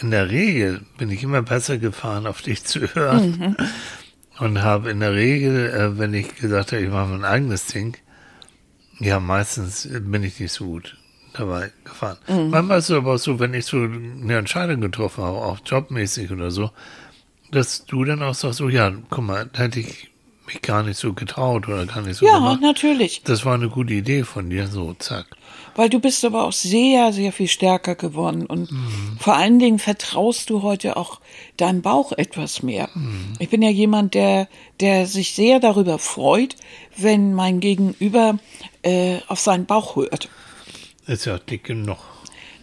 in 0.00 0.10
der 0.10 0.30
Regel 0.30 0.80
bin 0.96 1.10
ich 1.10 1.22
immer 1.22 1.42
besser 1.42 1.78
gefahren, 1.78 2.26
auf 2.26 2.40
dich 2.42 2.64
zu 2.64 2.80
hören. 2.94 3.56
Und 4.38 4.62
habe 4.62 4.90
in 4.90 5.00
der 5.00 5.12
Regel, 5.12 5.70
äh, 5.70 5.98
wenn 5.98 6.14
ich 6.14 6.34
gesagt 6.36 6.72
habe, 6.72 6.82
ich 6.82 6.90
mache 6.90 7.10
mein 7.10 7.24
eigenes 7.24 7.66
Ding, 7.66 7.96
ja, 8.98 9.20
meistens 9.20 9.88
bin 9.90 10.24
ich 10.24 10.40
nicht 10.40 10.52
so 10.52 10.64
gut 10.64 10.96
dabei 11.34 11.70
gefahren. 11.84 12.16
Manchmal 12.50 12.78
ist 12.78 12.90
es 12.90 12.96
aber 12.96 13.14
auch 13.14 13.18
so, 13.18 13.38
wenn 13.38 13.54
ich 13.54 13.66
so 13.66 13.76
eine 13.76 14.38
Entscheidung 14.38 14.80
getroffen 14.80 15.22
habe, 15.22 15.36
auch 15.36 15.58
jobmäßig 15.64 16.30
oder 16.30 16.50
so, 16.50 16.70
dass 17.52 17.84
du 17.86 18.04
dann 18.04 18.22
auch 18.22 18.34
sagst, 18.34 18.58
so, 18.58 18.68
ja, 18.68 18.92
guck 19.10 19.24
mal, 19.24 19.48
da 19.52 19.60
hätte 19.62 19.78
ich 19.80 20.08
mich 20.46 20.60
gar 20.60 20.82
nicht 20.82 20.98
so 20.98 21.12
getraut 21.12 21.68
oder 21.68 21.86
gar 21.86 22.02
nicht 22.02 22.16
so 22.16 22.26
Ja, 22.26 22.34
gemacht. 22.38 22.60
natürlich. 22.60 23.22
Das 23.24 23.44
war 23.44 23.54
eine 23.54 23.68
gute 23.68 23.94
Idee 23.94 24.24
von 24.24 24.50
dir, 24.50 24.66
so, 24.66 24.94
zack. 24.94 25.26
Weil 25.76 25.88
du 25.88 26.00
bist 26.00 26.22
aber 26.26 26.44
auch 26.44 26.52
sehr, 26.52 27.12
sehr 27.14 27.32
viel 27.32 27.48
stärker 27.48 27.94
geworden 27.94 28.44
und 28.44 28.68
vor 29.18 29.36
allen 29.36 29.58
Dingen 29.58 29.78
vertraust 29.78 30.50
du 30.50 30.60
heute 30.62 30.98
auch 30.98 31.20
deinem 31.56 31.80
Bauch 31.80 32.12
etwas 32.12 32.62
mehr. 32.62 32.90
Ich 33.38 33.48
bin 33.48 33.62
ja 33.62 33.70
jemand, 33.70 34.12
der, 34.12 34.48
der 34.80 35.06
sich 35.06 35.32
sehr 35.34 35.60
darüber 35.60 35.98
freut, 35.98 36.56
wenn 36.98 37.32
mein 37.32 37.60
Gegenüber 37.60 38.38
äh, 38.82 39.18
auf 39.28 39.40
seinen 39.40 39.64
Bauch 39.64 39.96
hört. 39.96 40.28
Ist 41.06 41.24
ja 41.24 41.38
dick 41.38 41.64
genug. 41.64 41.98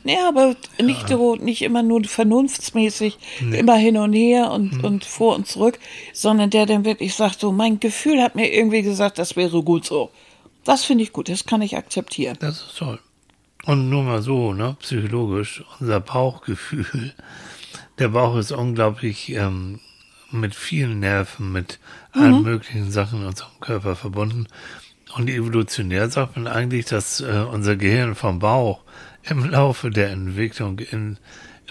Nee, 0.10 0.18
aber 0.28 0.56
nicht 0.82 1.08
so, 1.08 1.36
nicht 1.36 1.62
immer 1.62 1.84
nur 1.84 2.04
vernunftsmäßig, 2.04 3.20
immer 3.52 3.76
hin 3.76 3.96
und 3.96 4.14
her 4.14 4.50
und, 4.50 4.84
und 4.84 5.06
vor 5.06 5.36
und 5.36 5.46
zurück, 5.46 5.78
sondern 6.14 6.50
der 6.50 6.66
dann 6.66 6.84
wirklich 6.84 7.14
sagt, 7.14 7.40
so, 7.40 7.52
mein 7.52 7.80
Gefühl 7.80 8.20
hat 8.20 8.34
mir 8.34 8.52
irgendwie 8.52 8.82
gesagt, 8.82 9.20
das 9.20 9.36
wäre 9.36 9.62
gut 9.62 9.86
so. 9.86 10.10
Das 10.64 10.84
finde 10.84 11.04
ich 11.04 11.14
gut, 11.14 11.30
das 11.30 11.46
kann 11.46 11.62
ich 11.62 11.78
akzeptieren. 11.78 12.38
Das 12.40 12.56
ist 12.62 12.78
toll. 12.78 12.98
Und 13.66 13.92
nur 13.92 14.02
mal 14.02 14.24
so, 14.24 14.52
ne, 14.52 14.76
psychologisch, 14.80 15.64
unser 15.80 16.00
Bauchgefühl. 16.00 17.14
Der 18.00 18.08
Bauch 18.08 18.36
ist 18.36 18.52
unglaublich 18.52 19.30
ähm, 19.30 19.80
mit 20.32 20.56
vielen 20.56 21.02
Nerven, 21.02 21.52
mit 21.52 21.78
allen 22.14 22.42
möglichen 22.42 22.90
Sachen 22.90 23.22
in 23.22 23.28
unserem 23.28 23.60
Körper 23.60 23.96
verbunden. 23.96 24.48
Und 25.16 25.30
evolutionär 25.30 26.10
sagt 26.10 26.36
man 26.36 26.48
eigentlich, 26.48 26.86
dass 26.86 27.20
äh, 27.22 27.46
unser 27.52 27.76
Gehirn 27.76 28.16
vom 28.16 28.40
Bauch 28.40 28.82
im 29.24 29.50
Laufe 29.50 29.90
der 29.90 30.12
Entwicklung 30.12 30.80
in, 30.80 31.18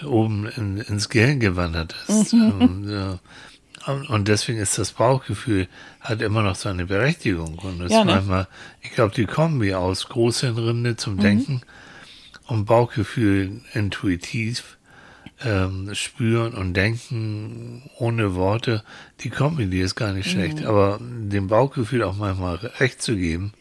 oben 0.05 0.47
in, 0.47 0.77
ins 0.77 1.09
Gehirn 1.09 1.39
gewandert 1.39 1.95
ist. 2.07 2.33
Und, 2.33 2.89
äh, 2.89 3.91
und- 4.09 4.27
deswegen 4.27 4.59
ist 4.59 4.77
das 4.77 4.91
Bauchgefühl 4.91 5.67
hat 6.01 6.21
immer 6.21 6.43
noch 6.43 6.55
seine 6.55 6.85
Berechtigung. 6.85 7.57
Und 7.59 7.81
es 7.81 7.91
Ja, 7.91 7.99
ist 8.01 8.05
ne? 8.05 8.11
manchmal, 8.13 8.47
ich 8.81 8.91
glaube, 8.91 9.15
die 9.15 9.25
Kombi 9.25 9.73
aus 9.73 10.09
Großhirnrinde 10.09 10.95
zum 10.97 11.17
Denken 11.17 11.61
und 12.47 12.65
Bauchgefühl 12.65 13.61
intuitiv 13.73 14.77
ähm, 15.43 15.89
spüren 15.93 16.53
und 16.53 16.73
denken 16.73 17.83
ohne 17.97 18.35
Worte, 18.35 18.83
die 19.21 19.29
die 19.67 19.79
ist 19.79 19.95
gar 19.95 20.13
nicht 20.13 20.29
schlecht. 20.29 20.65
Aber 20.65 20.99
dem 21.01 21.47
Bauchgefühl 21.47 22.03
auch 22.03 22.15
manchmal 22.15 22.55
recht 22.55 23.01
zu 23.01 23.15
geben 23.15 23.53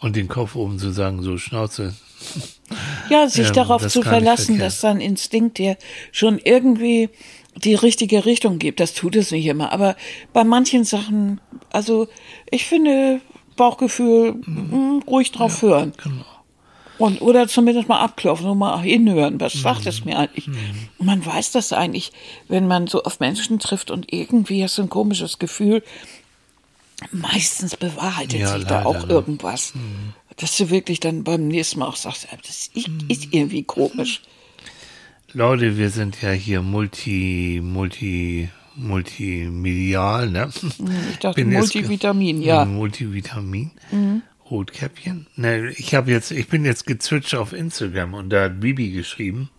und 0.00 0.16
den 0.16 0.28
Kopf 0.28 0.54
oben 0.54 0.78
zu 0.78 0.90
sagen, 0.90 1.22
so 1.22 1.38
Schnauze, 1.38 1.94
Ja, 3.10 3.28
sich 3.28 3.48
Ähm, 3.48 3.52
darauf 3.52 3.86
zu 3.86 4.02
verlassen, 4.02 4.58
dass 4.58 4.80
dein 4.80 5.00
Instinkt 5.00 5.58
dir 5.58 5.76
schon 6.12 6.38
irgendwie 6.38 7.10
die 7.56 7.74
richtige 7.74 8.24
Richtung 8.24 8.58
gibt. 8.58 8.80
Das 8.80 8.94
tut 8.94 9.14
es 9.16 9.30
nicht 9.30 9.46
immer. 9.46 9.72
Aber 9.72 9.96
bei 10.32 10.44
manchen 10.44 10.84
Sachen, 10.84 11.40
also 11.70 12.08
ich 12.50 12.64
finde 12.64 13.20
Bauchgefühl 13.56 14.34
mh, 14.44 15.02
ruhig 15.06 15.30
drauf 15.32 15.62
hören. 15.62 15.92
genau. 16.02 16.24
Und, 16.96 17.20
oder 17.20 17.48
zumindest 17.48 17.88
mal 17.88 18.00
abklopfen 18.00 18.46
und 18.46 18.58
mal 18.58 18.80
hinhören. 18.80 19.40
Was 19.40 19.54
sagt 19.54 19.86
es 19.86 20.04
mir 20.04 20.16
eigentlich? 20.18 20.48
Und 20.98 21.06
man 21.06 21.24
weiß 21.24 21.50
das 21.52 21.72
eigentlich, 21.72 22.12
wenn 22.48 22.68
man 22.68 22.86
so 22.86 23.02
auf 23.02 23.18
Menschen 23.20 23.58
trifft 23.58 23.90
und 23.90 24.12
irgendwie 24.12 24.62
hast 24.62 24.78
du 24.78 24.82
ein 24.82 24.88
komisches 24.90 25.38
Gefühl. 25.38 25.82
Meistens 27.10 27.76
bewahrheitet 27.76 28.40
Ja, 28.40 28.54
sich 28.54 28.64
da 28.64 28.76
leider, 28.76 28.86
auch 28.86 29.02
ne? 29.06 29.12
irgendwas. 29.12 29.74
Dass 30.36 30.56
du 30.56 30.70
wirklich 30.70 31.00
dann 31.00 31.24
beim 31.24 31.48
nächsten 31.48 31.80
Mal 31.80 31.86
auch 31.86 31.96
sagst, 31.96 32.28
"Ah, 32.32 32.36
das 32.46 32.68
ist, 32.74 32.88
ist 33.08 33.28
irgendwie 33.32 33.64
komisch. 33.64 34.22
Leute, 35.32 35.76
wir 35.76 35.90
sind 35.90 36.22
ja 36.22 36.30
hier 36.30 36.62
multi, 36.62 37.60
multi, 37.62 38.48
multimedial, 38.76 40.30
ne? 40.30 40.48
Ich 41.10 41.18
dachte 41.18 41.34
Bin 41.44 41.52
Multivitamin, 41.52 42.40
ja. 42.42 42.64
Mhm. 43.90 44.22
Rotkäppchen. 44.54 45.26
Ne, 45.34 45.70
ich 45.70 45.94
habe 45.94 46.12
jetzt, 46.12 46.30
ich 46.30 46.48
bin 46.48 46.64
jetzt 46.64 46.86
gezwitscht 46.86 47.34
auf 47.34 47.52
Instagram 47.52 48.14
und 48.14 48.30
da 48.30 48.44
hat 48.44 48.60
Bibi 48.60 48.90
geschrieben, 48.90 49.50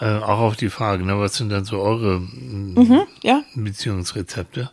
äh, 0.00 0.04
auch 0.04 0.38
auf 0.38 0.56
die 0.56 0.70
Frage, 0.70 1.04
ne, 1.04 1.18
was 1.18 1.34
sind 1.34 1.50
dann 1.50 1.64
so 1.64 1.80
eure 1.80 2.20
mm, 2.20 2.74
Mhm, 2.74 3.02
ja, 3.22 3.42
Beziehungsrezepte? 3.56 4.70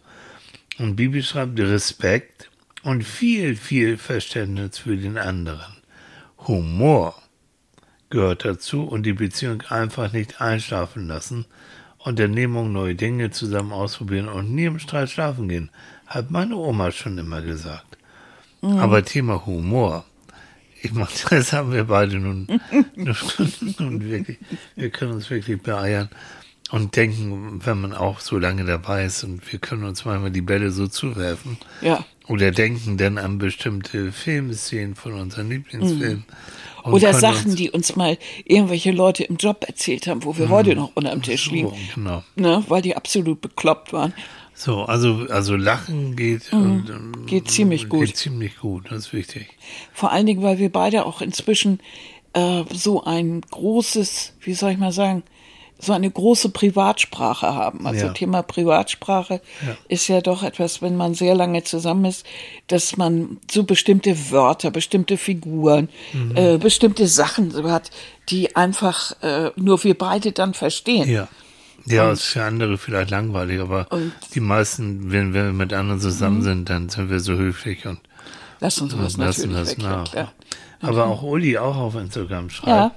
Und 0.77 0.95
Bibi 0.95 1.23
schreibt 1.23 1.59
Respekt 1.59 2.51
und 2.83 3.03
viel, 3.03 3.55
viel 3.55 3.97
Verständnis 3.97 4.77
für 4.77 4.95
den 4.95 5.17
anderen. 5.17 5.75
Humor 6.47 7.15
gehört 8.11 8.45
dazu 8.45 8.83
und 8.83 9.03
die 9.03 9.13
Beziehung 9.13 9.63
einfach 9.63 10.13
nicht 10.13 10.39
einschlafen 10.39 11.07
lassen 11.07 11.45
Unternehmungen, 12.07 12.71
neue 12.71 12.95
Dinge 12.95 13.31
zusammen 13.31 13.73
ausprobieren 13.73 14.29
und 14.29 14.53
nie 14.53 14.65
im 14.65 14.79
Streit 14.79 15.09
schlafen 15.09 15.49
gehen, 15.49 15.69
hat 16.05 16.31
meine 16.31 16.55
Oma 16.55 16.91
schon 16.91 17.17
immer 17.17 17.41
gesagt. 17.41 17.96
Aber 18.61 19.03
Thema 19.05 19.45
Humor. 19.45 20.03
Ich 20.81 20.91
meine, 20.93 21.07
das 21.29 21.53
haben 21.53 21.71
wir 21.73 21.85
beide 21.85 22.17
nun, 22.19 22.47
nun 23.79 24.03
wirklich, 24.09 24.37
wir 24.75 24.89
können 24.89 25.13
uns 25.13 25.29
wirklich 25.29 25.61
beeiern 25.61 26.09
und 26.71 26.95
denken, 26.95 27.61
wenn 27.65 27.81
man 27.81 27.93
auch 27.93 28.19
so 28.19 28.37
lange 28.37 28.65
dabei 28.65 29.05
ist 29.05 29.23
und 29.23 29.51
wir 29.51 29.59
können 29.59 29.83
uns 29.85 30.05
manchmal 30.05 30.31
die 30.31 30.41
Bälle 30.41 30.71
so 30.71 30.87
zuwerfen. 30.87 31.57
Ja. 31.81 32.03
Oder 32.27 32.51
denken 32.51 32.97
dann 32.97 33.17
an 33.17 33.37
bestimmte 33.37 34.11
Filmszenen 34.11 34.95
von 34.95 35.13
unseren 35.13 35.49
Lieblingsfilmen. 35.49 36.25
und 36.83 36.93
Oder 36.93 37.13
Sachen, 37.13 37.45
uns- 37.47 37.55
die 37.55 37.71
uns 37.71 37.95
mal 37.95 38.17
irgendwelche 38.43 38.91
Leute 38.91 39.23
im 39.23 39.37
Job 39.37 39.63
erzählt 39.65 40.07
haben, 40.07 40.25
wo 40.25 40.37
wir 40.37 40.49
heute 40.49 40.75
noch 40.75 40.91
unterm 40.95 41.21
Tisch 41.21 41.49
liegen. 41.51 41.69
So, 41.69 41.75
genau. 41.95 42.23
Ne, 42.35 42.63
weil 42.67 42.81
die 42.81 42.97
absolut 42.97 43.39
bekloppt 43.39 43.93
waren. 43.93 44.13
So, 44.59 44.83
also, 44.85 45.27
also 45.29 45.55
Lachen 45.55 46.15
geht, 46.15 46.51
und, 46.51 46.89
ähm, 46.89 47.11
Mhm. 47.11 47.25
Geht 47.27 47.51
ziemlich 47.51 47.89
gut. 47.89 48.07
Geht 48.07 48.17
ziemlich 48.17 48.57
gut, 48.57 48.85
das 48.89 48.97
ist 49.07 49.13
wichtig. 49.13 49.49
Vor 49.93 50.11
allen 50.11 50.25
Dingen, 50.25 50.41
weil 50.41 50.57
wir 50.57 50.71
beide 50.71 51.05
auch 51.05 51.21
inzwischen 51.21 51.79
äh, 52.33 52.63
so 52.73 53.03
ein 53.03 53.41
großes, 53.41 54.33
wie 54.41 54.53
soll 54.55 54.71
ich 54.71 54.77
mal 54.77 54.91
sagen, 54.91 55.21
so 55.79 55.93
eine 55.93 56.09
große 56.09 56.49
Privatsprache 56.49 57.53
haben. 57.53 57.85
Also 57.85 58.07
Ja. 58.07 58.13
Thema 58.13 58.41
Privatsprache 58.41 59.41
Ja. 59.65 59.77
ist 59.89 60.07
ja 60.07 60.21
doch 60.21 60.41
etwas, 60.41 60.81
wenn 60.81 60.95
man 60.97 61.13
sehr 61.13 61.35
lange 61.35 61.63
zusammen 61.63 62.05
ist, 62.05 62.25
dass 62.65 62.97
man 62.97 63.37
so 63.51 63.63
bestimmte 63.63 64.31
Wörter, 64.31 64.71
bestimmte 64.71 65.17
Figuren, 65.17 65.89
Mhm. 66.13 66.35
äh, 66.35 66.57
bestimmte 66.57 67.07
Sachen 67.07 67.51
so 67.51 67.69
hat, 67.69 67.91
die 68.29 68.55
einfach 68.55 69.21
äh, 69.21 69.51
nur 69.55 69.83
wir 69.83 69.95
beide 69.95 70.31
dann 70.31 70.55
verstehen. 70.55 71.07
Ja. 71.09 71.27
Ja, 71.89 72.11
ist 72.11 72.23
für 72.23 72.43
andere 72.43 72.77
vielleicht 72.77 73.11
langweilig, 73.11 73.59
aber 73.61 73.91
Und- 73.91 74.11
die 74.33 74.39
meisten, 74.39 75.11
wenn 75.11 75.33
wir 75.33 75.53
mit 75.53 75.73
anderen 75.73 75.99
Mhm. 75.99 76.03
zusammen 76.03 76.41
sind, 76.41 76.69
dann 76.69 76.89
sind 76.89 77.09
wir 77.09 77.19
so 77.19 77.33
höflich 77.35 77.85
und 77.85 77.99
Lass 78.59 78.79
uns 78.79 78.91
sowas 78.93 79.17
lassen 79.17 79.51
natürlich 79.51 79.75
das. 79.75 79.83
Ja, 79.83 79.89
nach. 79.97 80.11
klar. 80.11 80.33
Aber 80.81 81.05
auch 81.05 81.23
Uli 81.23 81.57
auch 81.57 81.75
auf 81.77 81.95
Instagram 81.95 82.49
schreibt, 82.49 82.67
ja, 82.67 82.91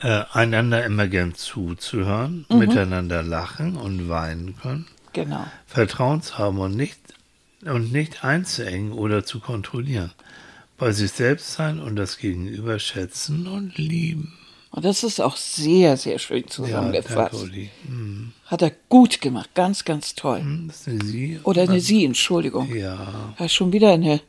äh, 0.00 0.24
einander 0.32 0.84
immer 0.84 1.06
gern 1.08 1.34
zuzuhören, 1.34 2.46
Mhm. 2.48 2.58
miteinander 2.58 3.22
lachen 3.22 3.76
und 3.76 4.08
weinen 4.08 4.56
können, 4.56 4.86
genau. 5.12 5.46
Vertrauen 5.66 6.22
zu 6.22 6.38
haben 6.38 6.58
und 6.58 6.76
nicht, 6.76 6.98
und 7.64 7.92
nicht 7.92 8.24
einzuengen 8.24 8.92
oder 8.92 9.24
zu 9.24 9.40
kontrollieren. 9.40 10.12
Bei 10.78 10.92
sich 10.92 11.12
selbst 11.12 11.52
sein 11.54 11.78
und 11.80 11.96
das 11.96 12.18
Gegenüber 12.18 12.78
schätzen 12.78 13.46
und 13.46 13.78
lieben. 13.78 14.34
Und 14.76 14.84
das 14.84 15.02
ist 15.02 15.20
auch 15.20 15.36
sehr, 15.36 15.96
sehr 15.96 16.18
schön 16.18 16.42
Ja, 16.42 16.46
zusammengefasst. 16.48 17.32
danke, 17.32 17.36
Uli. 17.46 17.70
Hm, 17.86 18.32
Hat 18.44 18.60
er 18.62 18.72
gut 18.90 19.20
gemacht, 19.22 19.50
ganz, 19.54 19.84
ganz 19.84 20.14
toll. 20.14 20.44
das 20.68 20.82
ist 20.82 20.88
eine 20.88 21.04
Sie. 21.04 21.40
Oder 21.44 21.62
eine 21.62 21.80
Sie, 21.80 22.04
Entschuldigung. 22.04 22.72
Ja, 22.74 23.32
Er 23.38 23.44
hat 23.46 23.50
schon 23.50 23.72
wieder 23.72 23.94
eine, 23.94 24.20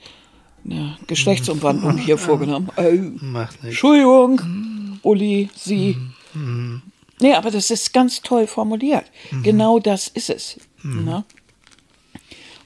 eine 0.65 0.97
Geschlechtsumwandlung 1.05 1.97
hier 1.97 2.17
vorgenommen. 2.17 2.69
Oh, 2.77 2.81
macht 3.21 3.55
nichts. 3.55 3.65
Entschuldigung, 3.65 4.99
Uli, 5.03 5.49
Sie. 5.55 5.97
Mhm. 6.33 6.81
Nee, 7.19 7.33
aber 7.33 7.51
das 7.51 7.69
ist 7.69 7.93
ganz 7.93 8.21
toll 8.21 8.47
formuliert. 8.47 9.05
Genau 9.43 9.79
das 9.79 10.07
ist 10.07 10.29
es. 10.29 10.59
Mhm. 10.81 11.03
Ne? 11.03 11.25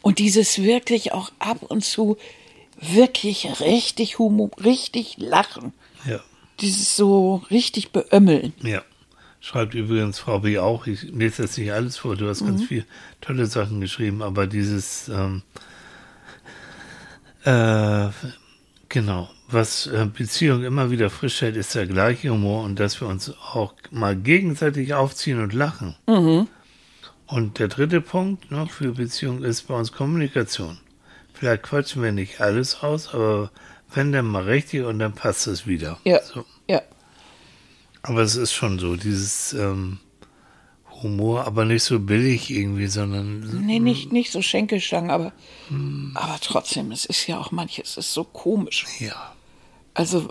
Und 0.03 0.19
dieses 0.19 0.59
wirklich 0.61 1.13
auch 1.13 1.31
ab 1.39 1.63
und 1.63 1.83
zu 1.83 2.17
wirklich 2.79 3.59
richtig 3.59 4.19
Humor, 4.19 4.51
richtig 4.63 5.15
lachen. 5.17 5.73
Dieses 6.61 6.95
so 6.95 7.37
richtig 7.49 7.91
beömmeln. 7.91 8.53
ja. 8.61 8.81
Schreibt 9.43 9.73
übrigens 9.73 10.19
Frau 10.19 10.37
B. 10.41 10.59
auch, 10.59 10.85
ich 10.85 11.01
lese 11.01 11.41
jetzt 11.41 11.57
nicht 11.57 11.71
alles 11.73 11.97
vor, 11.97 12.15
du 12.15 12.29
hast 12.29 12.41
Mhm. 12.41 12.45
ganz 12.45 12.63
viel 12.65 12.85
tolle 13.21 13.47
Sachen 13.47 13.81
geschrieben, 13.81 14.21
aber 14.21 14.45
dieses, 14.45 15.09
ähm, 15.09 15.41
äh, 17.43 18.09
genau, 18.89 19.29
was 19.49 19.87
äh, 19.87 20.05
Beziehung 20.05 20.63
immer 20.63 20.91
wieder 20.91 21.09
frisch 21.09 21.41
hält, 21.41 21.55
ist 21.55 21.73
der 21.73 21.87
gleiche 21.87 22.29
Humor 22.29 22.63
und 22.63 22.79
dass 22.79 23.01
wir 23.01 23.07
uns 23.07 23.33
auch 23.53 23.73
mal 23.89 24.15
gegenseitig 24.15 24.93
aufziehen 24.93 25.41
und 25.41 25.53
lachen. 25.53 25.95
Mhm. 26.07 26.47
Und 27.25 27.59
der 27.59 27.67
dritte 27.69 28.01
Punkt 28.01 28.51
ne, 28.51 28.67
für 28.67 28.91
Beziehung 28.91 29.43
ist 29.43 29.63
bei 29.67 29.73
uns 29.73 29.91
Kommunikation. 29.91 30.77
Vielleicht 31.33 31.63
quatschen 31.63 32.03
wir 32.03 32.11
nicht 32.11 32.41
alles 32.41 32.83
aus, 32.83 33.13
aber 33.13 33.49
wenn 33.93 34.11
dann 34.11 34.25
mal 34.25 34.43
richtig 34.43 34.83
und 34.83 34.99
dann 34.99 35.13
passt 35.13 35.47
es 35.47 35.67
wieder. 35.67 35.99
Ja. 36.03 36.21
So. 36.23 36.45
Ja. 36.67 36.81
Aber 38.03 38.21
es 38.21 38.35
ist 38.35 38.53
schon 38.53 38.79
so, 38.79 38.95
dieses 38.95 39.53
ähm, 39.53 39.99
Humor, 41.03 41.45
aber 41.45 41.65
nicht 41.65 41.83
so 41.83 41.99
billig 41.99 42.49
irgendwie, 42.49 42.87
sondern 42.87 43.65
Nee, 43.65 43.79
nicht, 43.79 44.11
nicht 44.11 44.31
so 44.31 44.41
Schenkelstangen, 44.41 45.09
aber, 45.11 45.33
Hm. 45.69 46.11
aber 46.15 46.37
trotzdem, 46.41 46.91
es 46.91 47.05
ist 47.05 47.27
ja 47.27 47.39
auch 47.39 47.51
manches, 47.51 47.91
es 47.91 47.97
ist 48.05 48.13
so 48.13 48.23
komisch. 48.23 48.85
ja, 48.99 49.33
Also, 49.93 50.29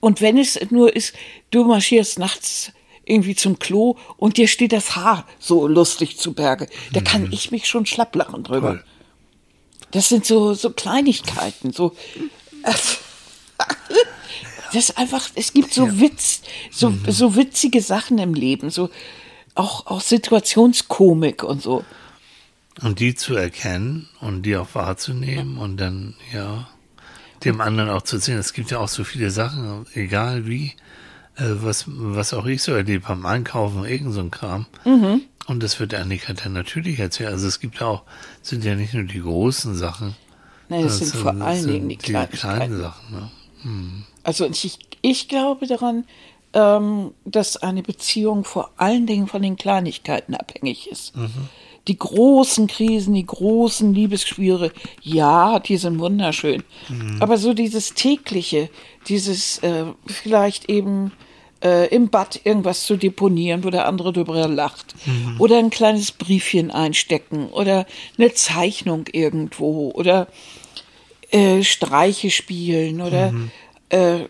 und 0.00 0.20
wenn 0.20 0.38
es 0.38 0.58
nur 0.70 0.94
ist, 0.94 1.14
du 1.50 1.64
marschierst 1.64 2.18
nachts 2.18 2.72
irgendwie 3.04 3.34
zum 3.34 3.58
Klo 3.58 3.96
und 4.16 4.36
dir 4.38 4.48
steht 4.48 4.72
das 4.72 4.96
Haar 4.96 5.26
so 5.38 5.66
lustig 5.68 6.16
zu 6.16 6.32
Berge, 6.32 6.68
da 6.92 7.00
kann 7.00 7.30
ich 7.32 7.50
mich 7.50 7.66
schon 7.68 7.84
schlapp 7.86 8.14
lachen 8.16 8.44
drüber. 8.44 8.72
Mhm. 8.72 8.76
Toll. 8.78 8.84
Das 9.90 10.08
sind 10.08 10.24
so, 10.26 10.54
so 10.54 10.70
Kleinigkeiten, 10.70 11.72
so. 11.72 11.94
Das 14.72 14.88
ist 14.88 14.98
einfach, 14.98 15.28
es 15.36 15.52
gibt 15.52 15.72
so 15.72 16.00
Witz, 16.00 16.40
so, 16.72 16.90
Mhm. 16.90 17.04
so 17.08 17.36
witzige 17.36 17.80
Sachen 17.80 18.18
im 18.18 18.34
Leben, 18.34 18.70
so 18.70 18.90
auch, 19.54 19.86
auch 19.86 20.00
Situationskomik 20.00 21.44
und 21.44 21.62
so. 21.62 21.84
Und 22.82 22.98
die 22.98 23.14
zu 23.14 23.36
erkennen 23.36 24.08
und 24.20 24.42
die 24.42 24.56
auch 24.56 24.66
wahrzunehmen 24.74 25.58
und 25.58 25.76
dann, 25.76 26.14
ja, 26.32 26.68
dem 27.44 27.60
anderen 27.60 27.88
auch 27.88 28.02
zu 28.02 28.18
sehen. 28.18 28.36
Es 28.38 28.52
gibt 28.52 28.72
ja 28.72 28.78
auch 28.80 28.88
so 28.88 29.04
viele 29.04 29.30
Sachen, 29.30 29.86
egal 29.94 30.48
wie, 30.48 30.72
äh, 31.36 31.44
was, 31.62 31.84
was 31.86 32.34
auch 32.34 32.46
ich 32.46 32.60
so 32.62 32.72
erlebt 32.72 33.06
beim 33.06 33.26
Einkaufen, 33.26 33.84
irgend 33.84 34.12
so 34.12 34.20
ein 34.20 34.32
Kram. 34.32 34.66
Und 35.46 35.62
das 35.62 35.78
wird 35.78 35.94
Annika 35.94 36.32
dann 36.32 36.52
natürlich 36.52 36.98
erzählen. 36.98 37.30
Also 37.30 37.46
es 37.46 37.60
gibt 37.60 37.78
ja 37.78 37.86
auch, 37.86 38.02
sind 38.42 38.64
ja 38.64 38.74
nicht 38.74 38.92
nur 38.94 39.04
die 39.04 39.20
großen 39.20 39.76
Sachen. 39.76 40.16
Nein, 40.68 40.84
es 40.86 40.98
sind 40.98 41.14
das 41.14 41.20
vor 41.20 41.32
allen 41.32 41.60
sind 41.60 41.72
Dingen 41.72 41.88
die 41.88 41.96
die 41.96 42.02
kleinen 42.02 42.30
Kleinigkeiten. 42.30 42.80
Sachen. 42.80 43.14
Ne? 43.14 43.30
Also 44.22 44.46
ich, 44.46 44.78
ich 45.02 45.28
glaube 45.28 45.66
daran, 45.66 46.04
ähm, 46.52 47.12
dass 47.24 47.56
eine 47.56 47.82
Beziehung 47.82 48.44
vor 48.44 48.70
allen 48.76 49.06
Dingen 49.06 49.26
von 49.26 49.42
den 49.42 49.56
Kleinigkeiten 49.56 50.34
abhängig 50.34 50.88
ist. 50.90 51.12
Die 51.88 51.98
großen 51.98 52.66
Krisen, 52.66 53.12
die 53.12 53.26
großen 53.26 53.92
Liebesschwüre, 53.92 54.72
ja, 55.02 55.58
die 55.58 55.76
sind 55.76 55.98
wunderschön. 55.98 56.62
Aber 57.20 57.36
so 57.36 57.52
dieses 57.52 57.92
tägliche, 57.92 58.70
dieses 59.08 59.58
äh, 59.58 59.84
vielleicht 60.06 60.70
eben 60.70 61.12
äh, 61.64 61.88
im 61.88 62.10
Bad 62.10 62.40
irgendwas 62.44 62.84
zu 62.84 62.96
deponieren, 62.96 63.64
wo 63.64 63.70
der 63.70 63.86
andere 63.86 64.12
drüber 64.12 64.46
lacht. 64.46 64.94
Oder 65.38 65.58
ein 65.58 65.70
kleines 65.70 66.12
Briefchen 66.12 66.70
einstecken 66.70 67.48
oder 67.48 67.86
eine 68.18 68.34
Zeichnung 68.34 69.06
irgendwo 69.10 69.90
oder 69.92 70.28
äh, 71.30 71.62
Streiche 71.62 72.30
spielen 72.30 73.00
oder 73.00 73.32
äh, 73.88 74.26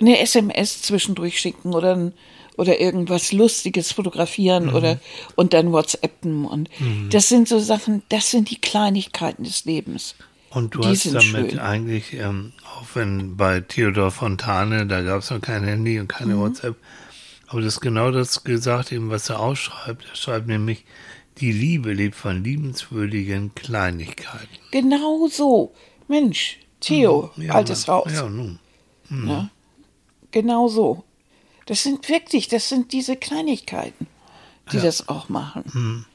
eine 0.00 0.18
SMS 0.18 0.82
zwischendurch 0.82 1.40
schicken 1.40 1.74
oder 1.74 1.96
ein, 1.96 2.12
oder 2.56 2.80
irgendwas 2.80 3.32
Lustiges 3.32 3.92
fotografieren 3.92 4.68
oder 4.74 4.98
und 5.36 5.54
dann 5.54 5.72
WhatsAppen. 5.72 6.44
Und 6.44 6.68
das 7.10 7.28
sind 7.28 7.48
so 7.48 7.60
Sachen, 7.60 8.02
das 8.08 8.30
sind 8.30 8.50
die 8.50 8.60
Kleinigkeiten 8.60 9.44
des 9.44 9.64
Lebens. 9.64 10.16
Und 10.50 10.74
du 10.74 10.80
Die 10.80 10.88
hast 10.88 11.06
damit 11.06 11.50
schön. 11.52 11.58
eigentlich, 11.58 12.14
ähm, 12.14 12.52
auch 12.64 12.86
wenn 12.94 13.36
bei 13.36 13.60
Theodor 13.60 14.10
Fontane, 14.10 14.86
da 14.86 15.02
gab 15.02 15.20
es 15.20 15.30
noch 15.30 15.40
kein 15.40 15.62
Handy 15.64 16.00
und 16.00 16.08
keine 16.08 16.34
Mhm. 16.36 16.40
WhatsApp, 16.40 16.76
aber 17.48 17.60
das 17.60 17.74
ist 17.74 17.80
genau 17.80 18.10
das 18.10 18.44
gesagt, 18.44 18.90
eben 18.92 19.10
was 19.10 19.28
er 19.28 19.40
ausschreibt. 19.40 20.04
Er 20.08 20.16
schreibt 20.16 20.46
nämlich, 20.46 20.84
die 21.40 21.52
Liebe 21.52 21.92
lebt 21.92 22.14
von 22.16 22.42
liebenswürdigen 22.42 23.54
Kleinigkeiten. 23.54 24.48
Genau 24.70 25.28
so. 25.28 25.74
Mensch, 26.08 26.58
Theo, 26.80 27.30
Ja, 27.36 27.52
altes 27.54 27.86
Haus. 27.86 28.10
Ja, 28.12 28.28
nun. 28.28 28.58
Ne? 29.10 29.50
Genau 30.30 30.68
so. 30.68 31.04
Das 31.66 31.82
sind 31.82 32.08
wirklich, 32.08 32.48
das 32.48 32.68
sind 32.70 32.92
diese 32.92 33.16
Kleinigkeiten, 33.16 34.06
die 34.72 34.78
das 34.78 35.08
auch 35.08 35.28
machen. 35.28 36.06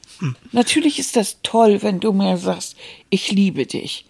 Natürlich 0.52 0.98
ist 0.98 1.16
das 1.16 1.38
toll, 1.42 1.82
wenn 1.82 2.00
du 2.00 2.12
mir 2.12 2.36
sagst, 2.36 2.76
ich 3.10 3.30
liebe 3.30 3.66
dich. 3.66 4.06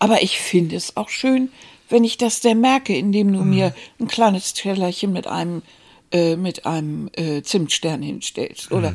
Aber 0.00 0.22
ich 0.22 0.38
finde 0.40 0.74
es 0.74 0.96
auch 0.96 1.08
schön, 1.10 1.50
wenn 1.88 2.02
ich 2.02 2.16
das 2.18 2.40
der 2.40 2.54
merke, 2.56 2.96
indem 2.96 3.32
du 3.32 3.42
mir 3.44 3.72
ein 4.00 4.08
kleines 4.08 4.52
Tellerchen 4.54 5.12
mit 5.12 5.26
einem 5.28 5.62
äh, 6.12 6.34
mit 6.34 6.66
einem 6.66 7.08
äh, 7.12 7.42
Zimtstern 7.42 8.02
hinstellst 8.02 8.72
oder 8.72 8.94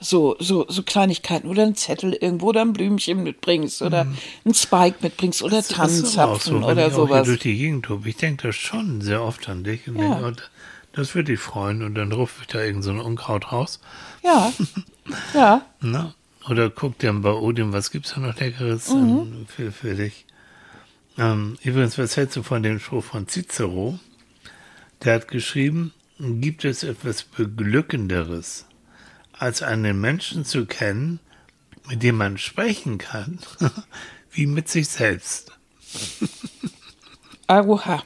so 0.00 0.34
so 0.40 0.66
so 0.68 0.82
Kleinigkeiten 0.82 1.46
oder 1.48 1.62
ein 1.62 1.76
Zettel 1.76 2.12
irgendwo 2.14 2.48
oder 2.48 2.62
ein 2.62 2.72
Blümchen 2.72 3.22
mitbringst 3.22 3.82
oder 3.82 4.06
ein 4.44 4.54
Spike 4.54 4.96
mitbringst 5.00 5.42
oder 5.42 5.58
Das 5.58 5.68
Tannenzapfen 5.68 6.62
so, 6.62 6.66
oder 6.68 6.88
ich 6.88 6.92
auch 6.94 6.96
sowas. 7.06 7.26
durch 7.26 7.38
die 7.40 7.56
Gegend 7.56 7.86
tobe. 7.86 8.08
Ich 8.08 8.16
denke 8.16 8.48
da 8.48 8.52
schon 8.52 9.00
sehr 9.00 9.22
oft 9.22 9.48
an 9.48 9.62
dich 9.62 9.86
und 9.88 9.96
Ja. 9.96 10.14
denke, 10.20 10.24
oh, 10.26 10.42
Das 10.92 11.14
würde 11.14 11.32
dich 11.32 11.40
freuen 11.40 11.82
und 11.82 11.94
dann 11.94 12.10
rufe 12.12 12.40
ich 12.42 12.46
da 12.48 12.62
irgend 12.62 12.82
so 12.82 12.90
ein 12.90 13.00
Unkraut 13.00 13.52
raus. 13.52 13.80
Ja. 14.24 14.52
ja. 15.34 15.62
Na? 15.80 16.14
Oder 16.48 16.70
guck 16.70 16.98
dir 16.98 17.12
bei 17.12 17.32
Odin, 17.32 17.72
was 17.72 17.90
gibt's 17.90 18.14
da 18.14 18.20
noch 18.20 18.38
Leckeres 18.38 18.94
Mhm. 18.94 19.46
für, 19.48 19.72
für 19.72 19.94
dich. 19.94 20.25
Ähm, 21.18 21.56
übrigens, 21.62 21.98
was 21.98 22.16
hältst 22.16 22.36
du 22.36 22.42
von 22.42 22.62
dem 22.62 22.78
Spruch 22.78 23.04
von 23.04 23.26
Cicero? 23.26 23.98
Der 25.02 25.14
hat 25.14 25.28
geschrieben, 25.28 25.92
gibt 26.18 26.64
es 26.64 26.82
etwas 26.82 27.22
Beglückenderes, 27.22 28.66
als 29.32 29.62
einen 29.62 30.00
Menschen 30.00 30.44
zu 30.44 30.66
kennen, 30.66 31.20
mit 31.88 32.02
dem 32.02 32.16
man 32.16 32.38
sprechen 32.38 32.98
kann, 32.98 33.38
wie 34.30 34.46
mit 34.46 34.68
sich 34.68 34.88
selbst. 34.88 35.52
Aroha. 37.46 38.02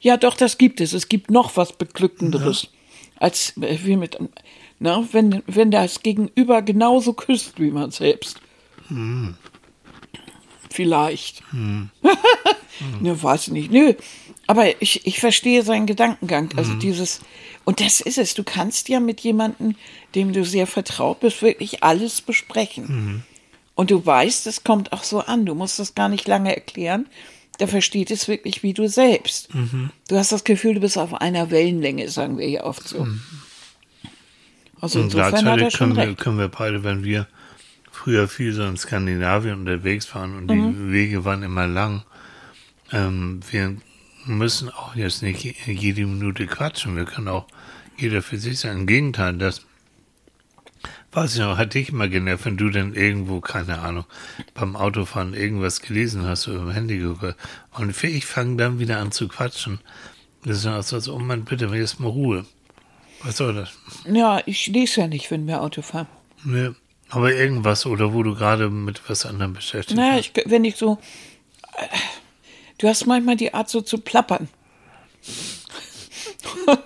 Ja, 0.00 0.16
doch, 0.16 0.34
das 0.34 0.58
gibt 0.58 0.80
es. 0.80 0.92
Es 0.92 1.08
gibt 1.08 1.30
noch 1.30 1.56
was 1.56 1.74
Beglückenderes, 1.74 2.68
als 3.16 3.56
äh, 3.58 3.78
wie 3.84 3.96
mit, 3.96 4.18
na, 4.78 5.06
wenn, 5.12 5.42
wenn 5.46 5.70
das 5.70 6.02
Gegenüber 6.02 6.62
genauso 6.62 7.12
küsst 7.12 7.60
wie 7.60 7.70
man 7.70 7.90
selbst. 7.90 8.40
Vielleicht. 10.70 11.42
ne, 11.52 13.22
weiß 13.22 13.48
nicht. 13.48 13.70
Nö. 13.70 13.94
Aber 14.46 14.82
ich, 14.82 15.06
ich 15.06 15.20
verstehe 15.20 15.62
seinen 15.62 15.86
Gedankengang. 15.86 16.50
Also 16.56 16.74
dieses, 16.74 17.20
und 17.64 17.80
das 17.80 18.00
ist 18.00 18.18
es. 18.18 18.34
Du 18.34 18.42
kannst 18.42 18.88
ja 18.88 18.98
mit 18.98 19.20
jemandem, 19.20 19.76
dem 20.14 20.32
du 20.32 20.44
sehr 20.44 20.66
vertraut 20.66 21.20
bist, 21.20 21.42
wirklich 21.42 21.84
alles 21.84 22.20
besprechen. 22.20 23.22
Und 23.74 23.90
du 23.90 24.04
weißt, 24.04 24.46
es 24.48 24.64
kommt 24.64 24.92
auch 24.92 25.04
so 25.04 25.20
an. 25.20 25.46
Du 25.46 25.54
musst 25.54 25.78
das 25.78 25.94
gar 25.94 26.08
nicht 26.08 26.26
lange 26.26 26.54
erklären. 26.54 27.06
Der 27.60 27.68
versteht 27.68 28.10
es 28.10 28.26
wirklich 28.26 28.62
wie 28.62 28.72
du 28.72 28.88
selbst. 28.88 29.50
Du 30.08 30.16
hast 30.16 30.32
das 30.32 30.44
Gefühl, 30.44 30.74
du 30.74 30.80
bist 30.80 30.98
auf 30.98 31.14
einer 31.14 31.50
Wellenlänge, 31.50 32.08
sagen 32.08 32.38
wir 32.38 32.48
ja 32.48 32.64
oft 32.64 32.88
so. 32.88 33.06
Also 34.80 34.98
Und 34.98 35.04
insofern 35.06 35.44
hat 35.46 35.60
er 35.60 35.70
schon 35.70 35.88
können 35.90 35.96
wir, 35.96 36.08
recht. 36.08 36.18
können 36.18 36.38
wir 36.38 36.48
beide, 36.48 36.82
wenn 36.84 37.04
wir 37.04 37.28
früher 38.02 38.28
viel 38.28 38.52
so 38.54 38.64
in 38.64 38.76
Skandinavien 38.78 39.54
unterwegs 39.60 40.14
waren 40.14 40.34
und 40.36 40.46
Mhm. 40.46 40.72
die 40.88 40.92
Wege 40.92 41.24
waren 41.26 41.42
immer 41.42 41.66
lang, 41.66 42.02
ähm, 42.92 43.40
wir 43.50 43.76
müssen 44.26 44.70
auch 44.70 44.94
jetzt 44.94 45.22
nicht 45.22 45.42
je- 45.44 45.54
jede 45.72 46.06
Minute 46.06 46.46
quatschen. 46.46 46.96
Wir 46.96 47.04
können 47.04 47.28
auch 47.28 47.46
jeder 47.98 48.22
für 48.22 48.38
sich 48.38 48.58
sein. 48.60 48.78
Im 48.80 48.86
Gegenteil, 48.86 49.36
das 49.36 49.66
weiß 51.12 51.34
ich 51.34 51.40
noch, 51.40 51.58
hat 51.58 51.74
dich 51.74 51.90
immer 51.90 52.08
genervt, 52.08 52.44
wenn 52.46 52.56
du 52.56 52.70
dann 52.70 52.94
irgendwo, 52.94 53.40
keine 53.40 53.80
Ahnung, 53.80 54.04
beim 54.54 54.76
Autofahren 54.76 55.34
irgendwas 55.34 55.82
gelesen 55.82 56.24
hast 56.24 56.48
oder 56.48 56.60
im 56.62 56.70
Handy 56.70 56.98
geguckt. 56.98 57.36
Und 57.72 58.02
ich 58.04 58.24
fange 58.26 58.56
dann 58.56 58.78
wieder 58.78 58.98
an 58.98 59.12
zu 59.12 59.28
quatschen. 59.28 59.80
Das 60.44 60.58
ist 60.58 60.64
dann 60.64 60.78
auch 60.78 60.82
so, 60.82 60.96
als, 60.96 61.08
oh 61.08 61.18
Mann, 61.18 61.44
bitte, 61.44 61.66
jetzt 61.66 62.00
mal 62.00 62.08
Ruhe. 62.08 62.46
Was 63.22 63.36
soll 63.36 63.54
das? 63.54 63.70
Ja, 64.10 64.40
ich 64.46 64.66
lese 64.68 65.02
ja 65.02 65.06
nicht, 65.06 65.30
wenn 65.30 65.46
wir 65.46 65.60
Auto 65.60 65.82
fahren. 65.82 66.06
Nee, 66.44 66.70
aber 67.10 67.34
irgendwas 67.34 67.86
oder 67.86 68.12
wo 68.14 68.22
du 68.22 68.34
gerade 68.34 68.70
mit 68.70 69.02
was 69.08 69.26
anderem 69.26 69.52
beschäftigt 69.52 69.96
Naja, 69.96 70.16
bist. 70.16 70.30
ich, 70.38 70.50
wenn 70.50 70.64
ich 70.64 70.76
so. 70.76 70.98
äh, 71.76 71.86
Du 72.78 72.88
hast 72.88 73.04
manchmal 73.06 73.36
die 73.36 73.52
Art, 73.52 73.68
so 73.68 73.80
zu 73.82 73.98
plappern. 73.98 74.48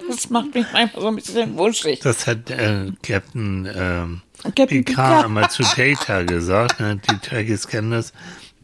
Das 0.08 0.30
macht 0.30 0.54
mich 0.54 0.66
manchmal 0.72 1.02
so 1.02 1.08
ein 1.08 1.16
bisschen 1.16 1.56
wuschig. 1.58 2.00
Das 2.00 2.26
hat 2.26 2.50
äh, 2.50 2.90
Captain, 3.02 3.68
ähm, 3.74 4.22
Captain 4.42 4.84
Picard. 4.84 5.24
einmal 5.26 5.50
zu 5.50 5.62
Data 5.62 6.22
gesagt. 6.22 6.80
Ne? 6.80 7.00
Die 7.10 7.18
Trekkies 7.18 7.68
kennen 7.68 7.90
das. 7.90 8.12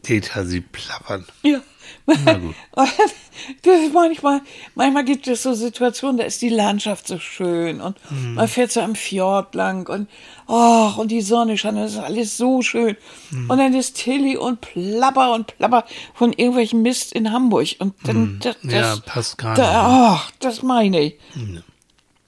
Data, 0.07 0.43
sie 0.45 0.61
plappern. 0.61 1.25
Ja. 1.43 1.61
Manchmal, 3.93 4.41
manchmal 4.75 5.03
gibt 5.05 5.27
es 5.27 5.43
so 5.43 5.53
Situationen, 5.53 6.17
da 6.17 6.23
ist 6.23 6.41
die 6.41 6.49
Landschaft 6.49 7.07
so 7.07 7.19
schön 7.19 7.81
und 7.81 7.97
Mhm. 8.11 8.35
man 8.35 8.47
fährt 8.47 8.71
so 8.71 8.81
am 8.81 8.95
Fjord 8.95 9.55
lang 9.55 9.87
und, 9.89 10.07
oh, 10.47 10.91
und 10.97 11.09
die 11.09 11.21
Sonne 11.21 11.57
scheint, 11.57 11.77
das 11.77 11.93
ist 11.93 11.97
alles 11.99 12.37
so 12.37 12.61
schön. 12.61 12.97
Mhm. 13.31 13.49
Und 13.49 13.57
dann 13.57 13.73
ist 13.73 13.95
Tilly 13.97 14.37
und 14.37 14.61
plapper 14.61 15.33
und 15.33 15.57
plapper 15.57 15.85
von 16.13 16.33
irgendwelchen 16.33 16.81
Mist 16.81 17.13
in 17.13 17.31
Hamburg. 17.31 17.67
Und 17.79 17.93
dann, 18.03 18.39
das, 18.41 18.55
das, 18.61 18.63
Mhm. 18.63 18.69
Ja, 18.71 18.95
passt 19.05 19.37
gar 19.37 19.55
da, 19.55 20.13
oh, 20.15 20.19
das 20.39 20.61
meine 20.63 20.99
ich. 21.01 21.15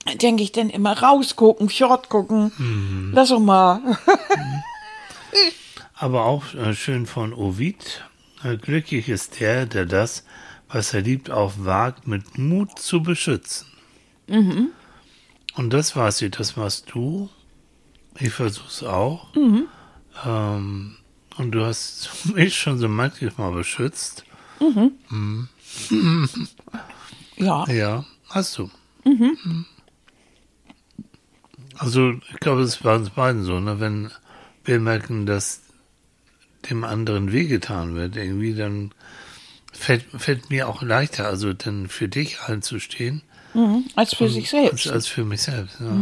Da 0.06 0.14
denke 0.14 0.42
ich 0.42 0.52
dann 0.52 0.68
immer 0.70 0.98
rausgucken, 1.00 1.68
Fjord 1.68 2.08
gucken. 2.10 2.52
Mhm. 2.58 3.12
Lass 3.14 3.28
doch 3.30 3.40
mal. 3.40 3.80
Aber 5.96 6.24
auch 6.24 6.52
äh, 6.54 6.74
schön 6.74 7.06
von 7.06 7.32
Ovid. 7.32 8.04
Äh, 8.44 8.58
glücklich 8.58 9.08
ist 9.08 9.40
der, 9.40 9.66
der 9.66 9.86
das, 9.86 10.24
was 10.68 10.92
er 10.92 11.00
liebt, 11.00 11.30
auch 11.30 11.54
wagt, 11.56 12.06
mit 12.06 12.36
Mut 12.36 12.78
zu 12.78 13.02
beschützen. 13.02 13.66
Mhm. 14.28 14.68
Und 15.54 15.72
das 15.72 15.96
war 15.96 16.12
sie, 16.12 16.30
das 16.30 16.56
warst 16.56 16.92
du. 16.92 17.30
Ich 18.18 18.32
versuch's 18.32 18.82
auch. 18.82 19.34
Mhm. 19.34 19.66
Ähm, 20.24 20.96
und 21.36 21.52
du 21.52 21.64
hast 21.64 22.10
mich 22.34 22.56
schon 22.56 22.78
so 22.78 22.88
manchmal 22.88 23.52
beschützt. 23.52 24.24
Ja. 27.36 27.66
Ja, 27.68 28.04
hast 28.28 28.58
du. 28.58 28.70
Mhm. 29.04 29.38
Mhm. 29.42 29.66
Also, 31.76 32.12
ich 32.12 32.40
glaube, 32.40 32.62
es 32.62 32.76
bei 32.76 32.94
uns 32.94 33.10
beiden 33.10 33.42
so, 33.42 33.58
ne? 33.58 33.80
wenn 33.80 34.10
wir 34.64 34.78
merken, 34.78 35.26
dass 35.26 35.63
dem 36.70 36.84
anderen 36.84 37.32
wehgetan 37.32 37.94
wird, 37.94 38.16
irgendwie, 38.16 38.54
dann 38.54 38.92
fällt, 39.72 40.04
fällt 40.16 40.50
mir 40.50 40.68
auch 40.68 40.82
leichter, 40.82 41.26
also 41.26 41.52
dann 41.52 41.88
für 41.88 42.08
dich 42.08 42.40
einzustehen, 42.40 43.22
Mhm. 43.54 43.84
Als 43.94 44.14
für 44.14 44.28
sich 44.28 44.50
selbst. 44.50 44.86
als, 44.86 44.92
als 44.92 45.06
für 45.06 45.24
mich 45.24 45.42
selbst. 45.42 45.78
Ja. 45.80 45.96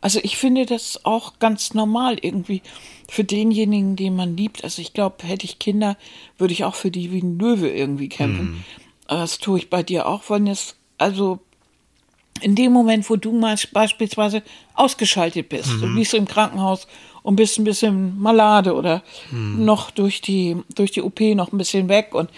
Also 0.00 0.20
ich 0.22 0.36
finde 0.36 0.66
das 0.66 1.04
auch 1.04 1.38
ganz 1.38 1.74
normal 1.74 2.18
irgendwie 2.20 2.62
für 3.08 3.24
denjenigen, 3.24 3.96
den 3.96 4.14
man 4.14 4.36
liebt. 4.36 4.64
Also 4.64 4.82
ich 4.82 4.92
glaube, 4.92 5.26
hätte 5.26 5.46
ich 5.46 5.58
Kinder, 5.58 5.96
würde 6.38 6.52
ich 6.52 6.64
auch 6.64 6.74
für 6.74 6.90
die 6.90 7.10
wie 7.10 7.22
ein 7.22 7.38
Löwe 7.38 7.70
irgendwie 7.70 8.08
kämpfen. 8.08 8.64
Aber 9.06 9.20
Das 9.20 9.38
tue 9.38 9.58
ich 9.58 9.70
bei 9.70 9.82
dir 9.82 10.06
auch, 10.06 10.28
wenn 10.28 10.46
es, 10.46 10.76
also 10.98 11.38
in 12.40 12.54
dem 12.54 12.72
Moment, 12.72 13.08
wo 13.08 13.16
du 13.16 13.32
mal 13.32 13.56
beispielsweise 13.72 14.42
ausgeschaltet 14.74 15.48
bist, 15.48 15.70
du 15.80 15.86
liegst 15.86 16.14
im 16.14 16.26
Krankenhaus 16.26 16.86
und 17.24 17.36
bist 17.36 17.58
ein 17.58 17.64
bisschen 17.64 18.20
malade 18.20 18.74
oder 18.74 19.02
noch 19.32 19.90
durch 19.90 20.20
die, 20.20 20.58
durch 20.74 20.92
die 20.92 21.02
OP 21.02 21.20
noch 21.20 21.52
ein 21.52 21.58
bisschen 21.58 21.88
weg 21.88 22.14
und 22.14 22.30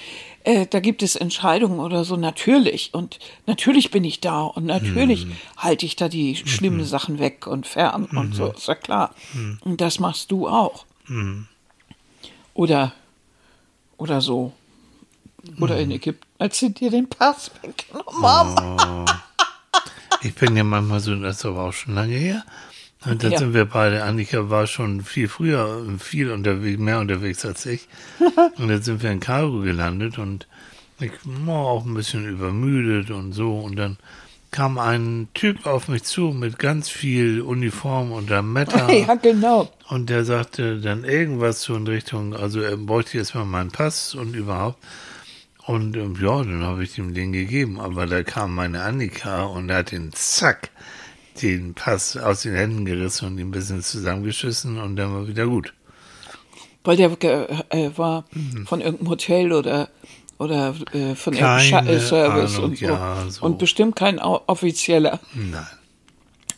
äh, 0.45 0.65
da 0.65 0.79
gibt 0.79 1.03
es 1.03 1.17
Entscheidungen 1.17 1.81
oder 1.81 2.05
so, 2.05 2.17
natürlich. 2.17 2.95
Und 2.95 3.19
natürlich 3.47 3.91
bin 3.91 4.05
ich 4.05 4.21
da 4.21 4.43
und 4.43 4.65
natürlich 4.65 5.27
halte 5.57 5.85
ich 5.85 5.97
da 5.97 6.09
die 6.09 6.37
schlimmen 6.37 6.85
Sachen 6.85 7.19
weg 7.19 7.49
und 7.49 7.67
fern 7.67 8.05
und 8.05 8.35
so, 8.37 8.53
ist 8.53 8.69
ja 8.69 8.77
klar. 8.77 9.13
Und 9.63 9.81
das 9.81 9.99
machst 9.99 10.31
du 10.31 10.47
auch. 10.47 10.87
Oder, 12.55 12.93
oder 13.97 14.21
so. 14.21 14.53
Oder 15.61 15.79
in 15.79 15.91
Ägypten, 15.91 16.27
als 16.39 16.61
sie 16.61 16.73
dir 16.73 16.91
den 16.91 17.09
Pass 17.09 17.51
weggenommen 17.63 18.23
haben. 18.23 19.05
Ich 20.23 20.35
bin 20.37 20.57
ja 20.57 20.63
manchmal 20.65 21.01
so, 21.01 21.15
das 21.17 21.39
ist 21.39 21.45
aber 21.45 21.65
auch 21.65 21.73
schon 21.73 21.95
lange 21.95 22.15
her. 22.15 22.45
Und 23.09 23.23
dann 23.23 23.33
Ja. 23.33 23.39
sind 23.39 23.55
wir 23.55 23.65
beide, 23.67 24.03
Annika 24.05 24.51
war 24.51 24.67
schon 24.67 25.03
viel 25.03 25.29
früher, 25.29 25.83
viel 25.99 26.31
unterwegs, 26.31 26.79
mehr 26.81 26.99
unterwegs 27.01 27.45
als 27.45 27.65
ich. 27.67 27.87
und 28.59 28.69
dann 28.69 28.83
sind 28.83 29.03
wir 29.03 29.11
in 29.11 29.21
Kairo 29.21 29.61
gelandet 29.61 30.19
und 30.19 30.47
ich 30.99 31.13
war 31.25 31.59
auch 31.59 31.85
ein 31.85 31.95
bisschen 31.95 32.27
übermüdet 32.29 33.11
und 33.11 33.33
so. 33.33 33.59
Und 33.59 33.77
dann 33.77 33.97
kam 34.51 34.79
ein 34.79 35.29
Typ 35.35 35.67
auf 35.67 35.89
mich 35.89 36.05
zu 36.05 36.29
mit 36.33 36.59
ganz 36.59 36.89
viel 36.89 37.43
Uniform 37.43 38.13
und 38.13 38.31
Lametta. 38.31 38.89
Ja, 38.93 39.15
genau. 39.15 39.71
Und 39.89 40.09
der 40.11 40.25
sagte 40.25 40.81
dann 40.81 41.05
irgendwas 41.05 41.63
so 41.63 41.75
in 41.77 41.87
Richtung, 41.87 42.35
also 42.35 42.61
er 42.61 42.77
bräuchte 42.77 43.19
jetzt 43.19 43.35
mal 43.35 43.45
meinen 43.45 43.71
Pass 43.71 44.15
und 44.15 44.35
überhaupt. 44.35 44.79
Und 45.67 45.97
ähm, 45.97 46.17
ja, 46.21 46.39
dann 46.43 46.63
habe 46.63 46.85
ich 46.85 46.97
ihm 46.97 47.13
den 47.13 47.33
gegeben. 47.33 47.79
Aber 47.81 48.07
da 48.07 48.23
kam 48.23 48.55
meine 48.55 48.83
Annika 48.83 49.43
und 49.45 49.71
hat 49.71 49.91
den 49.93 50.13
zack 50.13 50.71
den 51.43 51.75
Pass 51.75 52.17
aus 52.17 52.43
den 52.43 52.55
Händen 52.55 52.85
gerissen 52.85 53.27
und 53.27 53.39
ihn 53.39 53.49
ein 53.49 53.51
bisschen 53.51 53.83
zusammengeschissen 53.83 54.79
und 54.79 54.97
dann 54.97 55.13
war 55.13 55.27
wieder 55.29 55.47
gut. 55.47 55.73
Weil 56.85 56.97
der 56.97 57.11
ge- 57.17 57.47
äh, 57.71 57.91
war 57.97 58.25
von 58.67 58.81
irgendeinem 58.81 59.11
Hotel 59.11 59.53
oder, 59.53 59.89
oder 60.39 60.75
äh, 60.93 61.15
von 61.15 61.35
irgendeinem 61.35 61.75
Ahnung, 61.75 61.95
und 62.65 62.79
so. 62.79 62.85
ja, 62.87 63.25
so. 63.29 63.45
Und 63.45 63.59
bestimmt 63.59 63.97
kein 63.97 64.19
offizieller. 64.21 65.21
Nein. 65.35 65.67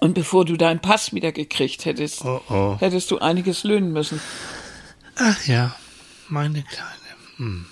Und 0.01 0.15
bevor 0.15 0.45
du 0.45 0.57
deinen 0.57 0.81
Pass 0.81 1.13
wieder 1.13 1.33
gekriegt 1.33 1.85
hättest, 1.85 2.25
Oh, 2.25 2.41
oh. 2.51 2.77
hättest 2.79 3.11
du 3.11 3.19
einiges 3.19 3.65
löhnen 3.65 3.93
müssen. 3.93 4.21
Ach 5.17 5.45
ja, 5.47 5.75
meine 6.29 6.63
Kleine. 6.63 6.93
Hm. 7.39 7.67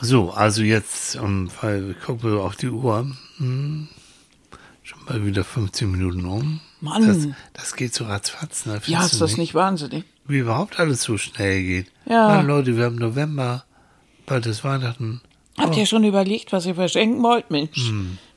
So, 0.00 0.30
also 0.30 0.62
jetzt, 0.62 1.16
um, 1.16 1.50
weil 1.62 1.94
gucken 1.94 2.30
wir 2.32 2.40
auf 2.42 2.56
die 2.56 2.68
Uhr. 2.68 3.10
Hm. 3.38 3.88
Schon 4.84 4.98
mal 5.06 5.24
wieder 5.24 5.44
15 5.44 5.90
Minuten 5.90 6.26
um. 6.26 6.60
Mann. 6.82 7.06
Das, 7.06 7.26
das 7.54 7.74
geht 7.74 7.94
so 7.94 8.04
ratzfatz, 8.04 8.66
ne? 8.66 8.82
Ja, 8.84 9.02
ist 9.02 9.18
das 9.18 9.38
nicht 9.38 9.54
wahnsinnig? 9.54 10.04
Wie 10.26 10.38
überhaupt 10.38 10.78
alles 10.78 11.02
so 11.02 11.16
schnell 11.16 11.62
geht. 11.62 11.86
Ja. 12.04 12.28
Mann, 12.28 12.46
Leute, 12.46 12.76
wir 12.76 12.84
haben 12.84 12.96
November, 12.96 13.64
bald 14.26 14.44
ist 14.44 14.62
Weihnachten. 14.62 15.22
Habt 15.56 15.74
ihr 15.78 15.86
schon 15.86 16.04
überlegt, 16.04 16.52
was 16.52 16.66
ihr 16.66 16.74
verschenken 16.74 17.22
wollt? 17.22 17.50
Mensch, 17.50 17.90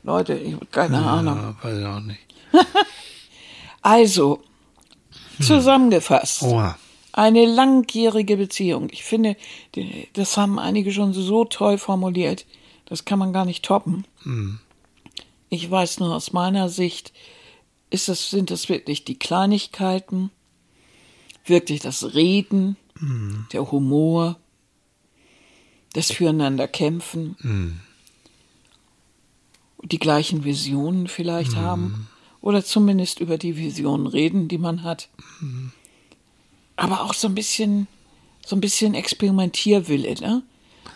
Leute, 0.03 0.35
ich 0.35 0.53
habe 0.53 0.65
keine 0.67 0.99
Ahnung. 0.99 1.35
Ja, 1.35 1.55
weiß 1.61 1.77
ich 1.79 1.85
auch 1.85 1.99
nicht. 1.99 2.19
Also, 3.81 4.43
zusammengefasst. 5.41 6.41
Oha. 6.43 6.77
Eine 7.13 7.45
langjährige 7.45 8.35
Beziehung. 8.35 8.89
Ich 8.91 9.05
finde, 9.05 9.37
das 10.11 10.35
haben 10.35 10.59
einige 10.59 10.91
schon 10.91 11.13
so 11.13 11.45
toll 11.45 11.77
formuliert. 11.77 12.45
Das 12.85 13.05
kann 13.05 13.17
man 13.17 13.31
gar 13.31 13.45
nicht 13.45 13.63
toppen. 13.63 14.05
Ich 15.49 15.69
weiß 15.69 15.99
nur 15.99 16.15
aus 16.15 16.33
meiner 16.33 16.69
Sicht, 16.69 17.13
ist 17.89 18.09
es, 18.09 18.29
sind 18.29 18.51
es 18.51 18.67
wirklich 18.69 19.05
die 19.05 19.17
Kleinigkeiten, 19.17 20.29
wirklich 21.45 21.79
das 21.79 22.13
Reden, 22.13 22.75
der 23.53 23.71
Humor, 23.71 24.37
das 25.93 26.11
Füreinander 26.11 26.67
kämpfen, 26.67 27.79
die 29.83 29.99
gleichen 29.99 30.43
Visionen 30.43 31.07
vielleicht 31.07 31.55
haben 31.55 32.09
oder 32.41 32.63
zumindest 32.63 33.19
über 33.19 33.37
die 33.37 33.55
Visionen 33.57 34.07
reden, 34.07 34.47
die 34.47 34.57
man 34.57 34.83
hat. 34.83 35.09
Aber 36.75 37.01
auch 37.01 37.13
so 37.13 37.27
ein 37.27 37.35
bisschen, 37.35 37.87
so 38.45 38.55
ein 38.55 38.61
bisschen 38.61 38.93
Experimentierwille, 38.93 40.15
ne? 40.15 40.43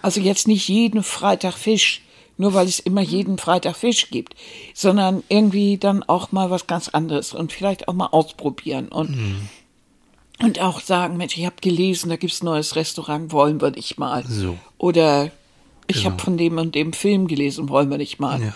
Also 0.01 0.19
jetzt 0.19 0.47
nicht 0.47 0.67
jeden 0.67 1.03
Freitag 1.03 1.53
Fisch, 1.53 2.01
nur 2.41 2.53
weil 2.55 2.67
es 2.67 2.79
immer 2.79 3.01
jeden 3.01 3.37
Freitag 3.37 3.75
Fisch 3.77 4.09
gibt, 4.09 4.33
sondern 4.73 5.23
irgendwie 5.29 5.77
dann 5.77 6.03
auch 6.03 6.31
mal 6.31 6.49
was 6.49 6.65
ganz 6.67 6.89
anderes 6.89 7.33
und 7.33 7.51
vielleicht 7.53 7.87
auch 7.87 7.93
mal 7.93 8.07
ausprobieren 8.07 8.87
und, 8.89 9.15
und 10.41 10.59
auch 10.59 10.79
sagen, 10.81 11.17
Mensch, 11.17 11.37
ich 11.37 11.45
habe 11.45 11.55
gelesen, 11.61 12.09
da 12.09 12.15
gibt's 12.17 12.41
ein 12.41 12.45
neues 12.47 12.75
Restaurant, 12.75 13.31
wollen 13.31 13.61
wir 13.61 13.71
nicht 13.71 13.97
mal. 13.99 14.25
So. 14.27 14.57
Oder 14.77 15.31
ich 15.87 15.97
Genau. 15.97 16.11
habe 16.11 16.21
von 16.23 16.37
dem 16.37 16.57
und 16.57 16.73
dem 16.73 16.93
Film 16.93 17.27
gelesen, 17.27 17.69
wollen 17.69 17.89
wir 17.91 17.97
nicht 17.97 18.19
mal 18.19 18.41
Ja. 18.41 18.55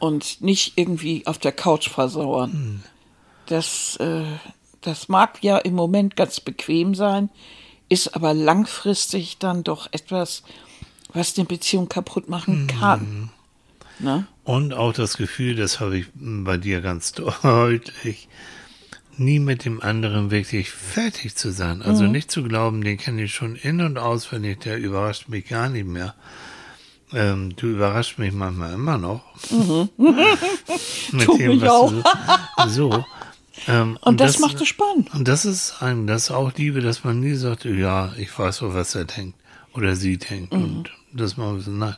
und 0.00 0.40
nicht 0.40 0.72
irgendwie 0.76 1.26
auf 1.26 1.38
der 1.38 1.52
Couch 1.52 1.88
versauern. 1.90 2.82
Das, 3.46 3.96
äh, 3.96 4.22
das 4.80 5.08
mag 5.08 5.42
ja 5.42 5.58
im 5.58 5.74
Moment 5.74 6.16
ganz 6.16 6.40
bequem 6.40 6.94
sein, 6.94 7.28
ist 7.88 8.14
aber 8.14 8.34
langfristig 8.34 9.38
dann 9.38 9.64
doch 9.64 9.88
etwas, 9.92 10.42
was 11.12 11.36
eine 11.36 11.46
Beziehung 11.46 11.88
kaputt 11.88 12.28
machen 12.28 12.66
kann. 12.66 13.30
Ne? 13.98 14.26
Und 14.44 14.72
auch 14.74 14.92
das 14.92 15.16
Gefühl, 15.16 15.56
das 15.56 15.80
habe 15.80 15.98
ich 15.98 16.06
bei 16.14 16.56
dir 16.56 16.80
ganz 16.80 17.12
deutlich, 17.42 18.28
nie 19.16 19.40
mit 19.40 19.64
dem 19.64 19.82
anderen 19.82 20.30
wirklich 20.30 20.70
fertig 20.70 21.34
zu 21.34 21.50
sein. 21.50 21.82
Also 21.82 22.04
nicht 22.04 22.30
zu 22.30 22.44
glauben, 22.44 22.82
den 22.84 22.98
kenne 22.98 23.24
ich 23.24 23.34
schon 23.34 23.56
in- 23.56 23.80
und 23.80 23.98
auswendig, 23.98 24.60
der 24.60 24.78
überrascht 24.78 25.28
mich 25.28 25.48
gar 25.48 25.68
nicht 25.68 25.86
mehr. 25.88 26.14
Ähm, 27.12 27.56
du 27.56 27.68
überrascht 27.68 28.18
mich 28.18 28.32
manchmal 28.32 28.74
immer 28.74 28.98
noch. 28.98 29.24
mit 29.98 31.24
Tu 31.24 31.36
mich 31.36 31.60
was 31.62 31.70
auch. 31.70 31.92
du 31.92 32.68
so. 32.68 33.04
Ähm, 33.66 33.98
Und, 34.02 34.20
das, 34.20 34.38
macht 34.38 34.60
es 34.60 34.68
spannend. 34.68 35.12
Und 35.14 35.26
das 35.26 35.44
ist 35.44 35.82
ein, 35.82 36.06
das 36.06 36.24
ist 36.24 36.30
auch 36.30 36.52
Liebe, 36.54 36.80
dass 36.80 37.02
man 37.02 37.18
nie 37.18 37.34
sagt, 37.34 37.64
ja, 37.64 38.12
ich 38.16 38.38
weiß 38.38 38.58
doch, 38.58 38.74
was 38.74 38.94
er 38.94 39.04
denkt 39.04 39.36
oder 39.74 39.96
sie 39.96 40.16
denkt. 40.16 40.52
Mhm. 40.52 40.62
Und 40.62 40.90
das 41.12 41.36
machen 41.36 41.56
wir 41.56 41.62
so, 41.62 41.70
nein. 41.70 41.96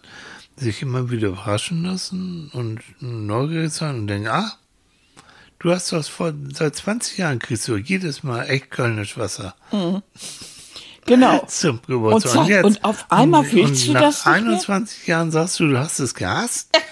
Sich 0.56 0.82
immer 0.82 1.10
wieder 1.10 1.28
überraschen 1.28 1.84
lassen 1.84 2.50
und 2.52 2.80
neugierig 3.00 3.72
sein 3.72 3.96
und 4.00 4.06
denken, 4.08 4.28
ah, 4.28 4.52
du 5.58 5.70
hast 5.72 5.90
das 5.92 6.08
vor, 6.08 6.34
seit 6.52 6.76
20 6.76 7.18
Jahren 7.18 7.38
kriegst 7.38 7.66
du 7.68 7.76
jedes 7.76 8.22
Mal 8.22 8.44
echt 8.44 8.70
Kölnisch 8.70 9.16
Wasser 9.16 9.54
Genau. 11.06 11.44
zum 11.48 11.80
Geburtstag. 11.86 12.46
zack, 12.46 12.64
und 12.64 12.84
auf 12.84 13.10
einmal 13.10 13.40
und, 13.42 13.52
willst 13.52 13.82
und 13.82 13.88
du 13.88 13.92
nach 13.94 14.00
das 14.02 14.26
mehr? 14.26 14.34
21 14.34 15.06
Jahren 15.06 15.30
sagst 15.30 15.58
du, 15.60 15.68
du 15.68 15.78
hast 15.78 15.98
es 15.98 16.14
gehasst? 16.14 16.68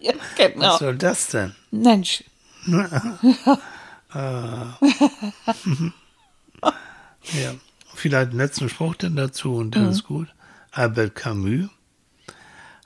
Ja, 0.00 0.12
genau. 0.36 0.60
Was 0.74 0.78
soll 0.78 0.96
das 0.96 1.26
denn? 1.26 1.56
Mensch, 1.72 2.22
Ja, 7.32 7.54
vielleicht 7.94 8.30
einen 8.30 8.38
letzten 8.38 8.68
Spruch 8.68 8.94
denn 8.94 9.16
dazu 9.16 9.56
und 9.56 9.74
der 9.74 9.88
ist 9.90 10.04
gut. 10.04 10.28
Albert 10.78 11.16
Camus. 11.16 11.68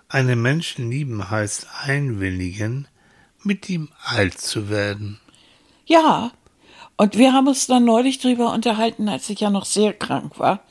Einen 0.08 0.40
Menschen 0.40 0.90
lieben 0.90 1.30
heißt 1.30 1.66
einwilligen, 1.84 2.88
mit 3.42 3.68
ihm 3.68 3.90
alt 4.02 4.40
zu 4.40 4.70
werden. 4.70 5.20
Ja, 5.84 6.32
und 6.96 7.18
wir 7.18 7.34
haben 7.34 7.48
uns 7.48 7.66
dann 7.66 7.84
neulich 7.84 8.18
drüber 8.18 8.52
unterhalten, 8.54 9.10
als 9.10 9.28
ich 9.28 9.40
ja 9.40 9.50
noch 9.50 9.66
sehr 9.66 9.92
krank 9.92 10.38
war. 10.38 10.64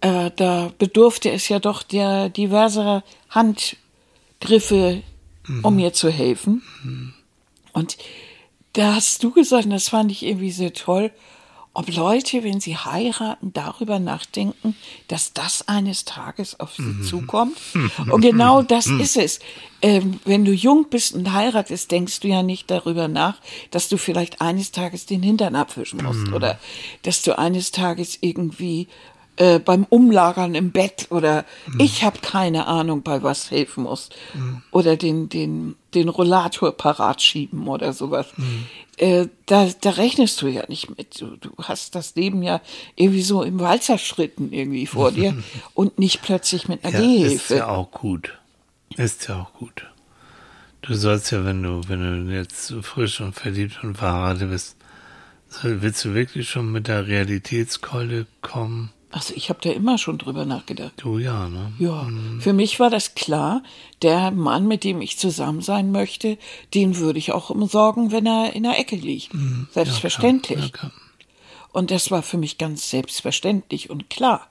Äh, 0.00 0.30
da 0.36 0.72
bedurfte 0.78 1.30
es 1.30 1.46
ja 1.48 1.58
doch 1.58 1.82
der 1.82 2.30
diverser 2.30 3.04
Handgriffe, 3.28 5.02
um 5.62 5.76
mir 5.76 5.92
zu 5.92 6.10
helfen. 6.10 6.62
Und 7.72 7.98
da 8.72 8.94
hast 8.94 9.22
du 9.22 9.30
gesagt, 9.30 9.64
und 9.66 9.72
das 9.72 9.90
fand 9.90 10.10
ich 10.10 10.24
irgendwie 10.24 10.52
sehr 10.52 10.72
toll, 10.72 11.10
ob 11.76 11.94
Leute, 11.94 12.42
wenn 12.42 12.58
sie 12.58 12.74
heiraten, 12.74 13.52
darüber 13.52 13.98
nachdenken, 13.98 14.74
dass 15.08 15.34
das 15.34 15.68
eines 15.68 16.06
Tages 16.06 16.58
auf 16.58 16.74
sie 16.74 17.02
zukommt. 17.02 17.58
Und 18.10 18.22
genau 18.22 18.62
das 18.62 18.86
ist 18.86 19.18
es. 19.18 19.40
Ähm, 19.82 20.18
wenn 20.24 20.46
du 20.46 20.52
jung 20.52 20.86
bist 20.88 21.14
und 21.14 21.34
heiratest, 21.34 21.90
denkst 21.90 22.20
du 22.20 22.28
ja 22.28 22.42
nicht 22.42 22.70
darüber 22.70 23.08
nach, 23.08 23.36
dass 23.70 23.90
du 23.90 23.98
vielleicht 23.98 24.40
eines 24.40 24.72
Tages 24.72 25.04
den 25.04 25.22
Hintern 25.22 25.54
abwischen 25.54 26.02
musst 26.02 26.32
oder 26.32 26.58
dass 27.02 27.20
du 27.20 27.38
eines 27.38 27.72
Tages 27.72 28.16
irgendwie 28.22 28.88
äh, 29.36 29.58
beim 29.58 29.84
Umlagern 29.84 30.54
im 30.54 30.70
Bett 30.70 31.06
oder 31.10 31.44
ich 31.78 32.02
habe 32.04 32.18
keine 32.20 32.66
Ahnung, 32.66 33.02
bei 33.02 33.22
was 33.22 33.50
helfen 33.50 33.84
muss. 33.84 34.08
Oder 34.70 34.96
den, 34.96 35.28
den, 35.28 35.74
den 35.94 36.08
Rollator 36.08 36.72
parat 36.72 37.20
schieben 37.22 37.68
oder 37.68 37.92
sowas. 37.92 38.26
Äh, 38.96 39.26
da, 39.44 39.68
da 39.80 39.90
rechnest 39.90 40.40
du 40.40 40.46
ja 40.48 40.64
nicht 40.68 40.96
mit. 40.96 41.20
Du, 41.20 41.36
du 41.36 41.50
hast 41.62 41.94
das 41.94 42.14
Leben 42.14 42.42
ja 42.42 42.60
irgendwie 42.94 43.22
so 43.22 43.42
im 43.42 43.60
Walzerschritten 43.60 44.52
irgendwie 44.52 44.86
vor 44.86 45.12
dir 45.12 45.36
und 45.74 45.98
nicht 45.98 46.22
plötzlich 46.22 46.68
mit 46.68 46.84
einer 46.84 46.98
Ja, 46.98 47.00
ist 47.00 47.06
Gehhilfe. 47.22 47.56
ja 47.56 47.68
auch 47.68 47.90
gut. 47.90 48.38
Ist 48.96 49.28
ja 49.28 49.42
auch 49.42 49.52
gut. 49.58 49.86
Du 50.80 50.94
sollst 50.94 51.30
ja, 51.32 51.44
wenn 51.44 51.62
du, 51.62 51.82
wenn 51.88 52.26
du 52.26 52.32
jetzt 52.32 52.66
so 52.68 52.80
frisch 52.80 53.20
und 53.20 53.34
verliebt 53.34 53.82
und 53.82 53.96
verheiratet 53.98 54.48
bist, 54.50 54.76
willst 55.62 56.04
du 56.04 56.14
wirklich 56.14 56.48
schon 56.48 56.70
mit 56.72 56.86
der 56.86 57.06
Realitätskeule 57.06 58.26
kommen? 58.40 58.92
Also 59.16 59.32
ich 59.34 59.48
habe 59.48 59.60
da 59.62 59.70
immer 59.70 59.96
schon 59.96 60.18
drüber 60.18 60.44
nachgedacht. 60.44 60.92
Du 60.98 61.16
ja, 61.16 61.48
ne? 61.48 61.72
Ja, 61.78 62.06
für 62.38 62.52
mich 62.52 62.78
war 62.78 62.90
das 62.90 63.14
klar, 63.14 63.62
der 64.02 64.30
Mann, 64.30 64.68
mit 64.68 64.84
dem 64.84 65.00
ich 65.00 65.16
zusammen 65.16 65.62
sein 65.62 65.90
möchte, 65.90 66.36
den 66.74 66.98
würde 66.98 67.18
ich 67.18 67.32
auch 67.32 67.48
umsorgen, 67.48 68.12
wenn 68.12 68.26
er 68.26 68.52
in 68.52 68.64
der 68.64 68.78
Ecke 68.78 68.94
liegt. 68.96 69.30
Selbstverständlich. 69.72 70.60
Ja, 70.60 70.68
klar. 70.68 70.92
Und 71.72 71.90
das 71.90 72.10
war 72.10 72.22
für 72.22 72.36
mich 72.36 72.58
ganz 72.58 72.90
selbstverständlich 72.90 73.88
und 73.88 74.10
klar. 74.10 74.48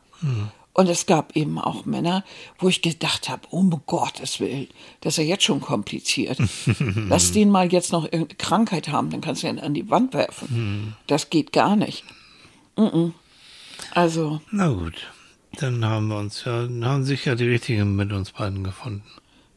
Und 0.74 0.89
es 0.89 1.05
gab 1.05 1.36
eben 1.36 1.59
auch 1.59 1.86
Männer, 1.86 2.24
wo 2.57 2.68
ich 2.68 2.82
gedacht 2.82 3.30
habe, 3.30 3.43
um 3.51 3.84
Gottes 3.86 4.39
Willen, 4.39 4.68
das 5.01 5.13
ist 5.13 5.18
ja 5.18 5.30
jetzt 5.30 5.43
schon 5.43 5.61
kompliziert. 5.61 6.39
Lass 7.07 7.32
den 7.32 7.51
mal 7.51 7.72
jetzt 7.72 7.91
noch 7.91 8.05
irgendeine 8.05 8.38
Krankheit 8.38 8.88
haben, 8.88 9.11
dann 9.11 9.22
kannst 9.22 9.43
du 9.43 9.47
ihn 9.47 9.59
an 9.59 9.76
die 9.76 9.91
Wand 9.91 10.16
werfen. 10.16 10.95
Das 11.05 11.30
geht 11.30 11.53
gar 11.53 11.76
nicht. 11.76 12.03
Mhm. 12.78 13.13
Also, 13.95 14.41
Na 14.51 14.67
gut, 14.67 14.93
dann 15.59 15.83
haben 15.85 16.07
wir 16.09 16.17
uns 16.17 16.43
ja, 16.45 16.67
haben 16.83 17.03
sich 17.03 17.25
ja 17.25 17.33
die 17.35 17.47
richtigen 17.47 17.95
mit 17.95 18.11
uns 18.11 18.31
beiden 18.31 18.63
gefunden. 18.63 19.03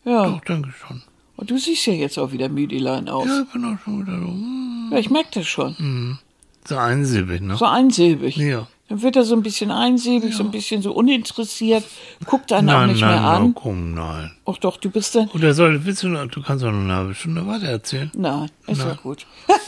ja. 0.05 0.27
Doch, 0.27 0.41
danke 0.47 0.71
schon. 0.73 1.03
Und 1.37 1.51
du 1.51 1.59
siehst 1.59 1.87
ja 1.87 1.93
jetzt 1.93 2.19
auch 2.19 2.33
wieder 2.33 2.49
Müdelein 2.49 3.09
aus. 3.09 3.27
Ja, 3.29 3.43
ich 3.47 3.53
bin 3.53 3.65
auch 3.65 3.79
schon 3.85 4.03
wieder 4.07 4.19
so, 4.19 4.95
Ja, 4.95 4.99
ich 5.01 5.11
merke 5.11 5.29
das 5.35 5.47
schon. 5.47 6.19
so 6.67 6.77
einsilbig, 6.77 7.43
ne? 7.43 7.57
So 7.57 7.65
einsilbig. 7.67 8.37
Ja. 8.37 8.67
Dann 8.89 9.03
wird 9.03 9.17
er 9.17 9.25
so 9.25 9.35
ein 9.37 9.43
bisschen 9.43 9.71
einsilbig, 9.71 10.35
so 10.35 10.43
ein 10.45 10.51
bisschen 10.51 10.81
so 10.83 10.93
uninteressiert, 10.93 11.85
guckt 12.25 12.51
einen 12.53 12.71
auch 12.71 12.75
Nein, 12.75 12.89
nicht 12.91 13.01
nein, 13.03 13.11
mehr 13.11 13.21
an. 13.23 13.43
nein, 13.43 13.55
komm, 13.55 13.93
nein. 13.95 14.31
Ach 14.47 14.57
doch, 14.57 14.79
du 14.79 14.89
bist 14.91 15.15
dann. 15.15 15.29
Oder 15.29 15.53
soll, 15.53 15.85
willst 15.85 16.03
du 16.05 16.09
noch, 16.09 16.27
du 16.27 16.41
kannst 16.43 16.65
auch 16.65 16.73
noch 16.73 16.81
eine 16.81 16.95
halbe 16.95 17.15
Stunde 17.15 17.47
weiter 17.47 17.67
erzählen. 17.67 18.11
Nein, 18.15 18.51
ist 18.67 18.81
ja 18.81 18.95
gut. 18.95 19.27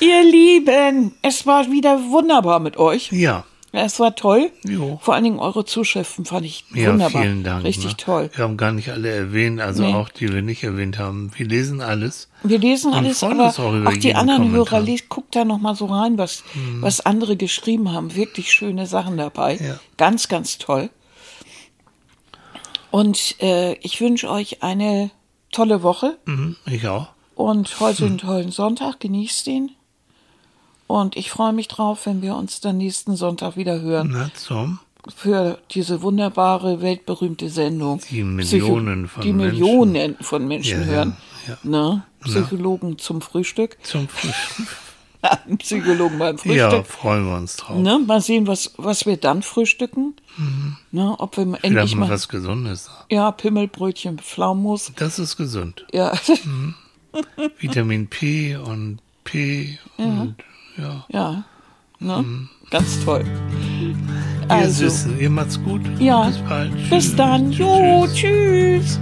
Ihr 0.00 0.22
Lieben, 0.22 1.12
es 1.22 1.46
war 1.46 1.70
wieder 1.70 1.98
wunderbar 2.10 2.60
mit 2.60 2.76
euch. 2.76 3.10
Ja, 3.12 3.44
Es 3.72 3.98
war 4.00 4.14
toll. 4.14 4.50
Jo. 4.64 4.98
Vor 5.02 5.14
allen 5.14 5.24
Dingen 5.24 5.38
eure 5.40 5.64
Zuschriften 5.64 6.24
fand 6.24 6.46
ich 6.46 6.64
ja, 6.72 6.90
wunderbar. 6.92 7.22
vielen 7.22 7.42
Dank. 7.44 7.64
Richtig 7.64 7.90
ne? 7.92 7.96
toll. 7.96 8.30
Wir 8.34 8.44
haben 8.44 8.56
gar 8.56 8.72
nicht 8.72 8.90
alle 8.90 9.10
erwähnt, 9.10 9.60
also 9.60 9.82
Nee. 9.84 9.94
auch 9.94 10.08
die 10.08 10.32
wir 10.32 10.40
nicht 10.42 10.62
erwähnt 10.62 10.98
haben. 10.98 11.30
Wir 11.36 11.46
lesen 11.46 11.80
alles. 11.80 12.28
Wir 12.42 12.58
lesen 12.58 12.92
alles, 12.94 13.22
aber 13.22 13.48
auch 13.48 13.58
auch 13.58 13.92
die 13.96 14.14
anderen 14.14 14.42
Kommentar. 14.42 14.48
Mhm. 14.48 14.54
Hörer, 14.54 14.80
lest, 14.80 15.08
guckt 15.08 15.34
da 15.36 15.44
noch 15.44 15.58
mal 15.58 15.74
so 15.74 15.86
rein, 15.86 16.16
was, 16.16 16.44
was 16.80 17.00
andere 17.04 17.36
geschrieben 17.36 17.92
haben. 17.92 18.14
Wirklich 18.14 18.52
schöne 18.52 18.86
Sachen 18.86 19.16
dabei. 19.16 19.56
Ja. 19.56 19.78
Ganz, 19.96 20.28
ganz 20.28 20.58
toll. 20.58 20.90
Und 22.90 23.36
äh, 23.42 23.74
ich 23.80 24.00
wünsche 24.00 24.30
euch 24.30 24.62
eine 24.62 25.10
tolle 25.52 25.82
Woche 25.82 26.16
Mhm, 26.24 26.56
ich 26.66 26.86
auch. 26.88 27.08
und 27.34 27.80
heute 27.80 28.06
einen 28.06 28.18
tollen 28.18 28.50
Sonntag. 28.52 29.00
Genießt 29.00 29.46
ihn. 29.48 29.72
Und 30.88 31.16
ich 31.16 31.30
freue 31.30 31.52
mich 31.52 31.68
drauf, 31.68 32.06
wenn 32.06 32.20
wir 32.22 32.34
uns 32.34 32.60
dann 32.60 32.78
nächsten 32.78 33.14
Sonntag 33.14 33.56
wieder 33.56 33.80
hören. 33.80 34.08
Na, 34.12 34.30
zum. 34.34 34.80
für 35.14 35.58
diese 35.70 36.02
wunderbare, 36.02 36.80
weltberühmte 36.82 37.48
Sendung. 37.50 38.00
Die 38.10 38.24
Millionen 38.24 39.06
von 39.06 39.22
die 39.22 39.32
Menschen. 39.32 39.58
Millionen 39.60 40.16
von 40.20 40.48
Menschen 40.48 40.80
Ja, 40.80 40.86
ja, 40.86 40.92
hören. 40.92 41.16
ja. 41.46 41.58
Ne? 41.62 42.02
Psychologen 42.24 42.98
zum 42.98 43.20
Frühstück. 43.20 43.76
Zum 43.84 44.08
Frühstück. 44.08 44.66
Psychologen 45.58 46.18
beim 46.18 46.36
Ja, 46.44 46.70
Frühstück. 46.70 46.86
freuen 46.86 47.26
wir 47.28 47.36
uns 47.36 47.56
drauf. 47.56 47.76
Ne? 47.78 47.98
Mal 47.98 48.20
sehen, 48.20 48.46
was, 48.46 48.72
was 48.76 49.04
wir 49.04 49.16
dann 49.16 49.42
frühstücken. 49.42 50.14
Ne? 50.90 51.14
Ob 51.18 51.36
wir 51.36 51.44
Vielleicht 51.44 51.64
endlich 51.64 51.94
mal 51.96 52.06
mal. 52.06 52.14
was 52.14 52.28
Gesundes. 52.28 52.88
Ja, 53.10 53.30
Pimmelbrötchen, 53.32 54.16
mit 54.16 54.24
Pflaumenmus. 54.24 54.92
Das 54.96 55.18
ist 55.18 55.36
gesund. 55.36 55.84
Ja, 55.92 56.12
Vitamin 57.58 58.06
P 58.08 58.56
und 58.56 58.98
P 59.24 59.78
und 59.96 60.36
ja. 60.78 61.04
ja. 61.08 61.44
Ne? 62.00 62.24
Ganz 62.70 63.04
toll. 63.04 63.24
Ihr 64.48 64.50
Also, 64.50 64.88
Süßen, 64.88 65.18
ihr 65.18 65.30
macht's 65.30 65.60
gut. 65.62 65.80
ja. 65.98 66.26
Bis 66.28 66.38
bald. 66.38 66.72
bis 66.72 66.88
Tschüss. 66.90 67.16
dann. 67.16 67.50
Jo, 67.52 68.06
Tschüss. 68.06 68.14
tschüss. 68.14 69.00